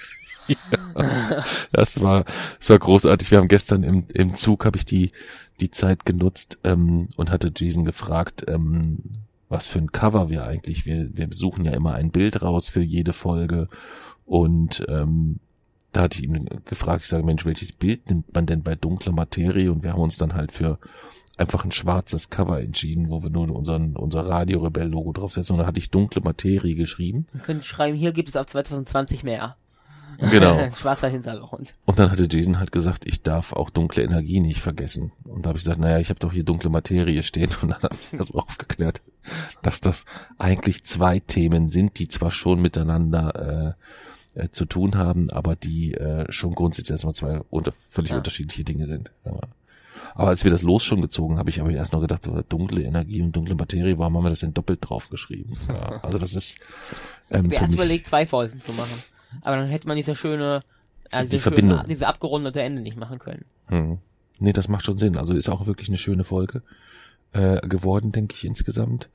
[1.71, 2.25] Das war,
[2.59, 3.31] das war großartig.
[3.31, 5.11] Wir haben gestern im, im Zug habe ich die,
[5.61, 8.99] die Zeit genutzt ähm, und hatte Jason gefragt, ähm,
[9.49, 10.85] was für ein Cover wir eigentlich.
[10.85, 13.69] Wir, wir suchen ja immer ein Bild raus für jede Folge.
[14.25, 15.39] Und ähm,
[15.91, 19.11] da hatte ich ihn gefragt, ich sage, Mensch, welches Bild nimmt man denn bei dunkler
[19.11, 19.71] Materie?
[19.71, 20.79] Und wir haben uns dann halt für
[21.37, 25.53] einfach ein schwarzes Cover entschieden, wo wir nur unseren, unser Radio Rebell Logo draufsetzen.
[25.53, 27.27] Und da hatte ich dunkle Materie geschrieben.
[27.33, 29.55] Man könnte schreiben, hier gibt es ab 2020 mehr.
[30.29, 30.67] Genau.
[30.75, 31.73] Schwarzer Hintergrund.
[31.85, 35.11] Und dann hatte Jason halt gesagt, ich darf auch dunkle Energie nicht vergessen.
[35.23, 37.49] Und da habe ich gesagt, naja, ich habe doch hier dunkle Materie stehen.
[37.61, 39.01] Und dann hat sich das aufgeklärt,
[39.61, 40.05] dass das
[40.37, 43.83] eigentlich zwei Themen sind, die zwar schon miteinander äh,
[44.35, 48.17] äh, zu tun haben, aber die äh, schon grundsätzlich erstmal zwei unter, völlig Ja.
[48.17, 49.11] unterschiedliche Dinge sind.
[49.25, 49.39] Ja.
[50.13, 53.21] Aber als wir das los schon gezogen, habe ich aber erst noch gedacht, dunkle Energie
[53.21, 55.55] und dunkle Materie, warum haben wir das denn doppelt draufgeschrieben?
[55.69, 56.57] Ja, also das ist
[57.29, 59.01] ähm, Wir für erst überlegt, zwei Folgen zu machen.
[59.43, 60.63] Aber dann hätte man diese schöne,
[61.11, 61.77] also Die diese, Verbindung.
[61.77, 63.45] schöne, diese abgerundete Ende nicht machen können.
[63.67, 63.99] Hm.
[64.39, 65.15] Nee, das macht schon Sinn.
[65.17, 66.61] Also ist auch wirklich eine schöne Folge
[67.31, 69.07] äh, geworden, denke ich insgesamt.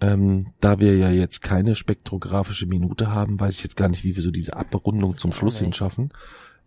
[0.00, 4.16] Ähm, da wir ja jetzt keine spektrographische Minute haben, weiß ich jetzt gar nicht, wie
[4.16, 5.64] wir so diese Abrundung zum Schluss nicht.
[5.64, 6.10] hin schaffen.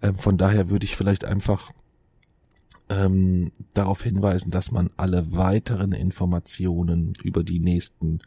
[0.02, 1.72] Ähm, von daher würde ich vielleicht einfach
[2.90, 8.20] ähm, darauf hinweisen, dass man alle weiteren Informationen über die nächsten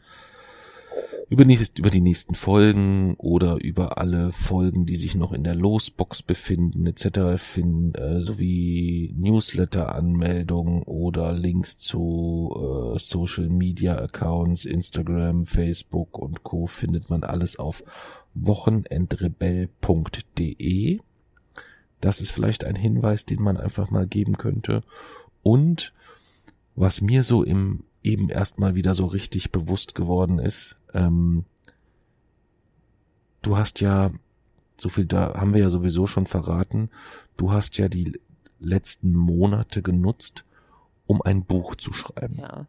[1.29, 5.55] über, nächst, über die nächsten Folgen oder über alle Folgen, die sich noch in der
[5.55, 7.37] Losbox befinden, etc.
[7.37, 16.67] finden, äh, sowie Newsletter-Anmeldungen oder Links zu äh, Social Media Accounts, Instagram, Facebook und Co.
[16.67, 17.83] findet man alles auf
[18.33, 21.01] wochenendrebell.de.
[21.99, 24.81] Das ist vielleicht ein Hinweis, den man einfach mal geben könnte.
[25.43, 25.91] Und
[26.75, 31.45] was mir so im eben erstmal wieder so richtig bewusst geworden ist, ähm,
[33.41, 34.11] du hast ja,
[34.77, 36.89] so viel da haben wir ja sowieso schon verraten,
[37.35, 38.19] du hast ja die
[38.59, 40.45] letzten Monate genutzt,
[41.05, 42.37] um ein Buch zu schreiben.
[42.39, 42.65] Ja.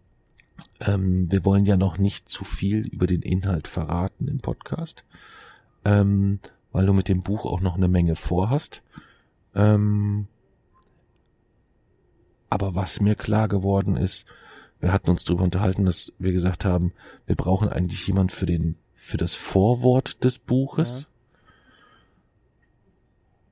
[0.81, 5.05] Ähm, wir wollen ja noch nicht zu viel über den Inhalt verraten im Podcast,
[5.85, 6.41] ähm,
[6.73, 8.83] weil du mit dem Buch auch noch eine Menge vorhast.
[9.55, 10.27] Ähm,
[12.51, 14.27] aber was mir klar geworden ist,
[14.81, 16.93] wir hatten uns darüber unterhalten, dass wir gesagt haben,
[17.27, 21.03] wir brauchen eigentlich jemand für den, für das Vorwort des Buches.
[21.03, 21.09] Ja.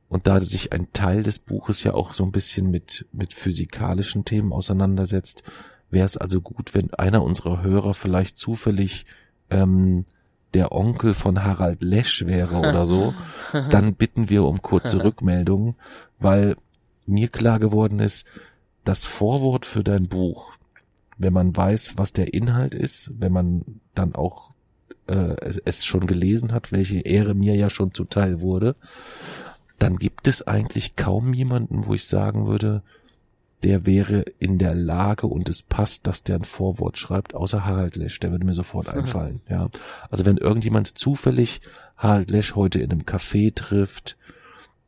[0.08, 4.24] Und da sich ein Teil des Buches ja auch so ein bisschen mit, mit physikalischen
[4.24, 5.42] Themen auseinandersetzt,
[5.90, 9.04] wäre es also gut, wenn einer unserer Hörer vielleicht zufällig
[9.50, 10.04] ähm,
[10.54, 13.14] der Onkel von Harald Lesch wäre oder so,
[13.70, 15.74] dann bitten wir um kurze Rückmeldungen,
[16.18, 16.56] weil
[17.06, 18.26] mir klar geworden ist,
[18.84, 20.54] das Vorwort für dein Buch,
[21.18, 24.50] wenn man weiß, was der Inhalt ist, wenn man dann auch
[25.08, 28.74] äh, es- es schon gelesen hat, welche Ehre mir ja schon zuteil wurde,
[29.78, 32.82] dann gibt es eigentlich kaum jemanden, wo ich sagen würde,
[33.62, 37.96] der wäre in der Lage und es passt, dass der ein Vorwort schreibt, außer Harald
[37.96, 39.68] Lesch, der würde mir sofort einfallen, ja.
[40.10, 41.60] Also wenn irgendjemand zufällig
[41.96, 44.16] Harald Lesch heute in einem Café trifft,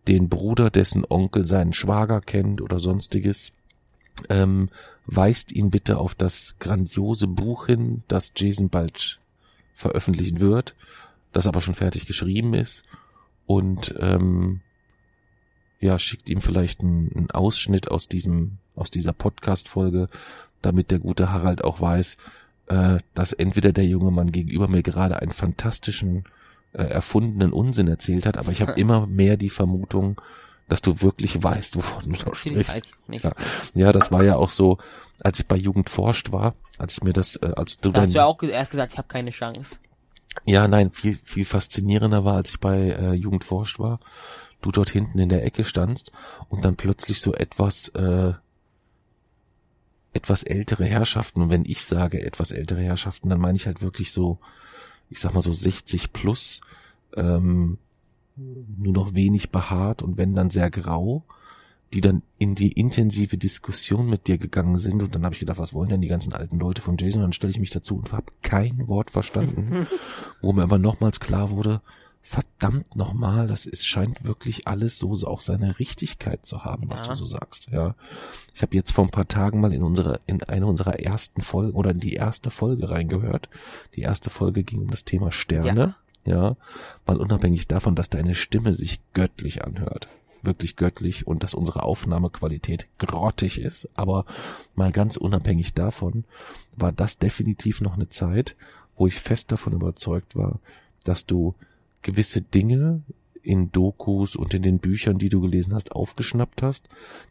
[0.08, 3.52] den Bruder, dessen Onkel seinen Schwager kennt oder sonstiges,
[4.28, 4.68] ähm,
[5.08, 9.18] weist ihn bitte auf das grandiose Buch hin, das Jason bald
[9.74, 10.74] veröffentlichen wird,
[11.32, 12.82] das aber schon fertig geschrieben ist.
[13.46, 14.60] Und ähm,
[15.80, 20.10] ja, schickt ihm vielleicht einen, einen Ausschnitt aus diesem, aus dieser Podcast-Folge,
[20.60, 22.18] damit der gute Harald auch weiß,
[22.66, 26.24] äh, dass entweder der junge Mann gegenüber mir gerade einen fantastischen,
[26.72, 30.20] äh, erfundenen Unsinn erzählt hat, aber ich habe immer mehr die Vermutung,
[30.68, 32.94] dass du wirklich weißt, wovon du da sprichst.
[33.08, 33.32] Ja.
[33.74, 34.78] Ja, das war ja auch so,
[35.20, 38.10] als ich bei Jugend forscht war, als ich mir das, äh, als du Da hast
[38.10, 39.76] du ja auch erst gesagt, ich habe keine Chance.
[40.44, 43.98] ja, nein, viel, viel faszinierender war, als ich bei äh, Jugend forscht war,
[44.60, 46.12] du dort hinten in der Ecke standst
[46.48, 48.32] und dann plötzlich so etwas, äh,
[50.12, 54.12] etwas ältere Herrschaften, und wenn ich sage etwas ältere Herrschaften, dann meine ich halt wirklich
[54.12, 54.38] so,
[55.10, 56.60] ich sag mal so 60 plus,
[57.16, 57.78] ähm,
[58.78, 61.24] nur noch wenig behaart und wenn dann sehr grau,
[61.94, 65.58] die dann in die intensive Diskussion mit dir gegangen sind und dann habe ich gedacht,
[65.58, 67.20] was wollen denn die ganzen alten Leute von Jason?
[67.22, 69.86] Und dann stelle ich mich dazu und habe kein Wort verstanden,
[70.42, 71.80] wo mir aber nochmals klar wurde,
[72.20, 77.06] verdammt nochmal, das ist, scheint wirklich alles so, so auch seine Richtigkeit zu haben, was
[77.06, 77.12] Ja.
[77.12, 77.68] du so sagst.
[77.72, 77.94] Ja,
[78.54, 81.72] ich habe jetzt vor ein paar Tagen mal in unsere in eine unserer ersten Folgen
[81.74, 83.48] oder in die erste Folge reingehört.
[83.96, 85.80] Die erste Folge ging um das Thema Sterne.
[85.80, 85.96] Ja,
[86.34, 90.08] mal unabhängig davon, dass deine Stimme sich göttlich anhört.
[90.42, 93.88] Wirklich göttlich und dass unsere Aufnahmequalität grottig ist.
[93.94, 94.24] Aber
[94.74, 96.24] mal ganz unabhängig davon
[96.76, 98.54] war das definitiv noch eine Zeit,
[98.96, 100.60] wo ich fest davon überzeugt war,
[101.04, 101.54] dass du
[102.02, 103.02] gewisse Dinge
[103.48, 106.86] in Dokus und in den Büchern, die du gelesen hast, aufgeschnappt hast,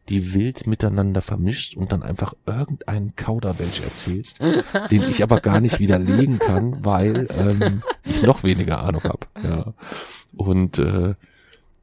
[0.09, 4.39] die wild miteinander vermischt und dann einfach irgendeinen Kauderwelsch erzählst,
[4.91, 9.27] den ich aber gar nicht widerlegen kann, weil ähm, ich noch weniger Ahnung habe.
[9.43, 9.73] Ja.
[10.35, 11.13] Und äh,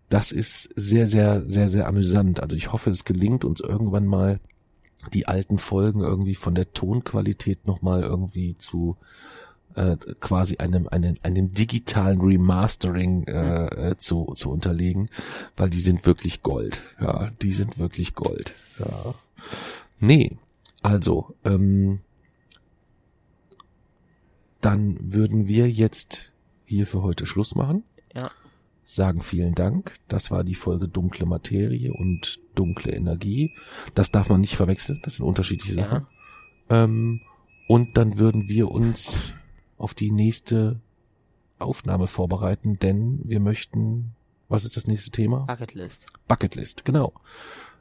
[0.09, 2.41] das ist sehr, sehr, sehr, sehr amüsant.
[2.41, 4.41] Also ich hoffe, es gelingt uns irgendwann mal,
[5.13, 8.97] die alten Folgen irgendwie von der Tonqualität nochmal irgendwie zu
[9.75, 15.09] äh, quasi einem, einem, einem digitalen Remastering äh, äh, zu, zu unterlegen,
[15.57, 16.85] weil die sind wirklich Gold.
[17.01, 18.55] Ja, die sind wirklich Gold.
[18.79, 19.15] Ja.
[20.01, 20.37] Nee,
[20.83, 22.01] also, ähm,
[24.61, 26.33] dann würden wir jetzt
[26.65, 27.85] hier für heute Schluss machen.
[28.15, 28.31] Ja.
[28.85, 29.95] Sagen vielen Dank.
[30.09, 33.55] Das war die Folge Dunkle Materie und Dunkle Energie.
[33.95, 35.01] Das darf man nicht verwechseln.
[35.05, 35.89] Das sind unterschiedliche Ja.
[35.89, 36.07] Sachen.
[36.69, 37.21] Ähm,
[37.67, 39.33] und dann würden wir uns
[39.79, 40.81] auf die nächste
[41.59, 44.13] Aufnahme vorbereiten, denn wir möchten,
[44.49, 45.41] was ist das nächste Thema?
[45.41, 46.07] Bucketlist.
[46.29, 47.13] Bucketlist, genau.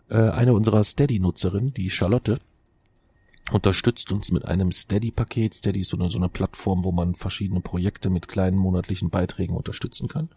[0.10, 2.40] Äh, eine unserer Steady-Nutzerinnen, die Charlotte,
[3.52, 5.54] unterstützt uns mit einem Steady-Paket.
[5.54, 9.56] Steady ist so eine, so eine Plattform, wo man verschiedene Projekte mit kleinen monatlichen Beiträgen
[9.56, 10.30] unterstützen kann.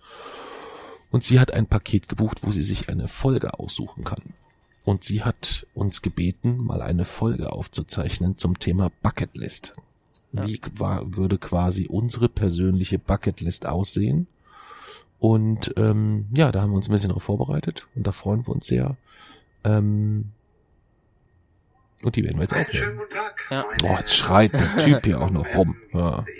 [1.10, 4.34] Und sie hat ein Paket gebucht, wo sie sich eine Folge aussuchen kann.
[4.84, 9.76] Und sie hat uns gebeten, mal eine Folge aufzuzeichnen zum Thema Bucketlist.
[10.32, 14.26] Wie war, würde quasi unsere persönliche Bucketlist aussehen?
[15.18, 18.54] Und ähm, ja, da haben wir uns ein bisschen darauf vorbereitet und da freuen wir
[18.54, 18.96] uns sehr.
[19.64, 20.32] Ähm,
[22.02, 23.08] und die werden wir jetzt Einen schönen aufnehmen.
[23.08, 23.36] guten Tag.
[23.50, 23.64] Ja.
[23.80, 25.76] Boah, jetzt schreit der Typ hier auch noch rum.
[25.94, 26.22] Ja.
[26.22, 26.36] der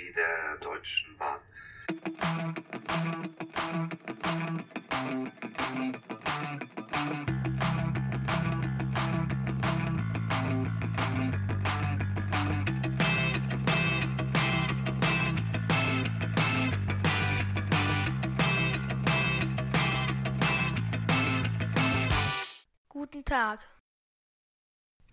[22.98, 23.60] Guten Tag.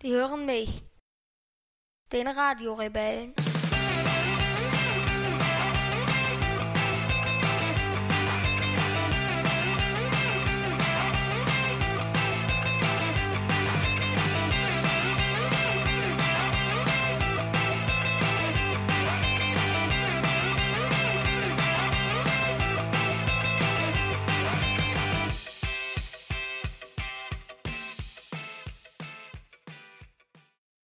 [0.00, 0.82] Sie hören mich.
[2.10, 3.34] Den Radiorebellen.